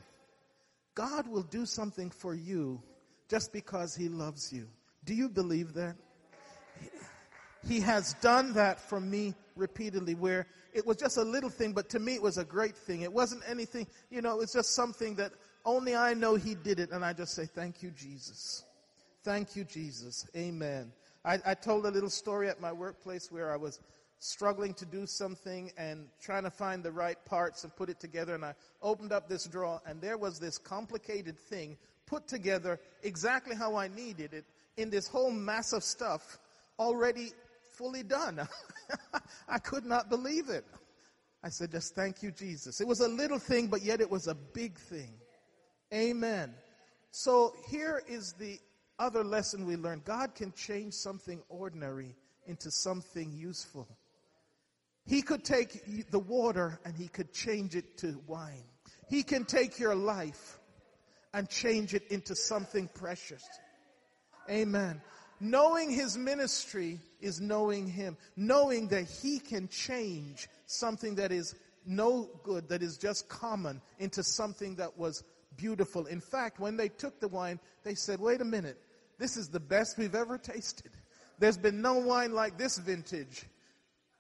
God 0.95 1.27
will 1.27 1.43
do 1.43 1.67
something 1.67 2.11
for 2.11 2.35
you 2.35 2.81
just 3.29 3.53
because 3.53 3.97
he 3.97 4.09
loves 4.09 4.53
you. 4.53 4.69
Do 5.05 5.15
you 5.15 5.29
believe 5.29 5.75
that? 5.75 5.97
He 7.67 7.81
has 7.81 8.15
done 8.15 8.53
that 8.55 8.79
for 8.79 9.01
me 9.01 9.35
repeatedly 9.57 10.15
where 10.15 10.47
it 10.75 10.87
was 10.87 10.99
just 10.99 11.17
a 11.17 11.23
little 11.23 11.49
thing, 11.49 11.73
but 11.73 11.89
to 11.91 11.99
me 11.99 12.15
it 12.15 12.23
was 12.23 12.37
a 12.37 12.45
great 12.45 12.77
thing. 12.77 13.01
It 13.01 13.13
wasn't 13.13 13.43
anything, 13.49 13.87
you 14.11 14.21
know, 14.21 14.41
it's 14.41 14.53
just 14.53 14.75
something 14.75 15.15
that 15.15 15.33
only 15.65 15.97
I 15.97 16.13
know 16.13 16.35
he 16.35 16.55
did 16.55 16.79
it. 16.79 16.91
And 16.91 17.05
I 17.05 17.15
just 17.15 17.35
say, 17.35 17.47
Thank 17.47 17.83
you, 17.83 17.91
Jesus. 17.91 18.65
Thank 19.23 19.57
you, 19.57 19.65
Jesus. 19.65 20.27
Amen. 20.37 20.93
I, 21.25 21.39
I 21.47 21.55
told 21.55 21.87
a 21.87 21.91
little 21.91 22.11
story 22.11 22.51
at 22.51 22.61
my 22.61 22.73
workplace 22.73 23.33
where 23.33 23.51
I 23.51 23.57
was 23.57 23.81
struggling 24.25 24.73
to 24.73 24.87
do 24.87 25.07
something 25.07 25.71
and 25.77 26.07
trying 26.19 26.45
to 26.45 26.51
find 26.51 26.83
the 26.83 26.91
right 26.91 27.23
parts 27.27 27.63
and 27.63 27.77
put 27.77 27.91
it 27.91 28.01
together. 28.01 28.35
And 28.35 28.43
I 28.45 28.55
opened 28.81 29.13
up 29.13 29.29
this 29.29 29.45
drawer, 29.45 29.83
and 29.87 30.01
there 30.01 30.17
was 30.17 30.39
this 30.39 30.57
complicated 30.57 31.39
thing 31.39 31.77
put 32.07 32.27
together 32.27 32.81
exactly 33.03 33.55
how 33.55 33.77
I 33.77 33.89
needed 33.89 34.33
it 34.33 34.47
in 34.79 34.89
this 34.89 35.07
whole 35.07 35.31
mass 35.31 35.75
of 35.75 35.85
stuff 35.85 36.39
already 36.79 37.33
fully 37.73 38.03
done. 38.03 38.41
I 39.49 39.59
could 39.59 39.85
not 39.85 40.09
believe 40.09 40.49
it. 40.49 40.65
I 41.43 41.51
said, 41.51 41.71
just 41.71 41.95
thank 41.95 42.23
you, 42.23 42.31
Jesus. 42.31 42.81
It 42.81 42.89
was 42.89 43.01
a 43.01 43.09
little 43.09 43.39
thing, 43.39 43.67
but 43.67 43.83
yet 43.83 44.01
it 44.01 44.11
was 44.11 44.27
a 44.27 44.35
big 44.35 44.79
thing. 44.79 45.13
Amen. 45.93 46.55
So 47.11 47.53
here 47.69 48.03
is 48.09 48.33
the 48.39 48.59
other 48.99 49.23
lesson 49.23 49.67
we 49.67 49.77
learned 49.77 50.07
God 50.07 50.35
can 50.35 50.51
change 50.53 50.95
something 50.95 51.43
ordinary 51.51 52.17
into 52.47 52.71
something 52.71 53.31
useful. 53.35 53.87
He 55.07 55.23
could 55.23 55.45
take 55.45 56.11
the 56.11 56.19
water 56.19 56.81
and 56.85 56.97
he 56.97 57.09
could 57.09 57.33
change 57.33 57.77
it 57.77 57.99
to 57.99 58.21
wine. 58.27 58.65
He 59.09 59.23
can 59.23 59.45
take 59.45 59.79
your 59.79 59.95
life 59.95 60.59
and 61.35 61.49
change 61.49 61.95
it 61.95 62.05
into 62.11 62.35
something 62.35 62.89
precious. 62.95 63.43
Amen. 64.49 65.03
Knowing 65.41 65.91
his 65.91 66.17
ministry 66.17 67.01
is 67.21 67.41
knowing 67.41 67.87
him. 67.87 68.17
Knowing 68.37 68.89
that 68.89 69.05
he 69.23 69.39
can 69.39 69.69
change 69.69 70.49
something 70.67 71.17
that 71.17 71.33
is 71.33 71.55
no 71.85 72.31
good, 72.43 72.69
that 72.69 72.83
is 72.83 72.97
just 72.97 73.29
common, 73.29 73.83
into 73.99 74.23
something 74.23 74.77
that 74.77 74.97
was 74.97 75.23
beautiful. 75.57 76.07
In 76.07 76.21
fact, 76.21 76.59
when 76.59 76.77
they 76.77 76.89
took 76.89 77.21
the 77.21 77.29
wine, 77.29 77.61
they 77.83 77.95
said, 77.95 78.21
wait 78.21 78.41
a 78.41 78.45
minute, 78.45 78.79
this 79.19 79.37
is 79.37 79.49
the 79.49 79.61
best 79.61 79.99
we've 79.99 80.15
ever 80.15 80.39
tasted. 80.39 80.93
There's 81.39 81.59
been 81.59 81.83
no 81.83 81.99
wine 81.99 82.33
like 82.33 82.57
this 82.57 82.79
vintage 82.79 83.45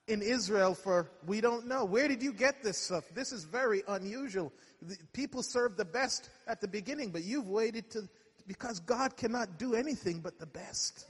in 0.07 0.23
Israel 0.23 0.75
for 0.75 1.11
we 1.27 1.41
don't 1.41 1.67
know. 1.67 1.85
Where 1.85 2.09
did 2.09 2.23
you 2.23 2.33
get 2.33 2.63
this 2.63 2.79
stuff? 2.79 3.05
This 3.15 3.33
is 3.33 3.45
very 3.45 3.83
unusual. 3.89 4.53
People 5.13 5.43
serve 5.43 5.77
the 5.77 5.85
best 5.85 6.31
at 6.47 6.61
the 6.61 6.69
beginning, 6.69 7.11
but 7.11 7.25
you've 7.25 7.49
waited 7.49 7.91
to 7.93 8.09
because 8.47 8.81
God 8.81 9.17
cannot 9.17 9.59
do 9.59 9.75
anything 9.75 10.21
but 10.21 10.39
the 10.39 10.47
best. 10.47 11.07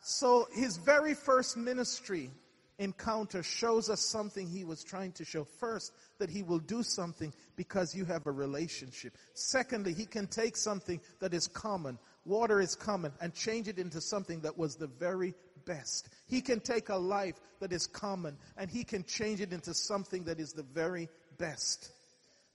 So 0.00 0.48
his 0.54 0.78
very 0.78 1.12
first 1.12 1.58
ministry 1.58 2.30
encounter 2.78 3.42
shows 3.42 3.90
us 3.90 4.00
something 4.00 4.48
he 4.48 4.64
was 4.64 4.82
trying 4.82 5.12
to 5.12 5.24
show. 5.24 5.44
First, 5.44 5.92
that 6.18 6.30
he 6.30 6.42
will 6.42 6.60
do 6.60 6.82
something 6.82 7.34
because 7.56 7.94
you 7.94 8.04
have 8.04 8.26
a 8.26 8.30
relationship. 8.30 9.16
Secondly, 9.34 9.92
he 9.92 10.06
can 10.06 10.26
take 10.26 10.56
something 10.56 11.00
that 11.20 11.34
is 11.34 11.48
common, 11.48 11.98
water 12.24 12.60
is 12.60 12.74
common, 12.74 13.12
and 13.20 13.34
change 13.34 13.68
it 13.68 13.78
into 13.78 14.00
something 14.00 14.40
that 14.40 14.56
was 14.56 14.76
the 14.76 14.86
very 14.86 15.34
best. 15.68 16.08
He 16.26 16.40
can 16.40 16.60
take 16.60 16.88
a 16.88 16.96
life 16.96 17.38
that 17.60 17.72
is 17.72 17.86
common 17.86 18.38
and 18.56 18.70
he 18.70 18.82
can 18.82 19.04
change 19.04 19.40
it 19.40 19.52
into 19.52 19.74
something 19.74 20.24
that 20.24 20.40
is 20.40 20.52
the 20.52 20.64
very 20.64 21.08
best. 21.38 21.92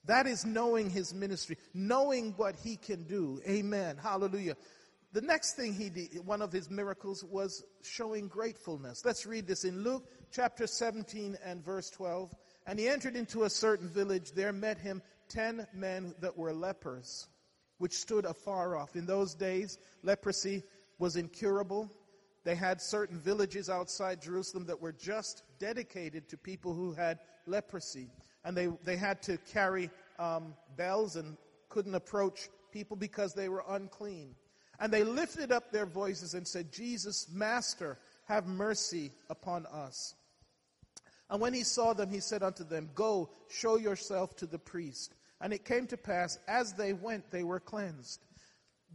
That 0.06 0.28
is 0.28 0.46
knowing 0.46 0.90
his 0.90 1.14
ministry, 1.14 1.58
knowing 1.74 2.34
what 2.36 2.56
he 2.62 2.76
can 2.76 3.04
do. 3.04 3.40
Amen. 3.48 3.98
Hallelujah. 4.02 4.56
The 5.14 5.22
next 5.22 5.54
thing 5.54 5.74
he 5.74 5.90
did, 5.90 6.26
one 6.26 6.42
of 6.42 6.52
his 6.52 6.72
miracles 6.72 7.24
was 7.24 7.64
showing 7.84 8.28
gratefulness. 8.28 9.06
Let's 9.06 9.28
read 9.28 9.46
this 9.46 9.64
in 9.64 9.84
Luke 9.84 10.10
chapter 10.32 10.66
17 10.66 11.38
and 11.46 11.64
verse 11.64 11.92
12. 11.92 12.34
And 12.66 12.80
he 12.80 12.90
entered 12.90 13.16
into 13.16 13.44
a 13.44 13.50
certain 13.50 13.88
village. 13.88 14.32
There 14.32 14.52
met 14.52 14.80
him 14.80 15.04
ten 15.30 15.68
men 15.74 16.16
that 16.20 16.38
were 16.38 16.54
lepers, 16.54 17.28
which 17.78 17.94
stood 17.94 18.26
afar 18.26 18.76
off. 18.76 18.96
In 18.96 19.06
those 19.06 19.36
days, 19.36 19.78
leprosy 20.02 20.64
was 20.98 21.16
incurable. 21.16 21.92
They 22.44 22.56
had 22.56 22.82
certain 22.82 23.20
villages 23.20 23.70
outside 23.70 24.22
Jerusalem 24.22 24.66
that 24.66 24.82
were 24.82 24.92
just 24.92 25.44
dedicated 25.60 26.28
to 26.30 26.38
people 26.38 26.74
who 26.74 26.94
had 26.94 27.20
leprosy. 27.48 28.10
And 28.44 28.56
they, 28.56 28.68
they 28.84 28.98
had 28.98 29.22
to 29.24 29.38
carry 29.52 29.90
um, 30.20 30.54
bells 30.76 31.16
and 31.16 31.38
couldn't 31.70 31.96
approach 31.96 32.50
people 32.72 32.98
because 32.98 33.34
they 33.34 33.50
were 33.50 33.64
unclean. 33.70 34.36
And 34.80 34.92
they 34.92 35.04
lifted 35.04 35.52
up 35.52 35.72
their 35.72 35.86
voices 35.86 36.34
and 36.34 36.48
said, 36.48 36.72
Jesus, 36.72 37.28
Master, 37.32 37.98
have 38.26 38.48
mercy 38.48 39.12
upon 39.30 39.66
us. 39.68 40.16
And 41.30 41.40
when 41.40 41.54
he 41.54 41.64
saw 41.64 41.94
them, 41.94 42.10
he 42.10 42.20
said 42.20 42.44
unto 42.44 42.64
them, 42.64 42.90
Go, 42.94 43.30
show 43.50 43.78
yourself 43.78 44.36
to 44.38 44.46
the 44.46 44.60
priest. 44.60 45.16
And 45.40 45.54
it 45.54 45.66
came 45.66 45.88
to 45.88 45.98
pass, 45.98 46.38
as 46.48 46.74
they 46.74 46.94
went, 46.94 47.32
they 47.32 47.44
were 47.44 47.60
cleansed. 47.60 48.24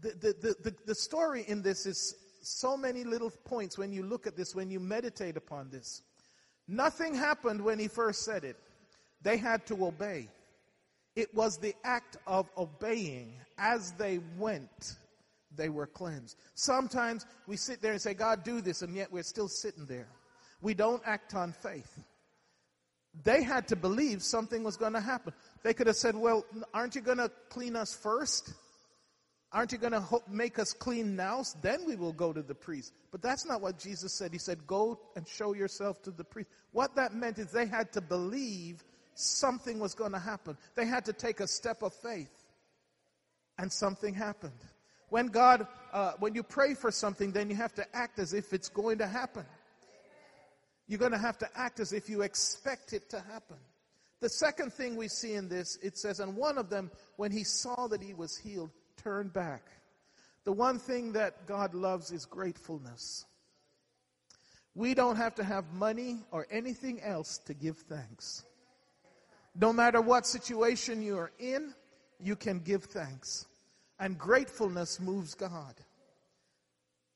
The, 0.01 0.11
the, 0.11 0.55
the, 0.63 0.75
the, 0.87 0.95
story 0.95 1.45
in 1.49 1.61
this 1.61 1.85
is 1.85 2.15
so 2.41 2.77
many 2.77 3.05
little 3.05 3.31
points 3.45 3.79
when 3.79 3.93
you 3.93 4.03
look 4.03 4.27
at 4.27 4.37
this, 4.37 4.55
when 4.55 4.71
you 4.71 4.81
meditate 4.81 5.37
upon 5.37 5.71
this. 5.71 6.03
Nothing 6.67 7.15
happened 7.15 7.63
when 7.63 7.79
he 7.79 7.89
first 7.89 8.25
said 8.25 8.45
it. 8.45 8.57
They 9.23 9.37
had 9.37 9.67
to 9.67 9.87
obey. 9.87 10.29
It 11.17 11.35
was 11.35 11.59
the 11.59 11.75
act 11.83 12.17
of 12.27 12.49
obeying 12.57 13.33
as 13.59 13.93
they 13.93 14.21
went, 14.39 14.97
they 15.57 15.69
were 15.69 15.87
cleansed. 15.87 16.37
Sometimes 16.55 17.27
we 17.47 17.57
sit 17.57 17.83
there 17.83 17.93
and 17.93 18.01
say, 18.01 18.15
God, 18.15 18.45
do 18.45 18.61
this, 18.61 18.83
and 18.83 18.95
yet 18.95 19.11
we're 19.11 19.25
still 19.25 19.49
sitting 19.49 19.87
there. 19.87 20.07
We 20.61 20.75
don't 20.75 21.03
act 21.05 21.35
on 21.35 21.53
faith. 21.53 21.99
They 23.25 23.43
had 23.43 23.69
to 23.69 23.77
believe 23.77 24.23
something 24.23 24.63
was 24.63 24.77
going 24.77 24.93
to 24.93 25.01
happen. 25.01 25.33
They 25.65 25.75
could 25.75 25.89
have 25.89 25.97
said, 25.97 26.15
Well, 26.15 26.45
aren't 26.73 26.95
you 26.95 27.01
going 27.01 27.19
to 27.19 27.31
clean 27.49 27.75
us 27.75 27.95
first? 27.95 28.53
Aren't 29.51 29.73
you 29.73 29.79
going 29.79 29.93
to 29.93 30.05
make 30.29 30.59
us 30.59 30.75
clean 30.75 31.17
now? 31.17 31.43
Then 31.63 31.87
we 31.87 31.97
will 31.97 32.13
go 32.13 32.33
to 32.33 32.43
the 32.43 32.55
priest. 32.55 32.93
But 33.11 33.23
that's 33.23 33.47
not 33.47 33.63
what 33.63 33.79
Jesus 33.79 34.13
said. 34.13 34.33
He 34.33 34.39
said, 34.39 34.67
Go 34.67 35.01
and 35.17 35.27
show 35.27 35.55
yourself 35.55 36.03
to 36.03 36.11
the 36.11 36.25
priest. 36.25 36.51
What 36.73 36.97
that 36.97 37.15
meant 37.15 37.39
is 37.39 37.51
they 37.51 37.67
had 37.67 37.93
to 37.93 38.03
believe 38.03 38.85
something 39.15 39.79
was 39.79 39.95
going 39.95 40.13
to 40.13 40.19
happen. 40.19 40.57
They 40.75 40.87
had 40.87 41.07
to 41.07 41.15
take 41.15 41.41
a 41.41 41.49
step 41.49 41.83
of 41.83 41.95
faith. 41.95 42.31
And 43.57 43.73
something 43.73 44.15
happened. 44.15 44.53
When 45.09 45.29
God, 45.29 45.67
uh, 45.93 46.13
when 46.19 46.35
you 46.35 46.43
pray 46.43 46.75
for 46.75 46.91
something, 46.91 47.33
then 47.33 47.49
you 47.49 47.57
have 47.57 47.75
to 47.75 47.97
act 47.97 48.19
as 48.19 48.35
if 48.35 48.53
it's 48.53 48.69
going 48.69 48.99
to 48.99 49.07
happen. 49.07 49.47
You're 50.87 50.99
going 50.99 51.13
to 51.13 51.19
have 51.19 51.39
to 51.39 51.49
act 51.57 51.81
as 51.81 51.93
if 51.93 52.09
you 52.09 52.23
expect 52.23 52.93
it 52.93 53.11
to 53.11 53.21
happen. 53.21 53.57
The 54.21 54.29
second 54.29 54.73
thing 54.73 54.97
we 54.97 55.09
see 55.09 55.35
in 55.35 55.49
this, 55.49 55.79
it 55.83 55.97
says, 55.97 56.21
and 56.21 56.37
one 56.37 56.59
of 56.59 56.71
them, 56.71 56.91
when 57.17 57.31
he 57.31 57.45
saw 57.45 57.87
that 57.89 58.03
he 58.03 58.15
was 58.15 58.37
healed, 58.37 58.71
turned 59.09 59.33
back. 59.33 59.63
The 60.45 60.53
one 60.53 60.79
thing 60.79 61.13
that 61.13 61.47
God 61.47 61.73
loves 61.73 62.13
is 62.13 62.27
gratefulness. 62.27 63.25
We 64.75 64.93
don't 64.93 65.17
have 65.17 65.35
to 65.37 65.45
have 65.45 65.65
money 65.73 66.19
or 66.31 66.47
anything 66.51 67.01
else 67.01 67.39
to 67.47 67.55
give 67.55 67.79
thanks. 67.79 68.45
No 69.59 69.73
matter 69.73 70.03
what 70.03 70.27
situation 70.27 71.01
you 71.01 71.17
are 71.17 71.33
in, 71.39 71.73
you 72.21 72.37
can 72.37 72.59
give 72.59 72.85
thanks. 72.85 73.47
And 73.99 74.19
gratefulness 74.19 75.01
moves 75.01 75.35
God. 75.35 75.75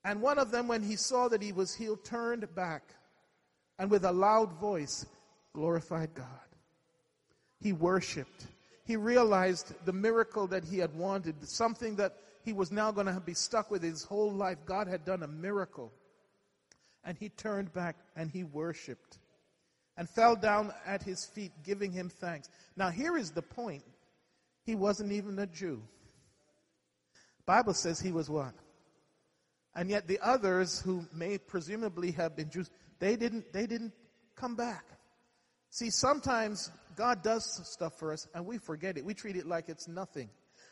And 0.03 0.23
one 0.23 0.39
of 0.39 0.51
them, 0.51 0.67
when 0.67 0.83
he 0.83 0.97
saw 0.97 1.29
that 1.29 1.43
he 1.43 1.53
was 1.53 1.75
healed, 1.75 2.07
turned 2.07 2.55
back 2.55 2.85
and 3.79 3.91
with 3.91 4.07
a 4.07 4.13
loud 4.13 4.51
voice 4.55 5.05
glorified 5.53 6.15
God. 6.15 6.49
He 7.61 7.75
worshiped. 7.75 8.47
He 8.85 8.97
realized 8.97 9.75
the 9.85 9.93
miracle 9.93 10.47
that 10.49 10.65
he 10.65 10.79
had 10.79 10.95
wanted, 10.95 11.47
something 11.49 11.97
that 11.97 12.17
he 12.45 12.53
was 12.53 12.73
now 12.73 12.91
going 12.91 13.07
to 13.07 13.21
be 13.21 13.35
stuck 13.35 13.71
with 13.71 13.83
his 13.83 14.03
whole 14.03 14.33
life. 14.33 14.59
God 14.67 14.89
had 14.89 15.05
done 15.05 15.23
a 15.23 15.29
miracle. 15.29 15.93
And 17.05 17.17
he 17.17 17.29
turned 17.29 17.73
back 17.73 17.97
and 18.17 18.31
he 18.31 18.45
worshiped 18.45 19.19
and 19.97 20.09
fell 20.09 20.37
down 20.37 20.73
at 20.87 21.03
his 21.03 21.25
feet, 21.25 21.53
giving 21.65 21.93
him 21.93 22.09
thanks. 22.09 22.49
Now, 22.77 22.91
here 22.91 23.17
is 23.17 23.31
the 23.31 23.43
point. 23.43 23.83
He 24.65 24.75
wasn't 24.75 25.13
even 25.13 25.39
a 25.39 25.47
Jew. 25.47 25.83
Bible 27.45 27.75
says 27.75 28.01
he 28.01 28.13
was 28.13 28.31
what? 28.31 28.55
And 29.75 29.91
yet 29.91 30.07
the 30.07 30.21
others 30.23 30.81
who 30.81 31.05
may 31.13 31.39
presumably 31.39 32.13
have 32.13 32.37
been 32.37 32.51
Jews, 32.51 32.71
they 32.99 33.17
didn't, 33.17 33.53
they 33.53 33.67
didn't 33.67 33.93
come 34.37 34.55
back. 34.55 34.85
See, 35.71 35.91
sometimes 35.91 36.71
God 36.97 37.23
does 37.23 37.61
stuff 37.69 37.99
for 37.99 38.13
us 38.13 38.27
and 38.35 38.47
we 38.47 38.59
forget 38.59 38.97
it. 38.97 39.05
We 39.05 39.15
treat 39.15 39.37
it 39.37 39.47
like 39.47 39.69
it's 39.69 39.89
nothing. 39.89 40.31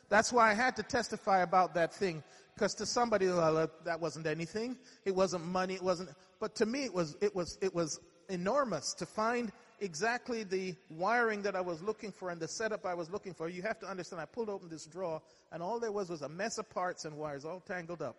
That's 0.08 0.32
why 0.32 0.50
I 0.50 0.54
had 0.54 0.76
to 0.76 0.82
testify 0.82 1.42
about 1.42 1.74
that 1.74 1.94
thing. 1.94 2.22
Because 2.54 2.74
to 2.74 2.86
somebody, 2.86 3.26
well, 3.26 3.56
uh, 3.56 3.66
that 3.84 4.00
wasn't 4.00 4.26
anything. 4.26 4.76
It 5.04 5.14
wasn't 5.14 5.46
money. 5.46 5.74
It 5.74 5.82
wasn't, 5.82 6.10
but 6.40 6.54
to 6.56 6.66
me, 6.66 6.84
it 6.84 6.92
was, 6.92 7.16
it 7.20 7.34
was, 7.34 7.56
it 7.62 7.74
was 7.74 8.00
enormous 8.28 8.92
to 8.94 9.06
find 9.06 9.52
exactly 9.80 10.42
the 10.44 10.74
wiring 10.90 11.42
that 11.42 11.56
I 11.56 11.60
was 11.60 11.80
looking 11.80 12.12
for 12.12 12.30
and 12.30 12.40
the 12.40 12.48
setup 12.48 12.84
I 12.84 12.92
was 12.92 13.08
looking 13.08 13.32
for. 13.32 13.48
You 13.48 13.62
have 13.62 13.78
to 13.80 13.86
understand, 13.86 14.20
I 14.20 14.26
pulled 14.26 14.50
open 14.50 14.68
this 14.68 14.84
drawer 14.84 15.22
and 15.52 15.62
all 15.62 15.80
there 15.80 15.92
was 15.92 16.10
was 16.10 16.22
a 16.22 16.28
mess 16.28 16.58
of 16.58 16.68
parts 16.68 17.04
and 17.04 17.16
wires 17.16 17.44
all 17.44 17.60
tangled 17.60 18.02
up. 18.02 18.16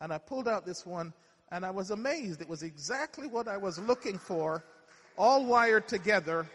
And 0.00 0.12
I 0.12 0.18
pulled 0.18 0.48
out 0.48 0.66
this 0.66 0.84
one 0.84 1.12
and 1.52 1.64
I 1.64 1.70
was 1.70 1.90
amazed. 1.90 2.40
It 2.40 2.48
was 2.48 2.62
exactly 2.62 3.28
what 3.28 3.48
I 3.48 3.58
was 3.58 3.78
looking 3.78 4.18
for, 4.18 4.64
all 5.16 5.44
wired 5.44 5.86
together 5.86 6.48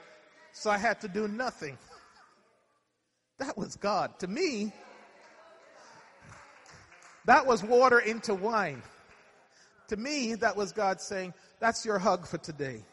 so 0.51 0.69
I 0.69 0.77
had 0.77 1.01
to 1.01 1.07
do 1.07 1.27
nothing. 1.27 1.77
That 3.37 3.57
was 3.57 3.75
God. 3.75 4.19
To 4.19 4.27
me, 4.27 4.73
that 7.25 7.45
was 7.45 7.63
water 7.63 7.99
into 7.99 8.33
wine. 8.35 8.81
To 9.87 9.97
me, 9.97 10.35
that 10.35 10.55
was 10.55 10.71
God 10.71 11.01
saying, 11.01 11.33
That's 11.59 11.85
your 11.85 11.99
hug 11.99 12.27
for 12.27 12.37
today. 12.37 12.83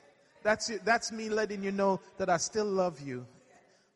That's, 0.43 0.71
that's 0.85 1.11
me 1.11 1.29
letting 1.29 1.65
you 1.65 1.73
know 1.73 2.01
that 2.19 2.31
I 2.31 2.37
still 2.37 2.67
love 2.67 3.01
you. 3.01 3.27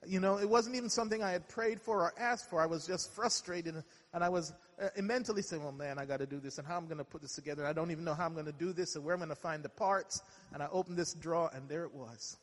You 0.05 0.19
know, 0.19 0.39
it 0.39 0.49
wasn't 0.49 0.75
even 0.75 0.89
something 0.89 1.23
I 1.23 1.31
had 1.31 1.49
prayed 1.49 1.81
for 1.81 2.01
or 2.01 2.15
asked 2.19 2.51
for. 2.51 2.61
I 2.61 2.67
was 2.67 2.87
just 2.87 3.13
frustrated 3.13 3.75
and 4.13 4.25
I 4.25 4.31
was 4.31 4.53
uh, 4.83 4.89
mentally 5.01 5.43
saying, 5.43 5.63
well, 5.63 5.73
man, 5.73 5.99
I 5.99 6.07
got 6.07 6.19
to 6.19 6.27
do 6.27 6.41
this 6.41 6.59
and 6.59 6.67
how 6.67 6.77
I'm 6.77 6.87
going 6.87 6.99
to 6.99 7.05
put 7.05 7.21
this 7.23 7.35
together. 7.35 7.67
I 7.67 7.73
don't 7.73 7.91
even 7.91 8.03
know 8.03 8.15
how 8.15 8.25
I'm 8.25 8.33
going 8.33 8.47
to 8.47 8.53
do 8.53 8.73
this 8.73 8.97
and 8.97 9.05
where 9.05 9.15
I'm 9.15 9.21
going 9.21 9.29
to 9.29 9.37
find 9.37 9.63
the 9.63 9.69
parts. 9.69 10.23
And 10.53 10.63
I 10.63 10.69
opened 10.73 10.97
this 10.97 11.15
drawer 11.15 11.51
and 11.55 11.69
there 11.69 11.85
it 11.85 11.95
was. 11.95 12.37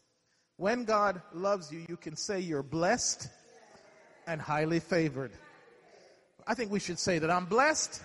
When 0.58 0.86
God 0.86 1.22
loves 1.34 1.72
you, 1.72 1.86
you 1.88 1.98
can 1.98 2.16
say 2.16 2.40
you're 2.40 2.64
blessed 2.64 3.30
and 4.26 4.42
highly 4.42 4.80
favored. 4.80 5.32
I 6.48 6.56
think 6.56 6.72
we 6.72 6.80
should 6.80 6.98
say 6.98 7.20
that 7.20 7.30
I'm 7.30 7.46
blessed 7.46 8.02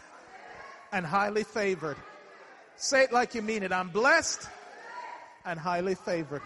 and 0.93 1.07
highly 1.07 1.45
favored. 1.45 1.97
Say 2.77 3.05
it 3.05 3.13
like 3.13 3.35
you 3.35 3.41
mean 3.41 3.63
it. 3.63 3.73
I'm 3.73 3.89
blessed 3.89 4.49
and 5.47 5.59
highly 5.59 5.95
favored. 5.95 6.43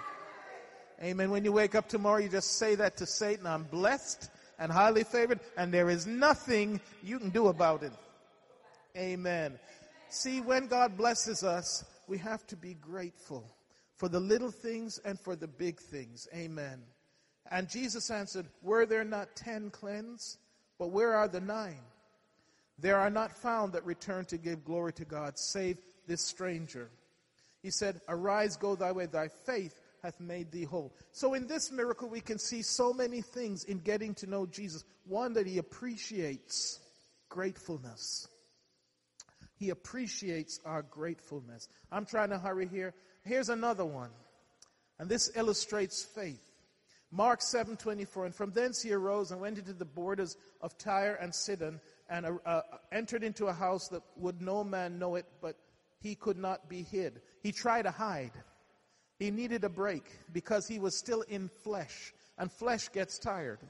Amen. 1.02 1.30
When 1.30 1.44
you 1.44 1.52
wake 1.52 1.74
up 1.74 1.88
tomorrow, 1.88 2.18
you 2.18 2.28
just 2.28 2.56
say 2.56 2.76
that 2.76 2.96
to 2.98 3.06
Satan. 3.06 3.46
I'm 3.46 3.64
blessed 3.64 4.30
and 4.58 4.70
highly 4.70 5.02
favored, 5.04 5.40
and 5.56 5.74
there 5.74 5.90
is 5.90 6.06
nothing 6.06 6.80
you 7.02 7.18
can 7.18 7.30
do 7.30 7.48
about 7.48 7.82
it. 7.82 7.92
Amen. 8.96 9.58
See, 10.08 10.40
when 10.40 10.68
God 10.68 10.96
blesses 10.96 11.42
us, 11.42 11.84
we 12.06 12.16
have 12.18 12.46
to 12.46 12.56
be 12.56 12.74
grateful 12.74 13.44
for 13.96 14.08
the 14.08 14.20
little 14.20 14.50
things 14.50 14.98
and 15.04 15.18
for 15.18 15.36
the 15.36 15.48
big 15.48 15.80
things. 15.80 16.28
Amen. 16.34 16.82
And 17.50 17.68
Jesus 17.68 18.10
answered, 18.10 18.46
Were 18.62 18.86
there 18.86 19.04
not 19.04 19.36
ten 19.36 19.70
cleansed? 19.70 20.38
But 20.78 20.90
where 20.90 21.14
are 21.14 21.28
the 21.28 21.40
nine? 21.40 21.80
There 22.78 22.98
are 22.98 23.10
not 23.10 23.32
found 23.32 23.72
that 23.72 23.86
return 23.86 24.26
to 24.26 24.36
give 24.36 24.64
glory 24.64 24.92
to 24.94 25.04
God, 25.04 25.38
save 25.38 25.78
this 26.06 26.20
stranger. 26.20 26.90
He 27.62 27.70
said, 27.70 28.00
Arise, 28.08 28.56
go 28.56 28.76
thy 28.76 28.92
way, 28.92 29.06
thy 29.06 29.28
faith 29.46 29.80
hath 30.02 30.20
made 30.20 30.52
thee 30.52 30.64
whole. 30.64 30.94
So 31.12 31.34
in 31.34 31.46
this 31.46 31.72
miracle, 31.72 32.08
we 32.08 32.20
can 32.20 32.38
see 32.38 32.62
so 32.62 32.92
many 32.92 33.22
things 33.22 33.64
in 33.64 33.78
getting 33.78 34.14
to 34.16 34.26
know 34.26 34.46
Jesus. 34.46 34.84
One, 35.04 35.32
that 35.34 35.46
he 35.46 35.58
appreciates 35.58 36.78
gratefulness. 37.28 38.28
He 39.58 39.70
appreciates 39.70 40.60
our 40.66 40.82
gratefulness. 40.82 41.68
I'm 41.90 42.04
trying 42.04 42.30
to 42.30 42.38
hurry 42.38 42.68
here. 42.68 42.94
Here's 43.26 43.48
another 43.48 43.84
one. 43.84 44.10
And 44.98 45.08
this 45.08 45.30
illustrates 45.34 46.02
faith. 46.02 46.42
Mark 47.10 47.40
7:24 47.40 48.26
and 48.26 48.34
from 48.34 48.50
thence 48.50 48.82
he 48.82 48.92
arose 48.92 49.30
and 49.30 49.40
went 49.40 49.58
into 49.58 49.72
the 49.72 49.84
borders 49.84 50.36
of 50.60 50.76
Tyre 50.78 51.14
and 51.14 51.34
Sidon 51.34 51.80
and 52.08 52.26
uh, 52.26 52.38
uh, 52.44 52.62
entered 52.92 53.22
into 53.22 53.46
a 53.46 53.52
house 53.52 53.88
that 53.88 54.02
would 54.16 54.42
no 54.42 54.64
man 54.64 54.98
know 54.98 55.14
it 55.14 55.26
but 55.40 55.56
he 56.00 56.14
could 56.14 56.36
not 56.36 56.68
be 56.68 56.82
hid. 56.82 57.20
He 57.42 57.52
tried 57.52 57.82
to 57.82 57.90
hide. 57.90 58.32
He 59.18 59.30
needed 59.30 59.64
a 59.64 59.68
break 59.68 60.04
because 60.32 60.68
he 60.68 60.78
was 60.78 60.96
still 60.96 61.22
in 61.22 61.48
flesh 61.48 62.12
and 62.38 62.50
flesh 62.50 62.90
gets 62.92 63.18
tired. 63.18 63.60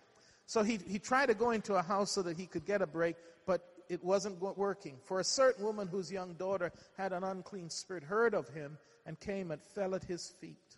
So 0.47 0.63
he, 0.63 0.79
he 0.87 0.99
tried 0.99 1.27
to 1.27 1.35
go 1.35 1.51
into 1.51 1.75
a 1.75 1.83
house 1.83 2.13
so 2.13 2.23
that 2.23 2.37
he 2.37 2.47
could 2.47 2.65
get 2.65 2.83
a 2.83 2.87
break, 2.87 3.17
but 3.47 3.63
it 3.89 4.03
wasn't 4.03 4.41
working. 4.41 4.97
For 5.05 5.21
a 5.21 5.25
certain 5.25 5.65
woman 5.65 5.89
whose 5.89 6.11
young 6.11 6.35
daughter 6.35 6.73
had 6.97 7.13
an 7.13 7.23
unclean 7.23 7.71
spirit 7.71 8.03
heard 8.03 8.35
of 8.35 8.49
him 8.49 8.79
and 9.07 9.19
came 9.19 9.51
and 9.51 9.63
fell 9.75 9.95
at 9.95 10.05
his 10.05 10.33
feet. 10.41 10.77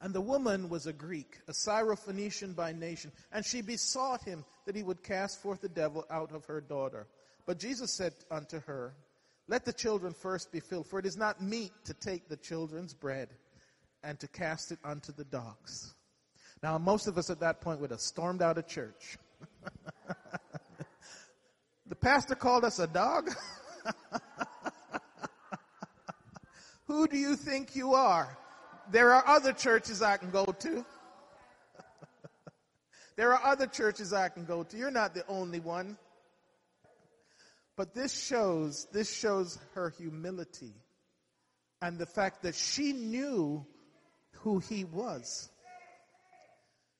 And 0.00 0.12
the 0.12 0.20
woman 0.20 0.68
was 0.68 0.86
a 0.86 0.92
Greek, 0.92 1.38
a 1.46 1.52
Syrophoenician 1.52 2.56
by 2.56 2.72
nation, 2.72 3.12
and 3.30 3.46
she 3.46 3.62
besought 3.62 4.24
him 4.24 4.44
that 4.66 4.74
he 4.74 4.82
would 4.82 5.04
cast 5.04 5.40
forth 5.40 5.60
the 5.60 5.68
devil 5.68 6.04
out 6.10 6.32
of 6.32 6.44
her 6.46 6.60
daughter. 6.60 7.06
But 7.46 7.60
Jesus 7.60 7.92
said 7.92 8.12
unto 8.28 8.60
her, 8.62 8.94
Let 9.46 9.64
the 9.64 9.72
children 9.72 10.12
first 10.12 10.50
be 10.50 10.58
filled, 10.58 10.88
for 10.88 10.98
it 10.98 11.06
is 11.06 11.16
not 11.16 11.40
meet 11.40 11.70
to 11.84 11.94
take 11.94 12.28
the 12.28 12.36
children's 12.36 12.94
bread 12.94 13.28
and 14.02 14.18
to 14.18 14.26
cast 14.26 14.72
it 14.72 14.80
unto 14.84 15.12
the 15.12 15.24
dogs. 15.24 15.94
Now, 16.64 16.78
most 16.78 17.06
of 17.06 17.16
us 17.16 17.30
at 17.30 17.40
that 17.40 17.60
point 17.60 17.80
would 17.80 17.92
have 17.92 18.00
stormed 18.00 18.42
out 18.42 18.58
of 18.58 18.66
church. 18.66 19.18
the 21.86 21.94
pastor 21.94 22.34
called 22.34 22.64
us 22.64 22.80
a 22.80 22.88
dog? 22.88 23.30
Who 26.92 27.08
do 27.08 27.16
you 27.16 27.36
think 27.36 27.74
you 27.74 27.94
are? 27.94 28.36
There 28.90 29.14
are 29.14 29.26
other 29.26 29.54
churches 29.54 30.02
I 30.02 30.18
can 30.18 30.30
go 30.30 30.44
to. 30.44 30.84
there 33.16 33.32
are 33.32 33.42
other 33.50 33.66
churches 33.66 34.12
I 34.12 34.28
can 34.28 34.44
go 34.44 34.62
to. 34.62 34.76
You're 34.76 34.90
not 34.90 35.14
the 35.14 35.26
only 35.26 35.58
one. 35.58 35.96
But 37.78 37.94
this 37.94 38.12
shows, 38.12 38.88
this 38.92 39.10
shows 39.10 39.58
her 39.74 39.88
humility 39.88 40.74
and 41.80 41.98
the 41.98 42.04
fact 42.04 42.42
that 42.42 42.54
she 42.54 42.92
knew 42.92 43.64
who 44.42 44.58
he 44.58 44.84
was. 44.84 45.48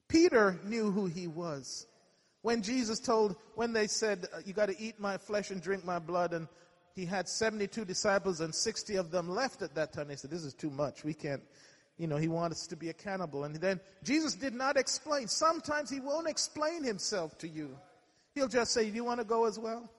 Peter 0.09 0.59
knew 0.65 0.91
who 0.91 1.05
he 1.05 1.27
was. 1.27 1.87
When 2.41 2.63
Jesus 2.63 2.99
told, 2.99 3.37
when 3.57 3.75
they 3.75 3.89
said, 3.89 4.27
you 4.47 4.55
got 4.55 4.71
to 4.71 4.81
eat 4.81 4.99
my 4.99 5.19
flesh 5.19 5.51
and 5.51 5.61
drink 5.61 5.85
my 5.85 5.99
blood, 5.99 6.33
and 6.33 6.49
he 6.95 7.07
had 7.07 7.29
72 7.29 7.85
disciples 7.85 8.41
and 8.41 8.55
60 8.55 8.97
of 8.97 9.11
them 9.11 9.29
left 9.29 9.63
at 9.63 9.75
that 9.75 9.93
time. 9.93 10.09
They 10.09 10.17
said, 10.17 10.31
this 10.31 10.45
is 10.45 10.55
too 10.55 10.71
much. 10.71 11.05
We 11.05 11.15
can't, 11.15 11.43
you 11.99 12.07
know, 12.07 12.17
he 12.17 12.29
wants 12.29 12.63
us 12.63 12.67
to 12.69 12.77
be 12.77 12.91
accountable. 12.91 13.45
And 13.45 13.57
then 13.57 13.81
Jesus 14.03 14.35
did 14.35 14.55
not 14.55 14.77
explain. 14.77 15.29
Sometimes 15.29 15.91
he 15.91 16.01
won't 16.01 16.29
explain 16.29 16.85
himself 16.85 17.39
to 17.39 17.49
you. 17.49 17.77
He'll 18.35 18.49
just 18.49 18.73
say, 18.73 18.89
Do 18.89 18.95
you 18.95 19.05
want 19.05 19.21
to 19.21 19.27
go 19.27 19.47
as 19.47 19.59
well? 19.59 19.91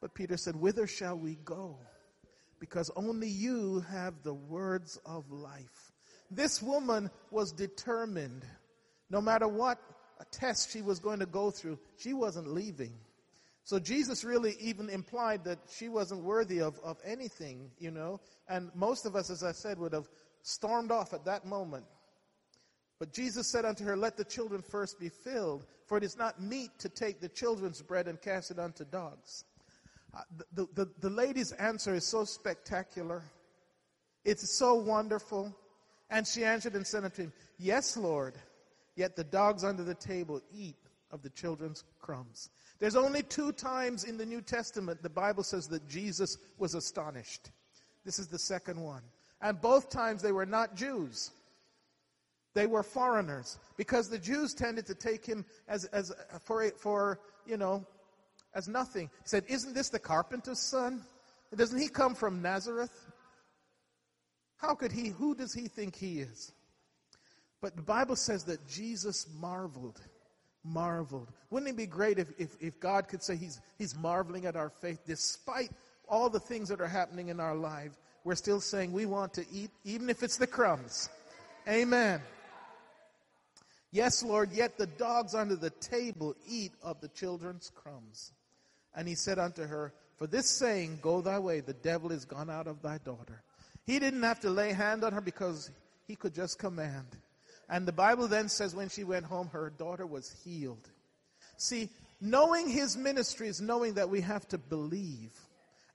But 0.00 0.14
Peter 0.14 0.36
said, 0.36 0.56
Whither 0.56 0.86
shall 0.86 1.16
we 1.16 1.36
go? 1.44 1.78
Because 2.60 2.90
only 2.96 3.28
you 3.28 3.80
have 3.90 4.22
the 4.22 4.34
words 4.34 4.98
of 5.04 5.30
life. 5.30 5.92
This 6.30 6.62
woman 6.62 7.10
was 7.30 7.52
determined, 7.52 8.44
no 9.10 9.20
matter 9.20 9.46
what 9.46 9.78
a 10.20 10.24
test 10.26 10.72
she 10.72 10.82
was 10.82 10.98
going 10.98 11.20
to 11.20 11.26
go 11.26 11.50
through, 11.50 11.78
she 11.96 12.12
wasn't 12.12 12.48
leaving. 12.48 12.92
So 13.64 13.78
Jesus 13.78 14.24
really 14.24 14.56
even 14.60 14.90
implied 14.90 15.44
that 15.44 15.58
she 15.74 15.88
wasn't 15.88 16.22
worthy 16.22 16.60
of, 16.60 16.78
of 16.84 16.98
anything, 17.04 17.70
you 17.78 17.90
know. 17.90 18.20
And 18.46 18.70
most 18.74 19.06
of 19.06 19.16
us, 19.16 19.30
as 19.30 19.42
I 19.42 19.52
said, 19.52 19.78
would 19.78 19.94
have 19.94 20.08
stormed 20.42 20.90
off 20.90 21.14
at 21.14 21.24
that 21.24 21.46
moment. 21.46 21.86
But 22.98 23.12
Jesus 23.12 23.50
said 23.50 23.64
unto 23.64 23.84
her, 23.84 23.96
Let 23.96 24.18
the 24.18 24.24
children 24.24 24.60
first 24.60 25.00
be 25.00 25.08
filled, 25.08 25.66
for 25.86 25.96
it 25.96 26.04
is 26.04 26.16
not 26.16 26.42
meet 26.42 26.78
to 26.80 26.90
take 26.90 27.20
the 27.20 27.28
children's 27.28 27.80
bread 27.80 28.06
and 28.06 28.20
cast 28.20 28.50
it 28.50 28.58
unto 28.58 28.84
dogs. 28.84 29.44
Uh, 30.14 30.20
the, 30.54 30.68
the, 30.74 30.90
the 31.00 31.10
lady's 31.10 31.52
answer 31.52 31.94
is 31.94 32.06
so 32.06 32.24
spectacular. 32.24 33.22
It's 34.26 34.58
so 34.58 34.74
wonderful. 34.74 35.56
And 36.10 36.26
she 36.26 36.44
answered 36.44 36.74
and 36.74 36.86
said 36.86 37.04
unto 37.04 37.22
him, 37.22 37.32
Yes, 37.58 37.96
Lord, 37.96 38.34
yet 38.94 39.16
the 39.16 39.24
dogs 39.24 39.64
under 39.64 39.84
the 39.84 39.94
table 39.94 40.42
eat 40.52 40.76
of 41.10 41.22
the 41.22 41.30
children's 41.30 41.82
crumbs. 42.00 42.50
There's 42.84 42.96
only 42.96 43.22
two 43.22 43.50
times 43.52 44.04
in 44.04 44.18
the 44.18 44.26
New 44.26 44.42
Testament 44.42 45.02
the 45.02 45.08
Bible 45.08 45.42
says 45.42 45.68
that 45.68 45.88
Jesus 45.88 46.36
was 46.58 46.74
astonished. 46.74 47.50
This 48.04 48.18
is 48.18 48.28
the 48.28 48.38
second 48.38 48.78
one. 48.78 49.00
And 49.40 49.58
both 49.58 49.88
times 49.88 50.20
they 50.20 50.32
were 50.32 50.44
not 50.44 50.76
Jews. 50.76 51.30
They 52.52 52.66
were 52.66 52.82
foreigners 52.82 53.58
because 53.78 54.10
the 54.10 54.18
Jews 54.18 54.52
tended 54.52 54.84
to 54.84 54.94
take 54.94 55.24
him 55.24 55.46
as, 55.66 55.86
as 55.86 56.12
for, 56.42 56.68
for, 56.72 57.20
you 57.46 57.56
know, 57.56 57.86
as 58.54 58.68
nothing. 58.68 59.08
He 59.22 59.28
said, 59.28 59.44
Isn't 59.48 59.72
this 59.74 59.88
the 59.88 59.98
carpenter's 59.98 60.60
son? 60.60 61.00
Doesn't 61.56 61.80
he 61.80 61.88
come 61.88 62.14
from 62.14 62.42
Nazareth? 62.42 63.10
How 64.58 64.74
could 64.74 64.92
he, 64.92 65.08
who 65.08 65.34
does 65.34 65.54
he 65.54 65.68
think 65.68 65.96
he 65.96 66.20
is? 66.20 66.52
But 67.62 67.76
the 67.76 67.82
Bible 67.82 68.16
says 68.16 68.44
that 68.44 68.68
Jesus 68.68 69.26
marveled. 69.40 70.02
Marveled. 70.64 71.28
Wouldn't 71.50 71.70
it 71.70 71.76
be 71.76 71.86
great 71.86 72.18
if, 72.18 72.28
if, 72.38 72.56
if 72.60 72.80
God 72.80 73.08
could 73.08 73.22
say 73.22 73.36
he's, 73.36 73.60
he's 73.78 73.94
marveling 73.94 74.46
at 74.46 74.56
our 74.56 74.70
faith 74.70 75.00
despite 75.06 75.70
all 76.08 76.30
the 76.30 76.40
things 76.40 76.68
that 76.70 76.80
are 76.80 76.88
happening 76.88 77.28
in 77.28 77.38
our 77.38 77.54
life? 77.54 77.92
We're 78.24 78.34
still 78.34 78.60
saying 78.60 78.92
we 78.92 79.04
want 79.04 79.34
to 79.34 79.44
eat, 79.52 79.70
even 79.84 80.08
if 80.08 80.22
it's 80.22 80.38
the 80.38 80.46
crumbs. 80.46 81.10
Amen. 81.68 82.22
Yes, 83.92 84.22
Lord, 84.22 84.50
yet 84.52 84.76
the 84.76 84.86
dogs 84.86 85.34
under 85.34 85.54
the 85.54 85.70
table 85.70 86.34
eat 86.48 86.72
of 86.82 87.00
the 87.00 87.08
children's 87.08 87.70
crumbs. 87.74 88.32
And 88.96 89.06
he 89.06 89.14
said 89.14 89.38
unto 89.38 89.64
her, 89.66 89.92
For 90.16 90.26
this 90.26 90.48
saying, 90.48 90.98
Go 91.02 91.20
thy 91.20 91.38
way, 91.38 91.60
the 91.60 91.74
devil 91.74 92.10
is 92.10 92.24
gone 92.24 92.50
out 92.50 92.66
of 92.66 92.82
thy 92.82 92.98
daughter. 92.98 93.42
He 93.86 93.98
didn't 93.98 94.22
have 94.22 94.40
to 94.40 94.50
lay 94.50 94.72
hand 94.72 95.04
on 95.04 95.12
her 95.12 95.20
because 95.20 95.70
he 96.06 96.16
could 96.16 96.34
just 96.34 96.58
command. 96.58 97.06
And 97.68 97.86
the 97.86 97.92
Bible 97.92 98.28
then 98.28 98.48
says 98.48 98.74
when 98.74 98.88
she 98.88 99.04
went 99.04 99.26
home, 99.26 99.48
her 99.48 99.70
daughter 99.70 100.06
was 100.06 100.34
healed. 100.44 100.88
See, 101.56 101.88
knowing 102.20 102.68
his 102.68 102.96
ministry 102.96 103.48
is 103.48 103.60
knowing 103.60 103.94
that 103.94 104.10
we 104.10 104.20
have 104.20 104.46
to 104.48 104.58
believe 104.58 105.32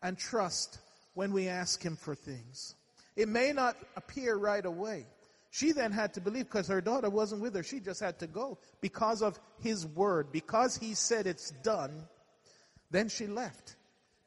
and 0.02 0.18
trust 0.18 0.80
when 1.14 1.32
we 1.34 1.48
ask 1.48 1.84
him 1.84 1.96
for 1.96 2.16
things. 2.16 2.76
It 3.16 3.28
may 3.28 3.52
not 3.52 3.76
appear 3.96 4.36
right 4.36 4.66
away. 4.66 5.06
She 5.52 5.72
then 5.72 5.92
had 5.92 6.14
to 6.14 6.22
believe 6.22 6.46
because 6.46 6.68
her 6.68 6.82
daughter 6.82 7.10
wasn't 7.10 7.42
with 7.42 7.56
her. 7.56 7.64
She 7.64 7.80
just 7.80 8.00
had 8.00 8.20
to 8.20 8.28
go 8.28 8.60
because 8.82 9.22
of 9.22 9.40
his 9.62 9.86
word. 9.86 10.32
Because 10.32 10.78
he 10.78 10.94
said 10.94 11.28
it's 11.28 11.52
done, 11.64 12.08
then 12.92 13.10
she 13.10 13.28
left 13.28 13.76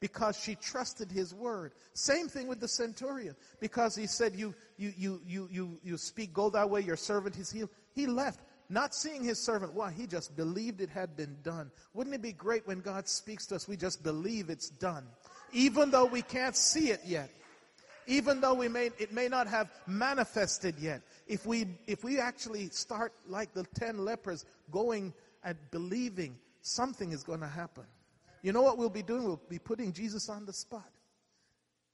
because 0.03 0.37
she 0.37 0.57
trusted 0.57 1.13
his 1.13 1.33
word. 1.33 1.71
Same 1.95 2.27
thing 2.27 2.49
with 2.49 2.59
the 2.59 2.67
centurion. 2.67 3.37
Because 3.61 3.95
he 3.95 4.09
said, 4.09 4.35
you, 4.35 4.53
you, 4.77 4.93
you, 4.99 5.21
you, 5.25 5.49
you, 5.49 5.81
you 5.85 5.97
speak, 5.97 6.35
go 6.35 6.51
that 6.51 6.69
way, 6.69 6.81
your 6.81 6.97
servant 6.97 7.39
is 7.39 7.53
healed. 7.53 7.71
He 7.95 8.09
left, 8.09 8.41
not 8.69 8.97
seeing 8.97 9.23
his 9.23 9.39
servant. 9.39 9.75
Why? 9.75 9.93
He 9.93 10.09
just 10.09 10.37
believed 10.37 10.81
it 10.81 10.89
had 10.89 11.17
been 11.17 11.37
done. 11.45 11.71
Wouldn't 11.95 12.17
it 12.17 12.21
be 12.21 12.33
great 12.33 12.67
when 12.67 12.81
God 12.81 13.07
speaks 13.07 13.47
to 13.47 13.55
us, 13.55 13.69
we 13.69 13.77
just 13.77 14.03
believe 14.03 14.51
it's 14.51 14.71
done? 14.71 15.07
Even 15.53 15.93
though 15.93 16.07
we 16.07 16.23
can't 16.23 16.57
see 16.57 16.91
it 16.91 17.03
yet. 17.07 17.31
Even 18.09 18.41
though 18.41 18.55
we 18.55 18.67
may, 18.67 18.91
it 18.99 19.13
may 19.13 19.29
not 19.29 19.47
have 19.47 19.71
manifested 19.87 20.75
yet. 20.81 21.03
If 21.29 21.47
we, 21.47 21.69
if 21.87 22.03
we 22.03 22.19
actually 22.19 22.71
start 22.71 23.13
like 23.29 23.55
the 23.55 23.63
ten 23.79 24.05
lepers 24.05 24.45
going 24.73 25.15
and 25.45 25.57
believing, 25.71 26.37
something 26.61 27.13
is 27.13 27.23
going 27.23 27.39
to 27.39 27.47
happen. 27.47 27.85
You 28.43 28.53
know 28.53 28.63
what 28.63 28.77
we'll 28.77 28.91
be 28.91 29.03
doing? 29.03 29.25
We'll 29.25 29.41
be 29.49 29.59
putting 29.59 29.93
Jesus 29.93 30.29
on 30.29 30.45
the 30.45 30.53
spot. 30.53 30.91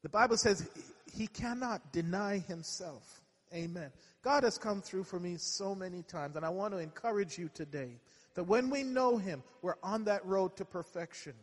The 0.03 0.09
Bible 0.09 0.37
says 0.37 0.69
he 1.13 1.27
cannot 1.27 1.93
deny 1.93 2.39
himself. 2.39 3.21
Amen. 3.55 3.91
God 4.23 4.45
has 4.45 4.59
come 4.59 4.83
through 4.83 5.05
for 5.05 5.19
me 5.19 5.37
so 5.39 5.75
many 5.75 6.03
times, 6.03 6.37
and 6.37 6.45
I 6.45 6.51
want 6.51 6.75
to 6.75 6.79
encourage 6.79 7.39
you 7.39 7.51
today 7.55 7.99
that 8.35 8.45
when 8.45 8.71
we 8.71 8.83
know 8.83 9.17
him, 9.17 9.43
we're 9.63 9.79
on 9.83 10.05
that 10.05 10.25
road 10.25 10.57
to 10.57 10.65
perfection. 10.65 11.35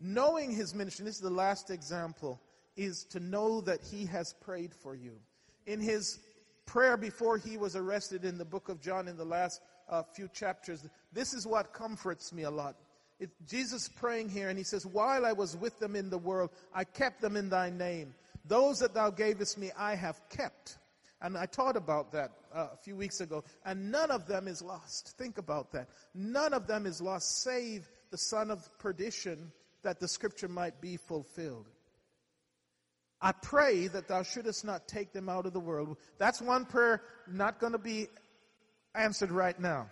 Knowing 0.00 0.50
his 0.50 0.74
ministry, 0.74 1.04
this 1.04 1.16
is 1.16 1.20
the 1.20 1.30
last 1.30 1.70
example, 1.70 2.40
is 2.76 3.04
to 3.04 3.20
know 3.20 3.60
that 3.62 3.80
he 3.82 4.04
has 4.06 4.34
prayed 4.40 4.74
for 4.74 4.94
you. 4.94 5.12
In 5.66 5.80
his 5.80 6.18
prayer 6.66 6.96
before 6.96 7.38
he 7.38 7.56
was 7.56 7.76
arrested 7.76 8.24
in 8.24 8.36
the 8.36 8.44
book 8.44 8.68
of 8.68 8.80
John 8.80 9.06
in 9.06 9.16
the 9.16 9.24
last 9.24 9.60
uh, 9.88 10.02
few 10.02 10.28
chapters, 10.28 10.84
this 11.12 11.34
is 11.34 11.46
what 11.46 11.72
comforts 11.72 12.32
me 12.32 12.42
a 12.42 12.50
lot. 12.50 12.76
It, 13.24 13.30
Jesus 13.48 13.88
praying 13.88 14.28
here, 14.28 14.50
and 14.50 14.58
he 14.58 14.64
says, 14.64 14.84
While 14.84 15.24
I 15.24 15.32
was 15.32 15.56
with 15.56 15.78
them 15.78 15.96
in 15.96 16.10
the 16.10 16.18
world, 16.18 16.50
I 16.74 16.84
kept 16.84 17.22
them 17.22 17.36
in 17.36 17.48
thy 17.48 17.70
name. 17.70 18.14
Those 18.44 18.80
that 18.80 18.92
thou 18.92 19.08
gavest 19.08 19.56
me, 19.56 19.70
I 19.78 19.94
have 19.94 20.20
kept. 20.28 20.76
And 21.22 21.38
I 21.38 21.46
taught 21.46 21.78
about 21.78 22.12
that 22.12 22.32
uh, 22.54 22.68
a 22.74 22.76
few 22.76 22.96
weeks 22.96 23.22
ago. 23.22 23.42
And 23.64 23.90
none 23.90 24.10
of 24.10 24.26
them 24.26 24.46
is 24.46 24.60
lost. 24.60 25.14
Think 25.16 25.38
about 25.38 25.72
that. 25.72 25.88
None 26.14 26.52
of 26.52 26.66
them 26.66 26.84
is 26.84 27.00
lost, 27.00 27.42
save 27.42 27.88
the 28.10 28.18
son 28.18 28.50
of 28.50 28.60
perdition, 28.78 29.52
that 29.84 30.00
the 30.00 30.08
scripture 30.08 30.48
might 30.48 30.82
be 30.82 30.98
fulfilled. 30.98 31.70
I 33.22 33.32
pray 33.32 33.86
that 33.86 34.06
thou 34.06 34.22
shouldest 34.22 34.66
not 34.66 34.86
take 34.86 35.14
them 35.14 35.30
out 35.30 35.46
of 35.46 35.54
the 35.54 35.60
world. 35.60 35.96
That's 36.18 36.42
one 36.42 36.66
prayer 36.66 37.00
not 37.26 37.58
going 37.58 37.72
to 37.72 37.78
be 37.78 38.08
answered 38.94 39.30
right 39.30 39.58
now. 39.58 39.88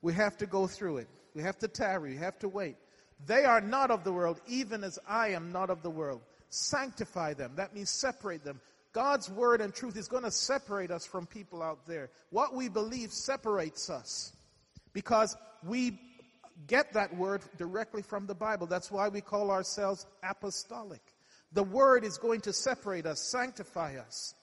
We 0.00 0.14
have 0.14 0.38
to 0.38 0.46
go 0.46 0.66
through 0.66 0.98
it. 0.98 1.08
We 1.36 1.42
have 1.42 1.58
to 1.58 1.68
tarry. 1.68 2.14
We 2.14 2.16
have 2.16 2.38
to 2.38 2.48
wait. 2.48 2.76
They 3.26 3.44
are 3.44 3.60
not 3.60 3.90
of 3.90 4.02
the 4.02 4.12
world, 4.12 4.40
even 4.48 4.82
as 4.82 4.98
I 5.06 5.28
am 5.28 5.52
not 5.52 5.70
of 5.70 5.82
the 5.82 5.90
world. 5.90 6.22
Sanctify 6.48 7.34
them. 7.34 7.52
That 7.56 7.74
means 7.74 7.90
separate 7.90 8.42
them. 8.42 8.60
God's 8.92 9.28
word 9.30 9.60
and 9.60 9.74
truth 9.74 9.98
is 9.98 10.08
going 10.08 10.22
to 10.22 10.30
separate 10.30 10.90
us 10.90 11.04
from 11.04 11.26
people 11.26 11.62
out 11.62 11.86
there. 11.86 12.08
What 12.30 12.54
we 12.54 12.70
believe 12.70 13.12
separates 13.12 13.90
us 13.90 14.32
because 14.94 15.36
we 15.62 16.00
get 16.66 16.94
that 16.94 17.14
word 17.14 17.42
directly 17.58 18.00
from 18.00 18.26
the 18.26 18.34
Bible. 18.34 18.66
That's 18.66 18.90
why 18.90 19.08
we 19.08 19.20
call 19.20 19.50
ourselves 19.50 20.06
apostolic. 20.22 21.02
The 21.52 21.62
word 21.62 22.04
is 22.04 22.16
going 22.16 22.40
to 22.42 22.52
separate 22.54 23.04
us, 23.04 23.20
sanctify 23.20 23.98
us. 23.98 24.34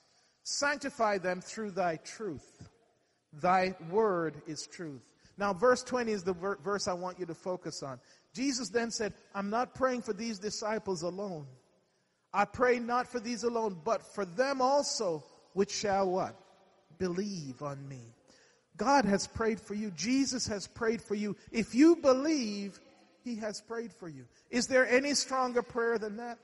Sanctify 0.44 1.20
them 1.20 1.42
through 1.42 1.72
thy 1.72 1.96
truth. 1.98 2.70
Thy 3.32 3.76
word 3.90 4.42
is 4.46 4.68
truth. 4.68 5.02
Now, 5.38 5.54
verse 5.54 5.84
20 5.84 6.12
is 6.12 6.24
the 6.24 6.34
ver- 6.34 6.58
verse 6.58 6.88
I 6.88 6.94
want 6.94 7.20
you 7.20 7.26
to 7.26 7.34
focus 7.34 7.82
on. 7.82 8.00
Jesus 8.34 8.70
then 8.70 8.92
said, 8.92 9.14
I'm 9.34 9.50
not 9.50 9.74
praying 9.74 10.04
for 10.04 10.14
these 10.14 10.40
disciples 10.40 11.02
alone. 11.02 11.48
I 12.34 12.46
pray 12.46 12.80
not 12.80 13.08
for 13.08 13.20
these 13.20 13.44
alone, 13.44 13.80
but 13.84 14.02
for 14.14 14.26
them 14.26 14.62
also 14.62 15.24
which 15.54 15.72
shall 15.72 16.10
what? 16.10 16.36
Believe 16.98 17.62
on 17.62 17.88
me. 17.88 18.02
God 18.76 19.06
has 19.06 19.28
prayed 19.28 19.60
for 19.60 19.76
you. 19.76 19.92
Jesus 19.92 20.48
has 20.48 20.68
prayed 20.68 21.02
for 21.02 21.14
you. 21.14 21.36
If 21.52 21.76
you 21.76 21.96
believe, 21.96 22.80
He 23.24 23.36
has 23.36 23.62
prayed 23.62 23.94
for 23.94 24.10
you. 24.10 24.26
Is 24.50 24.68
there 24.68 24.88
any 24.88 25.14
stronger 25.14 25.62
prayer 25.62 26.00
than 26.00 26.18
that? 26.18 26.40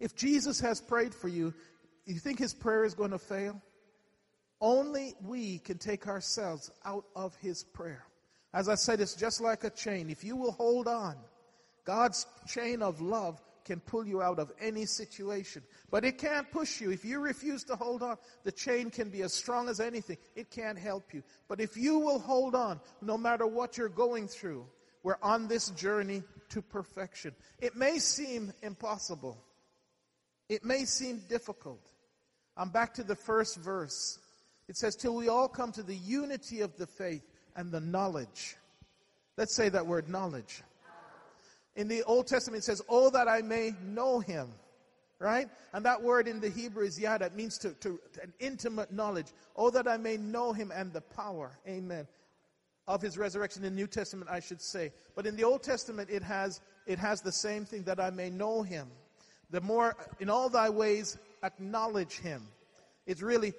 If 0.00 0.16
Jesus 0.16 0.60
has 0.60 0.80
prayed 0.80 1.14
for 1.14 1.28
you, 1.28 1.52
you 2.06 2.18
think 2.18 2.38
His 2.38 2.54
prayer 2.54 2.84
is 2.84 2.94
going 2.94 3.10
to 3.10 3.18
fail? 3.18 3.60
Only 4.64 5.14
we 5.22 5.58
can 5.58 5.76
take 5.76 6.06
ourselves 6.06 6.70
out 6.86 7.04
of 7.14 7.36
his 7.36 7.62
prayer. 7.62 8.02
As 8.54 8.66
I 8.66 8.76
said, 8.76 8.98
it's 8.98 9.14
just 9.14 9.42
like 9.42 9.62
a 9.62 9.68
chain. 9.68 10.08
If 10.08 10.24
you 10.24 10.36
will 10.36 10.52
hold 10.52 10.88
on, 10.88 11.16
God's 11.84 12.26
chain 12.46 12.80
of 12.80 13.02
love 13.02 13.38
can 13.66 13.80
pull 13.80 14.06
you 14.06 14.22
out 14.22 14.38
of 14.38 14.50
any 14.58 14.86
situation. 14.86 15.62
But 15.90 16.06
it 16.06 16.16
can't 16.16 16.50
push 16.50 16.80
you. 16.80 16.90
If 16.90 17.04
you 17.04 17.20
refuse 17.20 17.62
to 17.64 17.76
hold 17.76 18.02
on, 18.02 18.16
the 18.44 18.52
chain 18.52 18.88
can 18.88 19.10
be 19.10 19.20
as 19.20 19.34
strong 19.34 19.68
as 19.68 19.80
anything. 19.80 20.16
It 20.34 20.50
can't 20.50 20.78
help 20.78 21.12
you. 21.12 21.22
But 21.46 21.60
if 21.60 21.76
you 21.76 21.98
will 21.98 22.18
hold 22.18 22.54
on, 22.54 22.80
no 23.02 23.18
matter 23.18 23.46
what 23.46 23.76
you're 23.76 23.90
going 23.90 24.28
through, 24.28 24.64
we're 25.02 25.18
on 25.22 25.46
this 25.46 25.68
journey 25.72 26.22
to 26.48 26.62
perfection. 26.62 27.34
It 27.58 27.76
may 27.76 27.98
seem 27.98 28.50
impossible. 28.62 29.36
It 30.48 30.64
may 30.64 30.86
seem 30.86 31.20
difficult. 31.28 31.86
I'm 32.56 32.70
back 32.70 32.94
to 32.94 33.02
the 33.02 33.16
first 33.16 33.58
verse. 33.58 34.20
It 34.68 34.76
says, 34.76 34.96
till 34.96 35.14
we 35.14 35.28
all 35.28 35.48
come 35.48 35.72
to 35.72 35.82
the 35.82 35.94
unity 35.94 36.60
of 36.60 36.76
the 36.76 36.86
faith 36.86 37.22
and 37.56 37.70
the 37.70 37.80
knowledge. 37.80 38.56
Let's 39.36 39.54
say 39.54 39.68
that 39.68 39.86
word 39.86 40.08
knowledge. 40.08 40.62
In 41.76 41.88
the 41.88 42.02
Old 42.04 42.26
Testament, 42.26 42.62
it 42.62 42.64
says, 42.64 42.82
Oh, 42.88 43.10
that 43.10 43.28
I 43.28 43.42
may 43.42 43.72
know 43.82 44.20
him. 44.20 44.48
Right? 45.18 45.48
And 45.72 45.84
that 45.84 46.02
word 46.02 46.28
in 46.28 46.40
the 46.40 46.50
Hebrew 46.50 46.84
is 46.84 46.98
yada. 46.98 47.26
It 47.26 47.34
means 47.34 47.56
to, 47.58 47.70
to, 47.70 48.00
to 48.12 48.22
an 48.22 48.32
intimate 48.40 48.92
knowledge. 48.92 49.28
Oh, 49.56 49.70
that 49.70 49.88
I 49.88 49.96
may 49.96 50.16
know 50.16 50.52
him 50.52 50.72
and 50.74 50.92
the 50.92 51.00
power. 51.00 51.58
Amen. 51.66 52.06
Of 52.86 53.00
his 53.00 53.16
resurrection 53.16 53.64
in 53.64 53.74
the 53.74 53.80
New 53.80 53.86
Testament, 53.86 54.30
I 54.30 54.40
should 54.40 54.60
say. 54.60 54.92
But 55.14 55.26
in 55.26 55.36
the 55.36 55.44
Old 55.44 55.62
Testament, 55.62 56.10
it 56.10 56.22
has, 56.22 56.60
it 56.86 56.98
has 56.98 57.22
the 57.22 57.32
same 57.32 57.64
thing 57.64 57.84
that 57.84 57.98
I 57.98 58.10
may 58.10 58.28
know 58.28 58.62
him. 58.62 58.88
The 59.50 59.60
more, 59.60 59.96
in 60.20 60.28
all 60.28 60.48
thy 60.48 60.68
ways, 60.68 61.16
acknowledge 61.42 62.18
him. 62.18 62.42
It's 63.06 63.22
really 63.22 63.54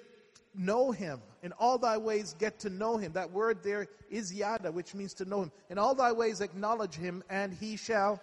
know 0.58 0.90
him. 0.90 1.20
In 1.42 1.52
all 1.52 1.78
thy 1.78 1.98
ways, 1.98 2.34
get 2.38 2.60
to 2.60 2.70
know 2.70 2.96
him. 2.96 3.12
That 3.12 3.30
word 3.32 3.62
there 3.62 3.88
is 4.10 4.32
yada, 4.32 4.72
which 4.72 4.94
means 4.94 5.14
to 5.14 5.24
know 5.24 5.42
him. 5.42 5.52
In 5.70 5.78
all 5.78 5.94
thy 5.94 6.12
ways, 6.12 6.40
acknowledge 6.40 6.94
him, 6.94 7.22
and 7.28 7.52
he 7.52 7.76
shall. 7.76 8.20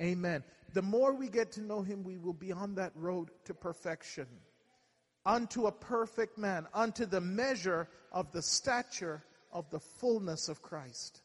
Amen. 0.00 0.44
The 0.74 0.82
more 0.82 1.14
we 1.14 1.28
get 1.28 1.52
to 1.52 1.62
know 1.62 1.82
him, 1.82 2.04
we 2.04 2.18
will 2.18 2.34
be 2.34 2.52
on 2.52 2.74
that 2.74 2.92
road 2.94 3.30
to 3.44 3.54
perfection. 3.54 4.26
Unto 5.24 5.66
a 5.66 5.72
perfect 5.72 6.38
man, 6.38 6.66
unto 6.72 7.06
the 7.06 7.20
measure 7.20 7.88
of 8.12 8.30
the 8.32 8.42
stature 8.42 9.24
of 9.52 9.68
the 9.70 9.80
fullness 9.80 10.48
of 10.48 10.62
Christ. 10.62 11.22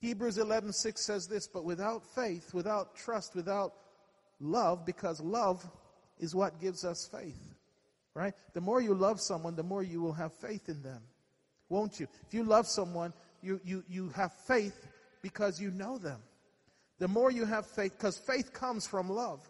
Hebrews 0.00 0.38
11:6 0.38 1.04
says 1.04 1.26
this, 1.26 1.48
but 1.48 1.64
without 1.64 2.04
faith, 2.14 2.54
without 2.54 2.94
trust, 2.94 3.34
without 3.34 3.74
love, 4.40 4.86
because 4.86 5.20
love 5.20 5.68
is 6.18 6.34
what 6.34 6.60
gives 6.60 6.84
us 6.84 7.06
faith. 7.06 7.57
Right? 8.18 8.34
The 8.52 8.60
more 8.60 8.80
you 8.80 8.94
love 8.94 9.20
someone, 9.20 9.54
the 9.54 9.62
more 9.62 9.84
you 9.84 10.02
will 10.02 10.12
have 10.12 10.32
faith 10.32 10.68
in 10.68 10.82
them. 10.82 11.00
Won't 11.68 12.00
you? 12.00 12.08
If 12.26 12.34
you 12.34 12.42
love 12.42 12.66
someone, 12.66 13.12
you, 13.42 13.60
you, 13.64 13.84
you 13.88 14.08
have 14.08 14.32
faith 14.32 14.88
because 15.22 15.60
you 15.60 15.70
know 15.70 15.98
them. 15.98 16.18
The 16.98 17.06
more 17.06 17.30
you 17.30 17.44
have 17.44 17.64
faith, 17.64 17.92
because 17.96 18.18
faith 18.18 18.52
comes 18.52 18.88
from 18.88 19.08
love. 19.08 19.48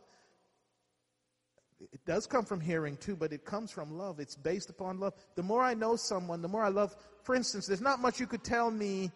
It 1.81 2.05
does 2.05 2.27
come 2.27 2.45
from 2.45 2.61
hearing 2.61 2.99
too, 2.99 3.17
but 3.17 3.33
it 3.33 3.47
comes 3.47 3.71
from 3.71 3.97
love. 3.97 4.21
It's 4.21 4.37
based 4.37 4.69
upon 4.69 5.01
love. 5.01 5.15
The 5.35 5.43
more 5.43 5.63
I 5.63 5.73
know 5.73 5.97
someone, 5.97 6.43
the 6.43 6.49
more 6.49 6.63
I 6.63 6.69
love. 6.69 6.95
For 7.23 7.35
instance, 7.35 7.67
there's 7.67 7.81
not 7.81 8.01
much 8.01 8.21
you 8.21 8.27
could 8.27 8.45
tell 8.45 8.71
me 8.71 9.11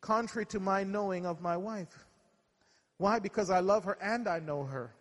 contrary 0.00 0.46
to 0.46 0.60
my 0.60 0.82
knowing 0.82 1.26
of 1.26 1.42
my 1.42 1.58
wife. 1.58 2.06
Why? 2.96 3.18
Because 3.18 3.50
I 3.50 3.60
love 3.60 3.84
her 3.84 3.98
and 4.00 4.26
I 4.26 4.38
know 4.38 4.64
her. 4.64 4.94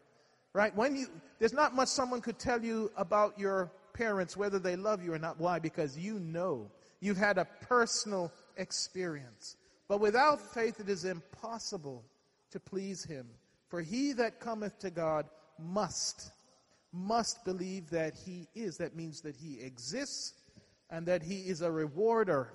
Right? 0.53 0.75
When 0.75 0.95
you, 0.95 1.07
there's 1.39 1.53
not 1.53 1.73
much 1.73 1.87
someone 1.87 2.21
could 2.21 2.39
tell 2.39 2.63
you 2.63 2.91
about 2.97 3.39
your 3.39 3.71
parents, 3.93 4.35
whether 4.35 4.59
they 4.59 4.75
love 4.75 5.03
you 5.03 5.13
or 5.13 5.19
not. 5.19 5.39
Why? 5.39 5.59
Because 5.59 5.97
you 5.97 6.19
know. 6.19 6.69
You've 6.99 7.17
had 7.17 7.37
a 7.37 7.47
personal 7.61 8.31
experience. 8.57 9.55
But 9.87 9.99
without 9.99 10.39
faith, 10.53 10.79
it 10.79 10.89
is 10.89 11.05
impossible 11.05 12.03
to 12.51 12.59
please 12.59 13.03
Him. 13.03 13.27
For 13.69 13.81
he 13.81 14.13
that 14.13 14.39
cometh 14.39 14.77
to 14.79 14.91
God 14.91 15.25
must, 15.57 16.31
must 16.93 17.43
believe 17.45 17.89
that 17.89 18.13
He 18.25 18.47
is. 18.53 18.77
That 18.77 18.95
means 18.95 19.21
that 19.21 19.35
He 19.35 19.59
exists 19.61 20.33
and 20.89 21.05
that 21.07 21.23
He 21.23 21.41
is 21.41 21.61
a 21.61 21.71
rewarder 21.71 22.53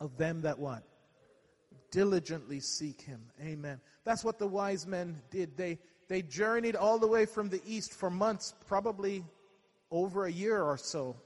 of 0.00 0.16
them 0.18 0.42
that 0.42 0.58
what? 0.58 0.84
Diligently 1.90 2.60
seek 2.60 3.00
Him. 3.00 3.20
Amen. 3.42 3.80
That's 4.04 4.24
what 4.24 4.38
the 4.38 4.46
wise 4.46 4.86
men 4.86 5.20
did. 5.30 5.56
They, 5.56 5.78
they 6.08 6.22
journeyed 6.22 6.76
all 6.76 6.98
the 6.98 7.06
way 7.06 7.26
from 7.26 7.48
the 7.48 7.62
east 7.66 7.92
for 7.92 8.10
months, 8.10 8.54
probably 8.66 9.24
over 9.90 10.26
a 10.26 10.32
year 10.32 10.62
or 10.62 10.76
so, 10.76 11.16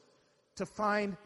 to 0.57 0.67
find 0.67 1.17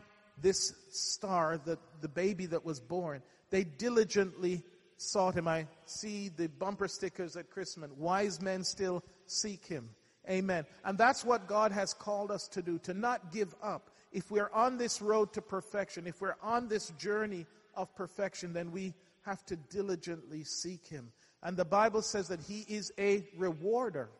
this 0.41 0.75
star, 0.91 1.59
the, 1.59 1.79
the 2.01 2.09
baby 2.09 2.47
that 2.47 2.65
was 2.65 2.81
born. 2.81 3.23
They 3.51 3.65
diligently 3.65 4.63
sought 4.97 5.35
him. 5.35 5.49
I 5.49 5.67
see 5.85 6.29
the 6.29 6.49
bumper 6.49 6.89
stickers 6.89 7.37
at 7.37 7.51
Christmas. 7.51 7.91
Wise 7.97 8.41
men 8.41 8.65
still 8.65 9.03
seek 9.27 9.67
him. 9.67 9.91
Amen. 10.29 10.65
And 10.85 10.99
that's 10.99 11.25
what 11.25 11.47
God 11.47 11.73
has 11.73 11.95
called 11.95 12.31
us 12.31 12.47
to 12.49 12.63
do, 12.63 12.79
to 12.81 12.95
not 12.95 13.33
give 13.33 13.55
up. 13.63 13.91
If 14.13 14.31
we're 14.31 14.51
on 14.53 14.77
this 14.77 15.01
road 15.01 15.33
to 15.35 15.43
perfection, 15.43 16.07
if 16.07 16.21
we're 16.21 16.37
on 16.43 16.69
this 16.69 16.91
journey 16.99 17.47
of 17.75 17.95
perfection, 17.95 18.53
then 18.53 18.73
we 18.73 18.95
have 19.23 19.45
to 19.47 19.57
diligently 19.57 20.45
seek 20.45 20.87
him. 20.87 21.13
And 21.43 21.57
the 21.57 21.65
Bible 21.65 22.03
says 22.03 22.29
that 22.29 22.41
He 22.41 22.67
is 22.69 22.93
a 22.99 23.25
rewarder. 23.37 24.11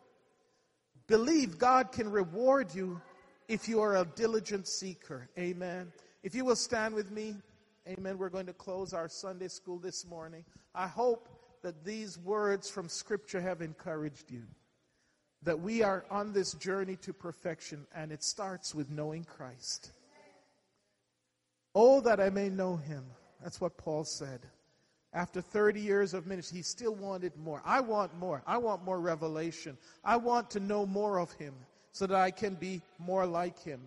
Believe 1.07 1.59
God 1.59 1.93
can 1.93 2.11
reward 2.11 2.75
you 2.75 3.01
if 3.49 3.69
you 3.69 3.81
are 3.81 3.97
a 3.97 4.05
diligent 4.15 4.69
seeker. 4.69 5.29
Amen. 5.39 5.93
If 6.23 6.35
you 6.35 6.45
will 6.45 6.57
stand 6.57 6.95
with 6.95 7.11
me, 7.11 7.35
amen. 7.89 8.17
We're 8.17 8.29
going 8.29 8.47
to 8.47 8.53
close 8.53 8.95
our 8.95 9.09
Sunday 9.09 9.49
school 9.49 9.79
this 9.79 10.07
morning. 10.07 10.45
I 10.75 10.87
hope 10.87 11.29
that 11.63 11.85
these 11.85 12.17
words 12.19 12.71
from 12.71 12.89
Scripture 12.89 13.41
have 13.41 13.61
encouraged 13.61 14.31
you. 14.31 14.43
That 15.43 15.61
we 15.61 15.83
are 15.83 16.05
on 16.11 16.33
this 16.33 16.53
journey 16.55 16.97
to 16.97 17.13
perfection, 17.13 17.87
and 17.95 18.13
it 18.13 18.23
starts 18.23 18.75
with 18.75 18.91
knowing 18.91 19.25
Christ. 19.25 19.93
Oh, 21.75 22.01
that 22.03 22.21
I 22.21 22.31
may 22.31 22.51
know 22.51 22.77
Him. 22.77 23.05
That's 23.43 23.61
what 23.61 23.79
Paul 23.79 24.05
said. 24.05 24.41
After 25.13 25.41
30 25.41 25.81
years 25.81 26.15
of 26.15 26.27
ministry, 26.27 26.59
he 26.59 26.63
still 26.63 26.95
wanted 26.95 27.37
more. 27.37 27.61
I 27.65 27.81
want 27.81 28.17
more. 28.17 28.43
I 28.47 28.59
want 28.59 28.85
more 28.85 29.01
revelation. 29.01 29.77
I 30.05 30.17
want 30.17 30.51
to 30.51 30.61
know 30.61 30.87
more 30.87 31.19
of 31.19 31.33
him 31.33 31.55
so 31.93 32.07
that 32.07 32.17
I 32.17 32.31
can 32.31 32.55
be 32.55 32.81
more 32.99 33.27
like 33.27 33.59
him. 33.59 33.81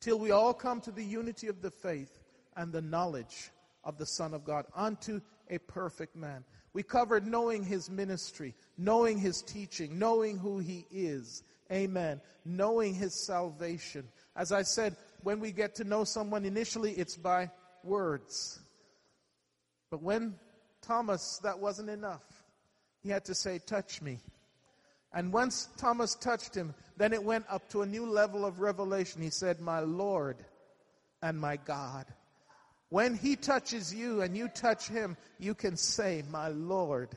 Till 0.00 0.18
we 0.18 0.30
all 0.30 0.52
come 0.52 0.80
to 0.82 0.90
the 0.90 1.04
unity 1.04 1.48
of 1.48 1.62
the 1.62 1.70
faith 1.70 2.18
and 2.56 2.72
the 2.72 2.82
knowledge 2.82 3.50
of 3.84 3.96
the 3.96 4.06
Son 4.06 4.34
of 4.34 4.44
God, 4.44 4.66
unto 4.74 5.20
a 5.48 5.58
perfect 5.58 6.14
man. 6.14 6.44
We 6.72 6.82
covered 6.82 7.26
knowing 7.26 7.64
his 7.64 7.90
ministry, 7.90 8.54
knowing 8.78 9.18
his 9.18 9.42
teaching, 9.42 9.98
knowing 9.98 10.38
who 10.38 10.58
he 10.58 10.86
is. 10.90 11.42
Amen. 11.72 12.20
Knowing 12.44 12.94
his 12.94 13.14
salvation. 13.14 14.06
As 14.36 14.52
I 14.52 14.62
said, 14.62 14.96
when 15.22 15.40
we 15.40 15.52
get 15.52 15.74
to 15.76 15.84
know 15.84 16.04
someone 16.04 16.44
initially, 16.44 16.92
it's 16.92 17.16
by 17.16 17.50
words. 17.82 18.60
But 19.90 20.02
when 20.02 20.34
Thomas, 20.82 21.40
that 21.42 21.58
wasn't 21.58 21.90
enough. 21.90 22.22
He 23.02 23.10
had 23.10 23.24
to 23.26 23.34
say, 23.34 23.58
Touch 23.58 24.00
me. 24.00 24.18
And 25.12 25.32
once 25.32 25.68
Thomas 25.76 26.14
touched 26.14 26.54
him, 26.54 26.74
then 26.96 27.12
it 27.12 27.22
went 27.22 27.46
up 27.48 27.68
to 27.70 27.82
a 27.82 27.86
new 27.86 28.06
level 28.06 28.44
of 28.44 28.60
revelation. 28.60 29.20
He 29.22 29.30
said, 29.30 29.60
My 29.60 29.80
Lord 29.80 30.36
and 31.22 31.38
my 31.38 31.56
God. 31.56 32.06
When 32.90 33.16
he 33.16 33.36
touches 33.36 33.94
you 33.94 34.20
and 34.22 34.36
you 34.36 34.48
touch 34.48 34.88
him, 34.88 35.16
you 35.38 35.54
can 35.54 35.76
say, 35.76 36.22
My 36.30 36.48
Lord 36.48 37.08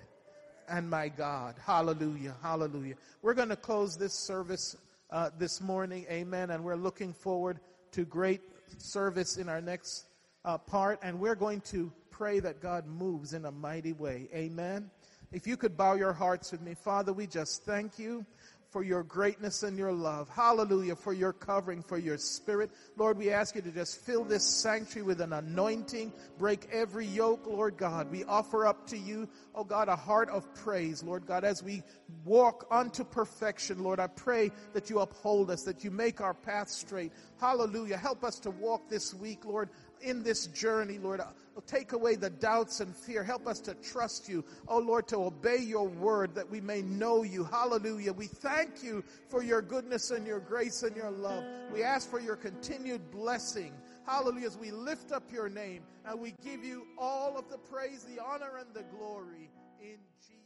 and 0.67 0.89
my 0.89 1.09
God. 1.09 1.55
Hallelujah. 1.63 2.35
Hallelujah. 2.41 2.95
We're 3.21 3.33
going 3.33 3.49
to 3.49 3.55
close 3.55 3.97
this 3.97 4.13
service 4.13 4.75
uh, 5.11 5.29
this 5.37 5.61
morning. 5.61 6.05
Amen. 6.09 6.49
And 6.49 6.63
we're 6.63 6.75
looking 6.75 7.13
forward 7.13 7.59
to 7.91 8.05
great 8.05 8.41
service 8.79 9.37
in 9.37 9.49
our 9.49 9.61
next 9.61 10.05
uh, 10.45 10.57
part. 10.57 10.99
And 11.03 11.19
we're 11.19 11.35
going 11.35 11.61
to 11.61 11.91
pray 12.23 12.39
that 12.39 12.61
God 12.61 12.87
moves 12.87 13.33
in 13.33 13.43
a 13.43 13.51
mighty 13.51 13.91
way. 13.91 14.29
Amen. 14.33 14.89
If 15.33 15.45
you 15.45 15.57
could 15.57 15.75
bow 15.75 15.95
your 15.95 16.13
hearts 16.13 16.53
with 16.53 16.61
me, 16.61 16.73
Father, 16.73 17.11
we 17.11 17.27
just 17.27 17.65
thank 17.65 17.99
you 17.99 18.25
for 18.69 18.81
your 18.81 19.03
greatness 19.03 19.61
and 19.63 19.77
your 19.77 19.91
love. 19.91 20.29
Hallelujah. 20.29 20.95
For 20.95 21.11
your 21.11 21.33
covering, 21.33 21.83
for 21.83 21.97
your 21.97 22.17
spirit. 22.17 22.71
Lord, 22.95 23.17
we 23.17 23.29
ask 23.29 23.55
you 23.55 23.61
to 23.61 23.71
just 23.71 24.05
fill 24.05 24.23
this 24.23 24.45
sanctuary 24.45 25.05
with 25.05 25.19
an 25.19 25.33
anointing. 25.33 26.13
Break 26.39 26.69
every 26.71 27.05
yoke, 27.05 27.45
Lord 27.45 27.75
God. 27.75 28.09
We 28.09 28.23
offer 28.23 28.65
up 28.65 28.87
to 28.87 28.97
you, 28.97 29.27
oh 29.53 29.65
God, 29.65 29.89
a 29.89 29.95
heart 29.97 30.29
of 30.29 30.47
praise, 30.55 31.03
Lord 31.03 31.25
God, 31.25 31.43
as 31.43 31.61
we 31.61 31.83
walk 32.23 32.65
unto 32.71 33.03
perfection, 33.03 33.83
Lord. 33.83 33.99
I 33.99 34.07
pray 34.07 34.49
that 34.71 34.89
you 34.89 34.99
uphold 34.99 35.51
us, 35.51 35.63
that 35.63 35.83
you 35.83 35.91
make 35.91 36.21
our 36.21 36.33
path 36.33 36.69
straight. 36.69 37.11
Hallelujah. 37.41 37.97
Help 37.97 38.23
us 38.23 38.39
to 38.39 38.49
walk 38.49 38.87
this 38.87 39.13
week, 39.13 39.43
Lord, 39.43 39.67
in 39.99 40.23
this 40.23 40.47
journey, 40.47 40.99
Lord. 40.99 41.19
Take 41.61 41.93
away 41.93 42.15
the 42.15 42.29
doubts 42.29 42.79
and 42.79 42.95
fear. 42.95 43.23
Help 43.23 43.47
us 43.47 43.59
to 43.61 43.73
trust 43.75 44.27
you. 44.27 44.43
Oh 44.67 44.79
Lord, 44.79 45.07
to 45.09 45.17
obey 45.17 45.57
your 45.57 45.87
word 45.87 46.35
that 46.35 46.49
we 46.49 46.59
may 46.61 46.81
know 46.81 47.23
you. 47.23 47.43
Hallelujah. 47.43 48.11
We 48.13 48.27
thank 48.27 48.83
you 48.83 49.03
for 49.29 49.43
your 49.43 49.61
goodness 49.61 50.11
and 50.11 50.25
your 50.25 50.39
grace 50.39 50.83
and 50.83 50.95
your 50.95 51.11
love. 51.11 51.43
We 51.71 51.83
ask 51.83 52.09
for 52.09 52.19
your 52.19 52.35
continued 52.35 53.11
blessing. 53.11 53.73
Hallelujah. 54.05 54.47
As 54.47 54.57
we 54.57 54.71
lift 54.71 55.11
up 55.11 55.31
your 55.31 55.49
name 55.49 55.83
and 56.05 56.19
we 56.19 56.33
give 56.43 56.63
you 56.63 56.85
all 56.97 57.37
of 57.37 57.49
the 57.49 57.57
praise, 57.57 58.03
the 58.03 58.21
honor, 58.21 58.57
and 58.59 58.73
the 58.73 58.83
glory 58.97 59.49
in 59.79 59.97
Jesus. 60.19 60.42